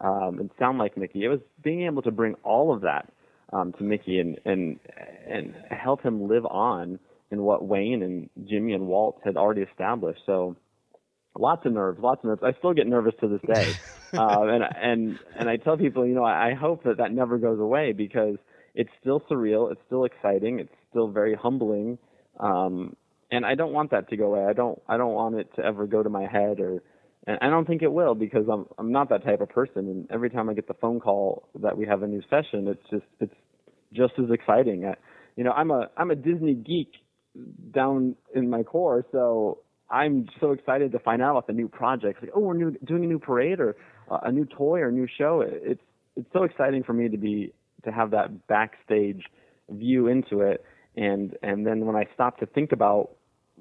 um, 0.00 0.38
and 0.38 0.50
sound 0.58 0.78
like 0.78 0.96
Mickey. 0.96 1.24
It 1.24 1.28
was 1.28 1.40
being 1.62 1.84
able 1.84 2.02
to 2.02 2.10
bring 2.10 2.34
all 2.42 2.74
of 2.74 2.82
that 2.82 3.12
um, 3.52 3.72
to 3.74 3.84
Mickey 3.84 4.18
and 4.18 4.38
and 4.44 4.78
and 5.28 5.54
help 5.70 6.02
him 6.02 6.28
live 6.28 6.46
on 6.46 6.98
in 7.30 7.42
what 7.42 7.64
Wayne 7.64 8.02
and 8.02 8.28
Jimmy 8.48 8.72
and 8.72 8.86
Walt 8.86 9.20
had 9.24 9.36
already 9.36 9.62
established. 9.62 10.20
So 10.26 10.56
lots 11.38 11.64
of 11.66 11.72
nerves, 11.72 12.00
lots 12.00 12.20
of 12.24 12.28
nerves. 12.28 12.42
I 12.44 12.58
still 12.58 12.74
get 12.74 12.86
nervous 12.86 13.14
to 13.20 13.28
this 13.28 13.40
day, 13.46 13.74
uh, 14.12 14.42
and 14.48 14.64
and 14.82 15.18
and 15.38 15.48
I 15.48 15.56
tell 15.56 15.76
people, 15.76 16.06
you 16.06 16.14
know, 16.14 16.24
I, 16.24 16.50
I 16.50 16.54
hope 16.54 16.84
that 16.84 16.98
that 16.98 17.12
never 17.12 17.38
goes 17.38 17.60
away 17.60 17.92
because 17.92 18.36
it's 18.74 18.90
still 19.00 19.20
surreal, 19.30 19.70
it's 19.72 19.80
still 19.86 20.04
exciting, 20.04 20.60
it's 20.60 20.72
still 20.90 21.08
very 21.08 21.34
humbling, 21.34 21.98
um, 22.38 22.96
and 23.30 23.44
I 23.44 23.54
don't 23.54 23.72
want 23.72 23.90
that 23.92 24.08
to 24.10 24.16
go 24.16 24.34
away. 24.34 24.46
I 24.48 24.52
don't 24.52 24.80
I 24.88 24.96
don't 24.96 25.14
want 25.14 25.36
it 25.36 25.48
to 25.56 25.64
ever 25.64 25.86
go 25.86 26.02
to 26.02 26.10
my 26.10 26.26
head 26.26 26.60
or. 26.60 26.82
And 27.26 27.36
I 27.42 27.50
don't 27.50 27.66
think 27.66 27.82
it 27.82 27.92
will 27.92 28.14
because 28.14 28.46
I'm 28.50 28.64
I'm 28.78 28.92
not 28.92 29.10
that 29.10 29.22
type 29.24 29.42
of 29.42 29.50
person. 29.50 29.88
And 29.88 30.10
every 30.10 30.30
time 30.30 30.48
I 30.48 30.54
get 30.54 30.66
the 30.66 30.74
phone 30.80 31.00
call 31.00 31.50
that 31.60 31.76
we 31.76 31.86
have 31.86 32.02
a 32.02 32.06
new 32.06 32.22
session, 32.30 32.66
it's 32.66 32.82
just 32.90 33.04
it's 33.20 33.34
just 33.92 34.14
as 34.18 34.30
exciting. 34.30 34.86
I, 34.86 34.94
you 35.36 35.44
know, 35.44 35.52
I'm 35.52 35.70
a 35.70 35.90
I'm 35.98 36.10
a 36.10 36.16
Disney 36.16 36.54
geek 36.54 36.92
down 37.72 38.16
in 38.34 38.48
my 38.48 38.62
core, 38.62 39.04
so 39.12 39.58
I'm 39.90 40.26
so 40.40 40.52
excited 40.52 40.92
to 40.92 40.98
find 41.00 41.20
out 41.20 41.32
about 41.32 41.46
the 41.46 41.52
new 41.52 41.68
projects. 41.68 42.20
Like, 42.22 42.30
oh, 42.34 42.40
we're 42.40 42.54
new, 42.54 42.76
doing 42.84 43.04
a 43.04 43.06
new 43.06 43.18
parade 43.18 43.60
or 43.60 43.76
uh, 44.10 44.18
a 44.22 44.32
new 44.32 44.44
toy 44.44 44.80
or 44.80 44.88
a 44.88 44.92
new 44.92 45.08
show. 45.18 45.44
It's 45.44 45.80
it's 46.16 46.28
so 46.32 46.44
exciting 46.44 46.84
for 46.84 46.92
me 46.92 47.08
to 47.08 47.16
be 47.16 47.52
to 47.84 47.92
have 47.92 48.10
that 48.12 48.46
backstage 48.46 49.24
view 49.70 50.08
into 50.08 50.40
it, 50.40 50.64
and 50.96 51.36
and 51.42 51.66
then 51.66 51.86
when 51.86 51.96
I 51.96 52.06
stop 52.14 52.38
to 52.40 52.46
think 52.46 52.72
about 52.72 53.10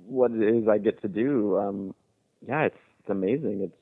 what 0.06 0.32
it 0.32 0.42
is 0.42 0.68
I 0.68 0.78
get 0.78 1.02
to 1.02 1.08
do, 1.08 1.58
um, 1.58 1.96
yeah, 2.48 2.64
it's 2.64 2.78
it's 3.02 3.10
amazing. 3.10 3.62
It's 3.64 3.76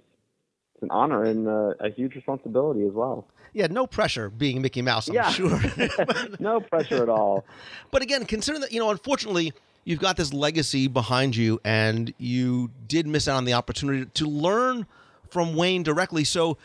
it's 0.76 0.84
an 0.84 0.92
honor 0.92 1.24
and 1.24 1.48
uh, 1.48 1.74
a 1.80 1.90
huge 1.90 2.16
responsibility 2.16 2.86
as 2.86 2.94
well. 2.94 3.28
Yeah, 3.54 3.68
no 3.68 3.88
pressure 3.88 4.30
being 4.30 4.62
Mickey 4.62 4.82
Mouse, 4.84 5.08
I'm 5.08 5.16
Yeah. 5.16 5.30
sure. 5.32 5.60
No 6.40 6.60
pressure 6.60 7.02
at 7.02 7.10
all. 7.10 7.46
But 7.90 8.04
again, 8.04 8.26
considering 8.26 8.62
that, 8.62 8.72
you 8.72 8.80
know, 8.80 8.92
unfortunately, 8.92 9.54
you've 9.86 10.00
got 10.00 10.18
this 10.18 10.32
legacy 10.34 10.88
behind 10.88 11.36
you 11.36 11.60
and 11.66 12.14
you 12.20 12.70
did 12.88 13.08
miss 13.08 13.28
out 13.28 13.38
on 13.38 13.46
the 13.46 13.54
opportunity 13.54 14.06
to 14.06 14.28
learn 14.28 14.86
from 15.32 15.56
Wayne 15.56 15.82
directly. 15.82 16.24
So, 16.24 16.58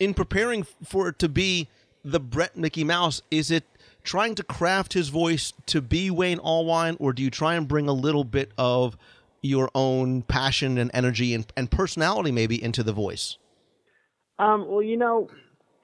in 0.00 0.14
preparing 0.14 0.64
for 0.82 1.08
it 1.08 1.18
to 1.20 1.28
be 1.28 1.68
the 2.04 2.20
Bret 2.20 2.56
Mickey 2.56 2.84
Mouse, 2.84 3.22
is 3.30 3.50
it 3.50 3.64
trying 4.02 4.34
to 4.36 4.42
craft 4.42 4.92
his 4.92 5.08
voice 5.08 5.52
to 5.66 5.80
be 5.80 6.10
Wayne 6.10 6.38
Allwine, 6.38 6.96
or 6.98 7.12
do 7.12 7.22
you 7.22 7.30
try 7.30 7.54
and 7.54 7.68
bring 7.68 7.88
a 7.88 7.92
little 7.92 8.24
bit 8.24 8.52
of 8.56 8.96
your 9.42 9.70
own 9.74 10.22
passion 10.22 10.78
and 10.78 10.90
energy 10.92 11.34
and, 11.34 11.50
and 11.56 11.70
personality 11.70 12.30
maybe 12.30 12.62
into 12.62 12.82
the 12.82 12.92
voice? 12.92 13.38
Um, 14.38 14.66
well, 14.68 14.82
you 14.82 14.96
know, 14.96 15.28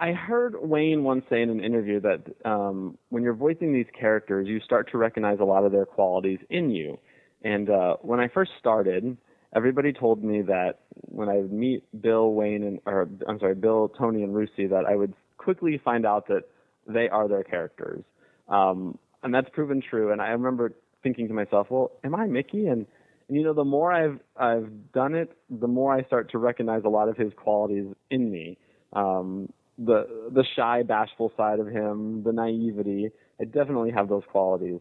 I 0.00 0.12
heard 0.12 0.56
Wayne 0.60 1.04
once 1.04 1.24
say 1.30 1.42
in 1.42 1.50
an 1.50 1.62
interview 1.62 2.00
that 2.00 2.22
um, 2.44 2.98
when 3.08 3.22
you're 3.22 3.34
voicing 3.34 3.72
these 3.72 3.86
characters, 3.98 4.46
you 4.46 4.60
start 4.60 4.90
to 4.92 4.98
recognize 4.98 5.38
a 5.40 5.44
lot 5.44 5.64
of 5.64 5.72
their 5.72 5.86
qualities 5.86 6.38
in 6.50 6.70
you. 6.70 6.98
And 7.42 7.70
uh, 7.70 7.96
when 8.02 8.20
I 8.20 8.28
first 8.28 8.52
started, 8.58 9.16
everybody 9.54 9.92
told 9.92 10.22
me 10.22 10.42
that 10.42 10.80
when 11.02 11.28
I 11.28 11.42
meet 11.42 11.84
Bill, 12.02 12.32
Wayne, 12.32 12.62
and 12.62 12.80
or 12.86 13.08
I'm 13.28 13.38
sorry, 13.38 13.54
Bill, 13.54 13.88
Tony, 13.88 14.22
and 14.22 14.34
Russi, 14.34 14.68
that 14.68 14.84
I 14.86 14.96
would 14.96 15.14
quickly 15.38 15.80
find 15.84 16.06
out 16.06 16.28
that 16.28 16.42
they 16.86 17.08
are 17.08 17.28
their 17.28 17.44
characters. 17.44 18.02
Um, 18.48 18.98
and 19.22 19.34
that's 19.34 19.48
proven 19.50 19.82
true. 19.82 20.12
And 20.12 20.20
I 20.20 20.28
remember 20.28 20.72
thinking 21.02 21.28
to 21.28 21.34
myself, 21.34 21.68
well, 21.70 21.92
am 22.04 22.14
I 22.14 22.26
Mickey? 22.26 22.66
And 22.66 22.86
and 23.28 23.36
you 23.36 23.42
know, 23.42 23.54
the 23.54 23.64
more 23.64 23.92
I've 23.92 24.20
I've 24.36 24.70
done 24.92 25.14
it, 25.14 25.36
the 25.50 25.66
more 25.66 25.92
I 25.92 26.04
start 26.04 26.30
to 26.30 26.38
recognize 26.38 26.82
a 26.84 26.88
lot 26.88 27.08
of 27.08 27.16
his 27.16 27.32
qualities 27.36 27.86
in 28.10 28.30
me. 28.30 28.56
Um, 28.92 29.52
the 29.78 30.30
the 30.32 30.44
shy, 30.54 30.82
bashful 30.82 31.32
side 31.36 31.58
of 31.58 31.66
him, 31.66 32.22
the 32.22 32.32
naivety. 32.32 33.10
I 33.40 33.44
definitely 33.44 33.90
have 33.90 34.08
those 34.08 34.22
qualities. 34.30 34.80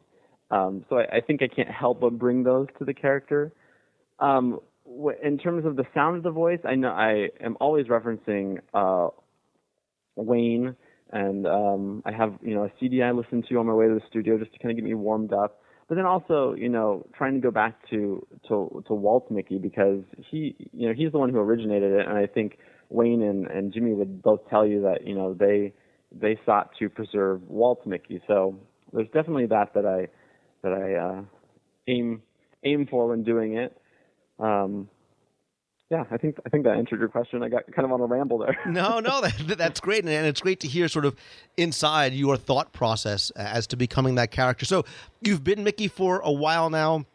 Um, 0.52 0.86
so 0.90 1.00
I, 1.00 1.18
I 1.18 1.22
think 1.22 1.42
I 1.42 1.48
can't 1.48 1.70
help 1.70 2.00
but 2.02 2.20
bring 2.20 2.44
those 2.44 2.68
to 2.78 2.86
the 2.86 2.94
character. 2.94 3.52
Um, 4.20 4.60
in 5.24 5.38
terms 5.40 5.66
of 5.66 5.76
the 5.76 5.86
sound 5.94 6.18
of 6.18 6.24
the 6.24 6.32
voice, 6.32 6.60
I 6.64 6.76
know 6.76 6.90
I 6.90 7.30
am 7.44 7.58
always 7.60 7.88
referencing 7.88 8.60
uh, 8.74 9.10
Wayne, 10.16 10.76
and 11.12 11.48
um, 11.48 12.04
I 12.06 12.12
have 12.12 12.34
you 12.42 12.56
know 12.56 12.64
a 12.64 12.72
CD 12.80 13.04
I 13.04 13.12
listen 13.12 13.44
to 13.50 13.56
on 13.60 13.68
my 13.68 13.74
way 13.74 13.88
to 13.88 13.94
the 13.94 14.02
studio 14.10 14.38
just 14.38 14.54
to 14.54 14.60
kind 14.60 14.72
of 14.72 14.78
get 14.78 14.86
me 14.86 14.94
warmed 14.94 15.34
up. 15.34 15.62
But 15.88 15.96
then 15.96 16.06
also, 16.06 16.56
you 16.58 16.70
know, 16.70 17.06
trying 17.16 17.36
to 17.36 17.40
go 17.40 17.52
back 17.52 17.88
to 17.92 18.26
to 18.48 18.84
to 18.88 18.94
Walt 18.94 19.30
Mickey 19.30 19.60
because 19.60 20.02
he, 20.30 20.56
you 20.74 20.88
know, 20.88 20.94
he's 20.96 21.12
the 21.12 21.20
one 21.20 21.30
who 21.30 21.38
originated 21.38 21.92
it, 21.94 22.08
and 22.08 22.18
I 22.18 22.26
think 22.26 22.58
Wayne 22.90 23.22
and, 23.22 23.46
and 23.48 23.72
Jimmy 23.72 23.94
would 23.94 24.22
both 24.22 24.50
tell 24.50 24.66
you 24.66 24.82
that 24.82 25.06
you 25.06 25.14
know 25.14 25.34
they 25.34 25.74
they 26.12 26.40
sought 26.46 26.72
to 26.80 26.90
preserve 26.90 27.42
Walt 27.48 27.86
Mickey. 27.86 28.22
So 28.28 28.58
there's 28.94 29.08
definitely 29.14 29.46
that 29.48 29.74
that 29.76 29.86
I 29.86 30.08
that 30.64 30.74
I 30.74 30.96
uh, 30.96 31.22
aim 31.88 32.24
aim 32.64 32.88
for 32.90 33.08
when 33.08 33.24
doing 33.24 33.56
it. 33.58 33.78
Um, 34.40 34.90
yeah, 35.92 36.04
I 36.10 36.18
think 36.18 36.38
I 36.46 36.50
think 36.50 36.64
that 36.64 36.78
answered 36.78 37.00
your 37.00 37.10
question. 37.10 37.44
I 37.44 37.50
got 37.50 37.72
kind 37.72 37.86
of 37.86 37.92
on 37.92 38.02
a 38.02 38.06
ramble 38.06 38.40
there. 38.40 38.58
No, 38.66 39.00
no, 39.00 39.22
that, 39.48 39.58
that's 39.58 39.80
great, 39.80 40.04
and 40.04 40.10
it's 40.10 40.42
great 40.42 40.60
to 40.62 40.68
hear 40.68 40.88
sort 40.88 41.06
of 41.06 41.16
inside 41.58 42.14
your 42.14 42.38
thought 42.38 42.74
process 42.74 43.30
as 43.32 43.68
to 43.68 43.78
becoming 43.78 44.16
that 44.16 44.32
character. 44.32 44.66
So 44.66 44.84
you've 45.22 45.44
been 45.44 45.64
Mickey 45.64 45.88
for 45.88 46.22
a 46.24 46.32
while 46.32 46.70
now. 46.70 47.06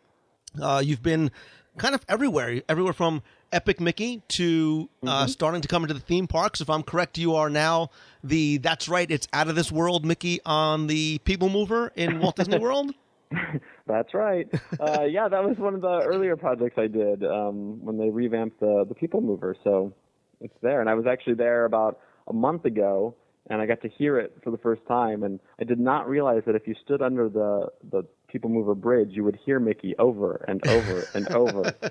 Uh, 0.61 0.83
you've 0.85 1.03
been 1.03 1.31
kind 1.79 1.95
of 1.95 2.05
everywhere, 2.09 2.63
everywhere 2.69 2.93
from 2.93 3.23
Epic 3.53 3.81
Mickey 3.81 4.23
to 4.29 4.89
uh, 5.05 5.27
starting 5.27 5.61
to 5.61 5.69
come 5.69 5.83
into 5.83 5.95
the 5.95 6.01
theme 6.01 6.27
parks. 6.27 6.61
If 6.61 6.71
I'm 6.71 6.83
correct, 6.83 7.19
you 7.19 7.35
are 7.35 7.51
now 7.51 7.91
the 8.23 8.59
that's 8.59 8.89
right, 8.89 9.11
it's 9.11 9.27
out 9.33 9.49
of 9.49 9.57
this 9.57 9.73
world 9.73 10.05
Mickey 10.05 10.41
on 10.47 10.87
the 10.87 11.19
People 11.25 11.49
Mover 11.49 11.93
in 11.97 12.21
Walt 12.21 12.37
Disney 12.37 12.59
World. 12.61 12.95
That's 13.91 14.15
right. 14.15 14.49
Uh, 14.81 15.03
yeah, 15.03 15.29
that 15.29 15.45
was 15.45 15.59
one 15.59 15.75
of 15.75 15.83
the 15.83 16.01
earlier 16.07 16.37
projects 16.37 16.79
I 16.79 16.87
did 16.87 17.23
um, 17.23 17.85
when 17.85 17.99
they 17.99 18.09
revamped 18.09 18.61
the 18.61 18.87
the 18.89 18.95
People 18.95 19.21
Mover. 19.21 19.55
So 19.63 19.93
it's 20.41 20.55
there, 20.63 20.81
and 20.81 20.89
I 20.89 20.95
was 20.95 21.07
actually 21.07 21.35
there 21.35 21.67
about 21.67 21.99
a 22.27 22.33
month 22.33 22.65
ago, 22.65 23.15
and 23.51 23.61
I 23.61 23.67
got 23.67 23.83
to 23.83 23.89
hear 23.89 24.19
it 24.19 24.39
for 24.43 24.51
the 24.51 24.59
first 24.59 24.81
time. 24.87 25.23
And 25.23 25.39
I 25.61 25.65
did 25.65 25.79
not 25.79 26.09
realize 26.09 26.43
that 26.47 26.55
if 26.55 26.67
you 26.67 26.75
stood 26.83 27.03
under 27.03 27.29
the 27.29 27.69
the 27.91 28.05
People 28.29 28.49
Mover 28.49 28.75
bridge, 28.75 29.11
you 29.11 29.23
would 29.25 29.39
hear 29.45 29.61
Mickey 29.61 29.95
over 29.99 30.45
and 30.49 30.67
over 30.67 31.07
and 31.15 31.29
over. 31.33 31.75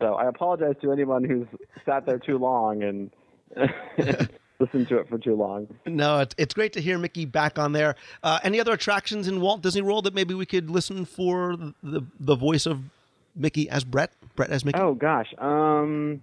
So 0.00 0.14
I 0.14 0.28
apologize 0.28 0.76
to 0.80 0.92
anyone 0.92 1.24
who's 1.24 1.46
sat 1.84 2.06
there 2.06 2.18
too 2.18 2.38
long 2.38 2.82
and 2.82 3.10
listened 4.60 4.88
to 4.88 4.98
it 4.98 5.08
for 5.08 5.18
too 5.18 5.34
long. 5.34 5.66
No, 5.86 6.20
it's, 6.20 6.34
it's 6.38 6.54
great 6.54 6.72
to 6.74 6.80
hear 6.80 6.98
Mickey 6.98 7.24
back 7.24 7.58
on 7.58 7.72
there. 7.72 7.96
Uh, 8.22 8.38
any 8.42 8.60
other 8.60 8.72
attractions 8.72 9.26
in 9.26 9.40
Walt 9.40 9.62
Disney 9.62 9.82
World 9.82 10.04
that 10.04 10.14
maybe 10.14 10.34
we 10.34 10.46
could 10.46 10.70
listen 10.70 11.04
for 11.04 11.56
the 11.82 12.02
the 12.18 12.36
voice 12.36 12.66
of 12.66 12.80
Mickey 13.34 13.68
as 13.70 13.84
Bret, 13.84 14.12
Bret 14.36 14.50
as 14.50 14.64
Mickey? 14.64 14.78
Oh 14.78 14.94
gosh. 14.94 15.32
Um, 15.38 16.22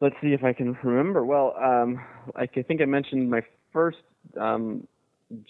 let's 0.00 0.14
see 0.22 0.32
if 0.32 0.44
I 0.44 0.52
can 0.52 0.76
remember. 0.82 1.24
Well, 1.24 1.54
um, 1.62 2.00
like 2.34 2.56
I 2.56 2.62
think 2.62 2.80
I 2.80 2.84
mentioned, 2.84 3.30
my 3.30 3.42
first 3.72 3.98
um, 4.40 4.86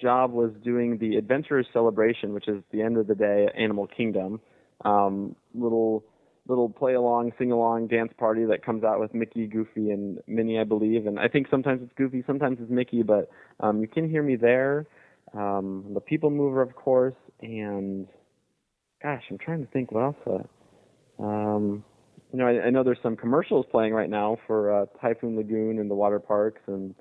job 0.00 0.32
was 0.32 0.52
doing 0.64 0.98
the 0.98 1.16
Adventurers 1.16 1.66
Celebration, 1.72 2.32
which 2.32 2.48
is 2.48 2.62
the 2.72 2.82
end 2.82 2.96
of 2.96 3.06
the 3.06 3.14
day 3.14 3.46
at 3.46 3.56
Animal 3.56 3.86
Kingdom. 3.86 4.40
Um, 4.84 5.36
little 5.54 6.04
little 6.48 6.68
play 6.68 6.94
along, 6.94 7.32
sing 7.38 7.52
along 7.52 7.88
dance 7.88 8.12
party 8.18 8.44
that 8.44 8.64
comes 8.64 8.84
out 8.84 9.00
with 9.00 9.14
Mickey, 9.14 9.46
Goofy, 9.46 9.90
and 9.90 10.18
Minnie, 10.26 10.58
I 10.58 10.64
believe. 10.64 11.06
And 11.06 11.18
I 11.18 11.28
think 11.28 11.48
sometimes 11.50 11.80
it's 11.82 11.92
Goofy, 11.96 12.22
sometimes 12.26 12.58
it's 12.60 12.70
Mickey, 12.70 13.02
but 13.02 13.28
um, 13.60 13.80
you 13.80 13.88
can 13.88 14.08
hear 14.08 14.22
me 14.22 14.36
there. 14.36 14.86
Um, 15.34 15.86
the 15.92 16.00
People 16.00 16.30
Mover, 16.30 16.62
of 16.62 16.74
course, 16.74 17.14
and 17.40 18.06
gosh, 19.02 19.22
I'm 19.30 19.38
trying 19.38 19.64
to 19.64 19.70
think 19.72 19.92
what 19.92 20.02
else. 20.02 20.16
Uh, 21.18 21.22
um, 21.22 21.84
you 22.32 22.38
know, 22.38 22.46
I, 22.46 22.66
I 22.66 22.70
know 22.70 22.84
there's 22.84 22.98
some 23.02 23.16
commercials 23.16 23.66
playing 23.70 23.92
right 23.92 24.10
now 24.10 24.38
for 24.46 24.82
uh, 24.82 24.86
Typhoon 25.00 25.36
Lagoon 25.36 25.78
and 25.78 25.90
the 25.90 25.94
water 25.94 26.20
parks, 26.20 26.60
and 26.66 26.94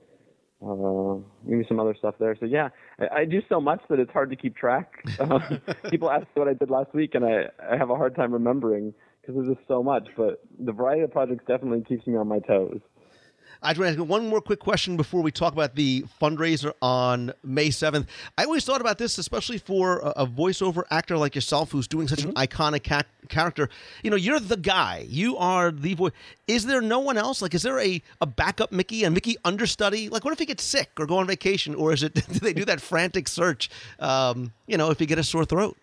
uh, 0.66 1.18
maybe 1.46 1.66
some 1.68 1.80
other 1.80 1.96
stuff 1.98 2.16
there. 2.20 2.36
So 2.40 2.46
yeah, 2.46 2.70
I, 3.00 3.22
I 3.22 3.26
do 3.26 3.42
so 3.48 3.60
much 3.62 3.82
that 3.90 4.00
it's 4.00 4.12
hard 4.12 4.30
to 4.32 4.36
keep 4.36 4.56
track. 4.56 5.04
Uh, 5.20 5.40
people 5.90 6.10
ask 6.10 6.26
what 6.34 6.48
I 6.48 6.54
did 6.54 6.70
last 6.70 6.94
week, 6.94 7.16
and 7.16 7.26
I, 7.26 7.46
I 7.72 7.78
have 7.78 7.90
a 7.90 7.96
hard 7.96 8.16
time 8.16 8.34
remembering 8.34 8.94
because 9.26 9.46
there's 9.46 9.58
just 9.58 9.68
so 9.68 9.82
much. 9.82 10.08
But 10.16 10.42
the 10.60 10.72
variety 10.72 11.02
of 11.02 11.12
projects 11.12 11.44
definitely 11.48 11.82
keeps 11.82 12.06
me 12.08 12.16
on 12.16 12.28
my 12.28 12.40
toes. 12.40 12.80
I 13.62 13.72
just 13.72 13.80
want 13.80 13.96
to 13.96 14.02
ask 14.02 14.10
one 14.10 14.28
more 14.28 14.42
quick 14.42 14.60
question 14.60 14.98
before 14.98 15.22
we 15.22 15.32
talk 15.32 15.54
about 15.54 15.76
the 15.76 16.06
fundraiser 16.22 16.74
on 16.82 17.34
May 17.44 17.70
7th. 17.70 18.06
I 18.38 18.44
always 18.44 18.66
thought 18.66 18.82
about 18.82 18.98
this, 18.98 19.18
especially 19.18 19.58
for 19.58 20.00
a, 20.00 20.10
a 20.18 20.28
voiceover 20.28 20.84
actor 20.92 21.18
like 21.18 21.34
yourself 21.36 21.72
who's 21.72 21.88
doing 21.88 22.08
such 22.08 22.24
an 22.24 22.34
iconic 22.34 22.84
ca- 22.84 23.04
character. 23.28 23.70
You 24.04 24.12
know, 24.12 24.18
you're 24.18 24.40
the 24.40 24.58
guy. 24.58 25.06
You 25.08 25.38
are 25.38 25.72
the 25.72 25.94
voice. 25.96 26.12
Is 26.48 26.66
there 26.66 26.82
no 26.82 27.00
one 27.00 27.18
else? 27.18 27.42
Like, 27.42 27.54
is 27.56 27.64
there 27.64 27.80
a, 27.80 28.02
a 28.22 28.26
backup 28.26 28.72
Mickey, 28.72 29.04
a 29.04 29.10
Mickey 29.10 29.36
understudy? 29.44 30.10
Like, 30.10 30.24
what 30.24 30.34
if 30.34 30.40
he 30.40 30.46
gets 30.46 30.64
sick 30.64 30.92
or 31.00 31.06
go 31.06 31.18
on 31.18 31.28
vacation? 31.28 31.76
Or 31.76 31.92
is 31.94 32.04
it, 32.04 32.14
do 32.32 32.40
they 32.40 32.54
do 32.54 32.66
that 32.66 32.82
frantic 32.82 33.28
search, 33.28 33.70
um, 34.00 34.54
you 34.68 34.78
know, 34.78 34.92
if 34.92 35.02
you 35.02 35.08
get 35.08 35.18
a 35.18 35.24
sore 35.24 35.46
throat? 35.46 35.78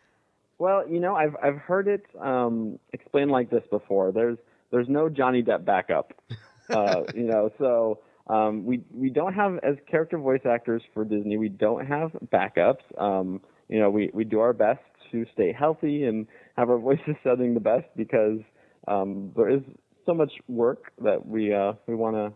Well, 0.63 0.89
you 0.89 1.01
know, 1.01 1.17
I've 1.17 1.35
I've 1.43 1.57
heard 1.57 1.89
it 1.89 2.07
um, 2.21 2.79
explained 2.93 3.33
like 3.33 3.51
this 3.51 3.65
before. 3.69 4.13
There's 4.13 4.39
there's 4.71 4.89
no 4.89 5.09
Johnny 5.09 5.43
Depp 5.43 5.65
backup. 5.65 6.13
Uh, 6.71 7.03
you 7.13 7.25
know, 7.25 7.51
so 7.59 7.99
um, 8.29 8.65
we 8.65 8.83
we 8.95 9.11
don't 9.11 9.35
have 9.35 9.59
as 9.65 9.75
character 9.91 10.17
voice 10.17 10.41
actors 10.49 10.81
for 10.95 11.05
Disney. 11.05 11.37
We 11.37 11.49
don't 11.49 11.85
have 11.85 12.13
backups. 12.33 12.85
Um, 12.97 13.41
you 13.69 13.81
know, 13.81 13.91
we 13.91 14.11
we 14.15 14.25
do 14.25 14.39
our 14.39 14.53
best 14.53 14.81
to 15.11 15.27
stay 15.35 15.53
healthy 15.53 16.05
and 16.05 16.27
have 16.57 16.71
our 16.71 16.79
voices 16.89 17.17
sounding 17.25 17.53
the 17.53 17.61
best 17.61 17.87
because 17.97 18.39
um, 18.87 19.33
there 19.37 19.51
is 19.51 19.61
so 20.07 20.15
much 20.15 20.33
work 20.49 20.93
that 21.03 21.27
we 21.27 21.53
uh, 21.53 21.73
we 21.89 21.97
want 21.97 22.15
to 22.15 22.33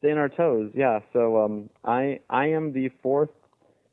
stay 0.00 0.10
on 0.10 0.18
our 0.18 0.28
toes. 0.28 0.72
Yeah. 0.74 0.98
So 1.12 1.40
um, 1.42 1.70
I 1.84 2.18
I 2.28 2.48
am 2.48 2.72
the 2.72 2.90
fourth 3.00 3.30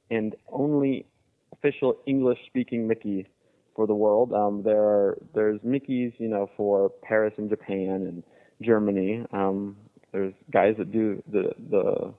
and 0.10 0.36
only 0.52 1.06
official 1.54 2.00
English 2.08 2.40
speaking 2.48 2.88
Mickey 2.88 3.28
for 3.76 3.88
the 3.88 3.96
world. 3.96 4.34
Um, 4.34 4.64
there 4.64 4.82
are 4.82 5.18
there's 5.34 5.60
Mickey's, 5.64 6.14
you 6.18 6.28
know, 6.28 6.50
for 6.58 6.90
Paris 7.04 7.34
and 7.38 7.50
Japan 7.50 7.88
and 8.08 8.24
Germany. 8.62 9.26
Um, 9.32 9.78
there's 10.12 10.34
guys 10.52 10.76
that 10.78 10.92
do 10.92 11.22
the 11.32 11.52
the 11.70 12.14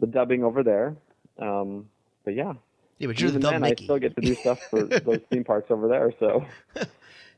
the 0.00 0.06
dubbing 0.06 0.44
over 0.44 0.62
there. 0.62 0.96
Um, 1.38 1.88
but 2.24 2.34
yeah, 2.34 2.54
Yeah, 2.98 3.06
but 3.06 3.20
you're 3.20 3.30
even 3.30 3.40
the 3.40 3.50
then, 3.50 3.62
Mickey. 3.62 3.84
I 3.84 3.86
still 3.86 3.98
get 3.98 4.14
to 4.16 4.20
do 4.22 4.34
stuff 4.34 4.60
for 4.68 4.82
those 4.84 5.20
theme 5.30 5.44
parks 5.44 5.70
over 5.70 5.88
there. 5.88 6.12
So 6.18 6.44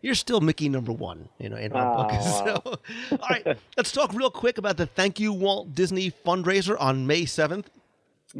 You're 0.00 0.16
still 0.16 0.40
Mickey 0.40 0.68
number 0.68 0.90
one, 0.90 1.28
you 1.38 1.48
know, 1.48 1.56
in 1.56 1.72
our 1.72 1.94
book. 1.96 2.10
Oh, 2.12 2.80
So, 3.10 3.16
all 3.20 3.28
right, 3.30 3.56
let's 3.76 3.92
talk 3.92 4.12
real 4.12 4.30
quick 4.32 4.58
about 4.58 4.76
the 4.76 4.86
Thank 4.86 5.20
You 5.20 5.32
Walt 5.32 5.76
Disney 5.76 6.10
fundraiser 6.10 6.76
on 6.80 7.06
May 7.06 7.22
7th. 7.22 7.66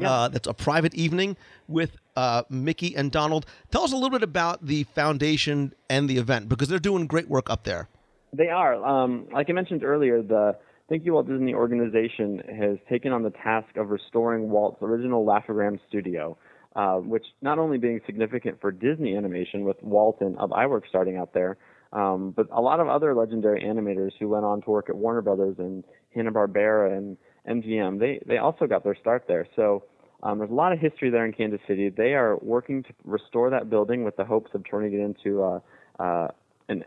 Uh, 0.01 0.28
that's 0.28 0.47
a 0.47 0.55
private 0.55 0.95
evening 0.95 1.36
with 1.68 1.97
uh, 2.16 2.43
Mickey 2.49 2.95
and 2.97 3.11
Donald. 3.11 3.47
Tell 3.70 3.82
us 3.82 3.93
a 3.93 3.95
little 3.95 4.11
bit 4.11 4.22
about 4.22 4.64
the 4.64 4.84
foundation 4.84 5.74
and 5.90 6.09
the 6.09 6.18
event 6.18 6.49
because 6.49 6.68
they're 6.68 6.78
doing 6.78 7.07
great 7.07 7.28
work 7.28 7.51
up 7.51 7.64
there. 7.64 7.88
They 8.32 8.49
are. 8.49 8.82
Um, 8.82 9.28
like 9.32 9.51
I 9.51 9.53
mentioned 9.53 9.84
earlier, 9.84 10.22
the 10.22 10.57
Thank 10.88 11.05
You 11.05 11.14
Walt 11.14 11.28
Disney 11.28 11.55
organization 11.55 12.43
has 12.59 12.78
taken 12.88 13.12
on 13.12 13.22
the 13.22 13.30
task 13.30 13.76
of 13.76 13.90
restoring 13.90 14.51
Walt's 14.51 14.82
original 14.82 15.24
Laugh-O-Gram 15.24 15.78
studio, 15.88 16.36
uh, 16.74 16.97
which 16.97 17.24
not 17.40 17.59
only 17.59 17.78
being 17.78 18.01
significant 18.07 18.61
for 18.61 18.72
Disney 18.72 19.16
animation 19.16 19.64
with 19.64 19.82
Walt 19.82 20.18
and 20.20 20.38
Ub 20.38 20.51
Iwerks 20.51 20.88
starting 20.88 21.16
out 21.16 21.34
there, 21.34 21.57
um, 21.93 22.32
but 22.34 22.49
a 22.51 22.61
lot 22.61 22.80
of 22.80 22.88
other 22.88 23.14
legendary 23.14 23.62
animators 23.62 24.12
who 24.18 24.28
went 24.28 24.45
on 24.45 24.62
to 24.62 24.70
work 24.70 24.88
at 24.88 24.97
Warner 24.97 25.20
Brothers 25.20 25.57
and 25.59 25.84
Hanna-Barbera 26.14 26.97
and 26.97 27.16
MGM, 27.49 27.99
they, 27.99 28.20
they 28.26 28.38
also 28.38 28.66
got 28.66 28.84
their 28.84 28.97
start 28.97 29.24
there. 29.26 29.47
So 29.57 29.84
um, 30.22 30.38
there's 30.38 30.51
a 30.51 30.55
lot 30.55 30.72
of 30.72 30.78
history 30.78 31.11
there 31.11 31.24
in 31.24 31.32
Kansas 31.32 31.61
City. 31.66 31.88
They 31.88 32.14
are 32.14 32.36
working 32.40 32.82
to 32.84 32.90
restore 33.05 33.51
that 33.51 33.68
building 33.68 34.05
with 34.05 34.16
the 34.16 34.24
hopes 34.24 34.51
of 34.55 34.62
turning 34.68 34.93
it 34.93 35.01
into 35.01 35.43
a, 35.43 35.62
uh, 35.99 36.28
an, 36.68 36.84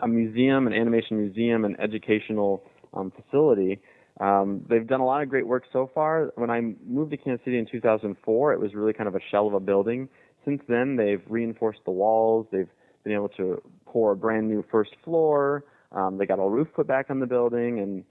a 0.00 0.08
museum, 0.08 0.66
an 0.66 0.72
animation 0.72 1.18
museum, 1.18 1.64
an 1.64 1.76
educational 1.80 2.62
um, 2.94 3.12
facility. 3.12 3.80
Um, 4.20 4.64
they've 4.68 4.86
done 4.86 5.00
a 5.00 5.06
lot 5.06 5.22
of 5.22 5.28
great 5.28 5.46
work 5.46 5.64
so 5.72 5.90
far. 5.94 6.32
When 6.36 6.50
I 6.50 6.60
moved 6.86 7.10
to 7.12 7.16
Kansas 7.16 7.44
City 7.44 7.58
in 7.58 7.66
2004, 7.70 8.52
it 8.52 8.60
was 8.60 8.74
really 8.74 8.92
kind 8.92 9.06
of 9.06 9.14
a 9.14 9.20
shell 9.30 9.46
of 9.46 9.54
a 9.54 9.60
building. 9.60 10.08
Since 10.44 10.62
then, 10.68 10.96
they've 10.96 11.22
reinforced 11.28 11.80
the 11.84 11.90
walls. 11.90 12.46
They've 12.50 12.68
been 13.04 13.12
able 13.12 13.28
to 13.30 13.62
pour 13.86 14.12
a 14.12 14.16
brand 14.16 14.48
new 14.48 14.64
first 14.70 14.90
floor. 15.04 15.64
Um, 15.92 16.18
they 16.18 16.26
got 16.26 16.38
a 16.38 16.48
roof 16.48 16.68
put 16.74 16.86
back 16.86 17.10
on 17.10 17.20
the 17.20 17.26
building, 17.26 17.80
and 17.80 18.04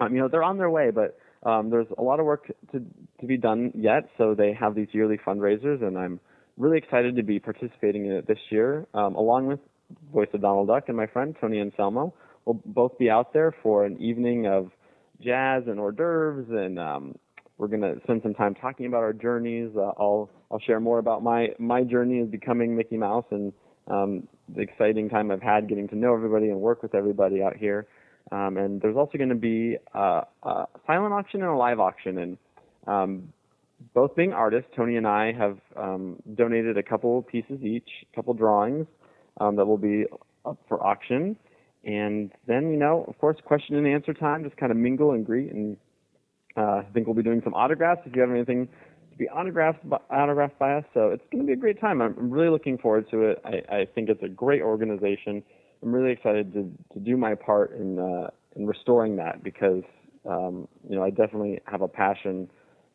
um, 0.00 0.14
you 0.14 0.20
know 0.20 0.28
they're 0.28 0.42
on 0.42 0.58
their 0.58 0.70
way. 0.70 0.90
But 0.90 1.18
um, 1.44 1.70
there's 1.70 1.86
a 1.98 2.02
lot 2.02 2.20
of 2.20 2.26
work 2.26 2.46
to 2.72 2.82
to 3.20 3.26
be 3.26 3.36
done 3.36 3.72
yet. 3.74 4.08
So 4.18 4.34
they 4.34 4.52
have 4.52 4.74
these 4.74 4.88
yearly 4.92 5.18
fundraisers, 5.18 5.82
and 5.82 5.98
I'm 5.98 6.20
really 6.56 6.78
excited 6.78 7.16
to 7.16 7.22
be 7.22 7.38
participating 7.38 8.06
in 8.06 8.12
it 8.12 8.26
this 8.26 8.38
year, 8.50 8.86
um, 8.94 9.14
along 9.14 9.46
with 9.46 9.60
Voice 10.12 10.28
of 10.32 10.40
Donald 10.40 10.68
Duck 10.68 10.84
and 10.88 10.96
my 10.96 11.06
friend 11.06 11.34
Tony 11.40 11.60
Anselmo. 11.60 12.14
We'll 12.44 12.60
both 12.64 12.98
be 12.98 13.08
out 13.08 13.32
there 13.32 13.54
for 13.62 13.84
an 13.84 14.00
evening 14.00 14.46
of 14.46 14.70
jazz 15.20 15.64
and 15.66 15.78
hors 15.78 15.92
d'oeuvres, 15.92 16.48
and 16.50 16.78
um, 16.78 17.14
we're 17.58 17.68
going 17.68 17.82
to 17.82 18.00
spend 18.02 18.22
some 18.22 18.34
time 18.34 18.54
talking 18.54 18.86
about 18.86 19.02
our 19.02 19.12
journeys. 19.12 19.70
Uh, 19.76 19.92
I'll 19.98 20.30
I'll 20.50 20.60
share 20.60 20.80
more 20.80 20.98
about 20.98 21.22
my 21.22 21.48
my 21.58 21.82
journey 21.84 22.20
as 22.20 22.28
becoming 22.28 22.76
Mickey 22.76 22.96
Mouse 22.96 23.24
and 23.30 23.52
um, 23.88 24.28
the 24.54 24.60
exciting 24.62 25.08
time 25.08 25.30
I've 25.30 25.42
had 25.42 25.68
getting 25.68 25.88
to 25.88 25.96
know 25.96 26.14
everybody 26.14 26.48
and 26.48 26.60
work 26.60 26.82
with 26.82 26.94
everybody 26.94 27.42
out 27.42 27.56
here. 27.56 27.86
Um, 28.30 28.56
and 28.56 28.80
there's 28.80 28.96
also 28.96 29.18
going 29.18 29.30
to 29.30 29.34
be 29.34 29.76
a, 29.94 30.22
a, 30.42 30.66
silent 30.86 31.12
auction 31.12 31.42
and 31.42 31.50
a 31.50 31.56
live 31.56 31.80
auction, 31.80 32.18
and 32.18 32.38
um, 32.86 33.32
both 33.94 34.14
being 34.14 34.32
artists, 34.32 34.70
Tony 34.76 34.96
and 34.96 35.06
I 35.06 35.32
have 35.32 35.58
um, 35.76 36.16
donated 36.34 36.78
a 36.78 36.82
couple 36.82 37.22
pieces 37.22 37.62
each, 37.62 37.88
a 38.10 38.16
couple 38.16 38.32
drawings 38.34 38.86
um, 39.40 39.56
that 39.56 39.66
will 39.66 39.78
be 39.78 40.04
up 40.44 40.58
for 40.68 40.84
auction. 40.84 41.36
And 41.84 42.30
then, 42.46 42.70
you 42.70 42.78
know, 42.78 43.04
of 43.08 43.18
course, 43.18 43.36
question 43.44 43.76
and 43.76 43.86
answer 43.86 44.14
time, 44.14 44.44
just 44.44 44.56
kind 44.56 44.70
of 44.70 44.78
mingle 44.78 45.12
and 45.12 45.26
greet. 45.26 45.52
And 45.52 45.76
uh, 46.56 46.60
I 46.60 46.86
think 46.94 47.06
we'll 47.06 47.16
be 47.16 47.22
doing 47.22 47.40
some 47.42 47.54
autographs 47.54 48.02
if 48.04 48.14
you 48.14 48.20
have 48.20 48.30
anything 48.30 48.68
to 49.10 49.16
be 49.16 49.28
autographed 49.28 49.88
by, 49.88 49.98
autographed 50.10 50.58
by 50.58 50.74
us. 50.74 50.84
So 50.94 51.08
it's 51.08 51.24
going 51.32 51.44
to 51.44 51.46
be 51.46 51.54
a 51.54 51.56
great 51.56 51.80
time. 51.80 52.00
I'm, 52.00 52.30
really 52.30 52.50
looking 52.50 52.78
forward 52.78 53.10
to 53.10 53.22
it. 53.22 53.42
I, 53.44 53.76
I 53.76 53.86
think 53.94 54.08
it's 54.08 54.22
a 54.22 54.28
great 54.28 54.62
organization. 54.62 55.42
I'm 55.82 55.94
really 55.94 56.12
excited 56.12 56.52
to, 56.52 56.70
to 56.94 57.00
do 57.00 57.16
my 57.16 57.34
part 57.34 57.72
in 57.72 57.98
uh, 57.98 58.30
in 58.54 58.66
restoring 58.66 59.16
that 59.16 59.42
because 59.42 59.82
um, 60.28 60.68
you 60.88 60.96
know 60.96 61.02
I 61.02 61.10
definitely 61.10 61.60
have 61.66 61.82
a 61.82 61.88
passion 61.88 62.48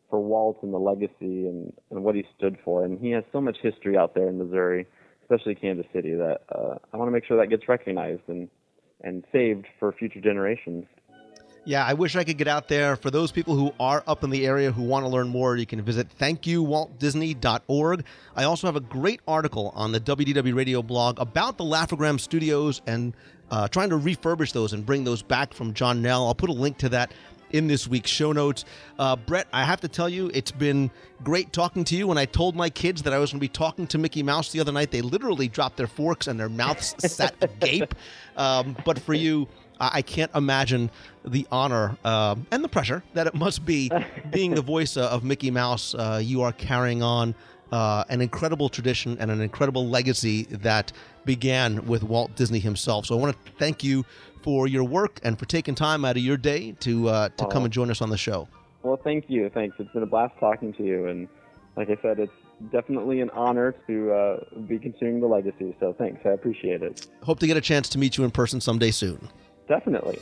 for 0.08 0.20
Walt 0.20 0.58
and 0.62 0.72
the 0.72 0.78
legacy 0.78 1.46
and, 1.46 1.72
and 1.90 2.02
what 2.02 2.14
he 2.14 2.24
stood 2.36 2.56
for, 2.64 2.84
and 2.84 2.98
he 2.98 3.10
has 3.10 3.24
so 3.30 3.40
much 3.40 3.58
history 3.62 3.96
out 3.98 4.14
there 4.14 4.28
in 4.28 4.38
Missouri, 4.38 4.86
especially 5.22 5.54
Kansas 5.54 5.84
City, 5.92 6.14
that 6.14 6.40
uh, 6.50 6.76
I 6.92 6.96
want 6.96 7.08
to 7.08 7.12
make 7.12 7.26
sure 7.26 7.36
that 7.36 7.48
gets 7.48 7.68
recognized 7.68 8.22
and 8.28 8.48
and 9.02 9.24
saved 9.32 9.66
for 9.78 9.92
future 9.92 10.20
generations. 10.20 10.84
Yeah, 11.68 11.84
I 11.84 11.92
wish 11.92 12.16
I 12.16 12.24
could 12.24 12.38
get 12.38 12.48
out 12.48 12.68
there. 12.68 12.96
For 12.96 13.10
those 13.10 13.30
people 13.30 13.54
who 13.54 13.74
are 13.78 14.02
up 14.06 14.24
in 14.24 14.30
the 14.30 14.46
area 14.46 14.72
who 14.72 14.82
want 14.82 15.04
to 15.04 15.10
learn 15.10 15.28
more, 15.28 15.54
you 15.54 15.66
can 15.66 15.82
visit 15.82 16.08
thankyouwaltdisney.org. 16.18 18.04
I 18.34 18.44
also 18.44 18.66
have 18.66 18.76
a 18.76 18.80
great 18.80 19.20
article 19.28 19.70
on 19.74 19.92
the 19.92 20.00
WDW 20.00 20.54
Radio 20.54 20.82
blog 20.82 21.20
about 21.20 21.58
the 21.58 21.64
Laugh-O-Gram 21.64 22.18
studios 22.20 22.80
and 22.86 23.12
uh, 23.50 23.68
trying 23.68 23.90
to 23.90 23.98
refurbish 23.98 24.52
those 24.52 24.72
and 24.72 24.86
bring 24.86 25.04
those 25.04 25.20
back 25.20 25.52
from 25.52 25.74
John 25.74 26.00
Nell. 26.00 26.26
I'll 26.26 26.34
put 26.34 26.48
a 26.48 26.54
link 26.54 26.78
to 26.78 26.88
that 26.88 27.12
in 27.50 27.66
this 27.66 27.86
week's 27.86 28.10
show 28.10 28.32
notes. 28.32 28.64
Uh, 28.98 29.16
Bret, 29.16 29.46
I 29.52 29.64
have 29.64 29.82
to 29.82 29.88
tell 29.88 30.08
you, 30.08 30.30
it's 30.32 30.50
been 30.50 30.90
great 31.22 31.52
talking 31.52 31.84
to 31.84 31.96
you. 31.96 32.06
When 32.06 32.16
I 32.16 32.24
told 32.24 32.56
my 32.56 32.70
kids 32.70 33.02
that 33.02 33.12
I 33.12 33.18
was 33.18 33.30
going 33.30 33.40
to 33.40 33.44
be 33.44 33.48
talking 33.48 33.86
to 33.88 33.98
Mickey 33.98 34.22
Mouse 34.22 34.52
the 34.52 34.60
other 34.60 34.72
night, 34.72 34.90
they 34.90 35.02
literally 35.02 35.48
dropped 35.48 35.76
their 35.76 35.86
forks 35.86 36.28
and 36.28 36.40
their 36.40 36.48
mouths 36.48 36.94
sat 36.98 37.34
agape. 37.42 37.94
Um, 38.38 38.76
but 38.84 39.00
for 39.00 39.14
you, 39.14 39.48
I 39.80 40.02
can't 40.02 40.30
imagine 40.34 40.90
the 41.24 41.46
honor 41.52 41.96
uh, 42.04 42.36
and 42.50 42.64
the 42.64 42.68
pressure 42.68 43.02
that 43.14 43.26
it 43.26 43.34
must 43.34 43.64
be 43.64 43.90
being 44.30 44.54
the 44.54 44.62
voice 44.62 44.96
of 44.96 45.24
Mickey 45.24 45.50
Mouse. 45.50 45.94
Uh, 45.94 46.20
you 46.22 46.42
are 46.42 46.52
carrying 46.52 47.02
on 47.02 47.34
uh, 47.70 48.04
an 48.08 48.20
incredible 48.20 48.68
tradition 48.68 49.16
and 49.20 49.30
an 49.30 49.40
incredible 49.40 49.88
legacy 49.88 50.44
that 50.44 50.92
began 51.24 51.86
with 51.86 52.02
Walt 52.02 52.34
Disney 52.34 52.58
himself. 52.58 53.06
So 53.06 53.16
I 53.16 53.20
want 53.20 53.36
to 53.44 53.52
thank 53.52 53.84
you 53.84 54.04
for 54.42 54.66
your 54.66 54.84
work 54.84 55.20
and 55.22 55.38
for 55.38 55.44
taking 55.44 55.74
time 55.74 56.04
out 56.04 56.16
of 56.16 56.22
your 56.22 56.36
day 56.36 56.72
to 56.80 57.08
uh, 57.08 57.28
to 57.30 57.46
come 57.46 57.64
and 57.64 57.72
join 57.72 57.90
us 57.90 58.00
on 58.00 58.10
the 58.10 58.16
show. 58.16 58.48
Well, 58.82 58.96
thank 58.96 59.26
you. 59.28 59.50
Thanks. 59.50 59.76
It's 59.78 59.92
been 59.92 60.02
a 60.02 60.06
blast 60.06 60.34
talking 60.40 60.72
to 60.74 60.84
you, 60.84 61.06
and 61.06 61.28
like 61.76 61.90
I 61.90 61.98
said, 62.00 62.18
it's 62.18 62.32
definitely 62.72 63.20
an 63.20 63.30
honor 63.30 63.74
to 63.86 64.12
uh, 64.12 64.44
be 64.66 64.78
continuing 64.78 65.20
the 65.20 65.26
legacy. 65.26 65.76
So 65.80 65.92
thanks. 65.92 66.20
I 66.24 66.30
appreciate 66.30 66.82
it. 66.82 67.06
Hope 67.22 67.38
to 67.40 67.46
get 67.46 67.56
a 67.56 67.60
chance 67.60 67.88
to 67.90 67.98
meet 67.98 68.16
you 68.16 68.24
in 68.24 68.30
person 68.30 68.60
someday 68.60 68.90
soon. 68.90 69.28
Definitely. 69.68 70.18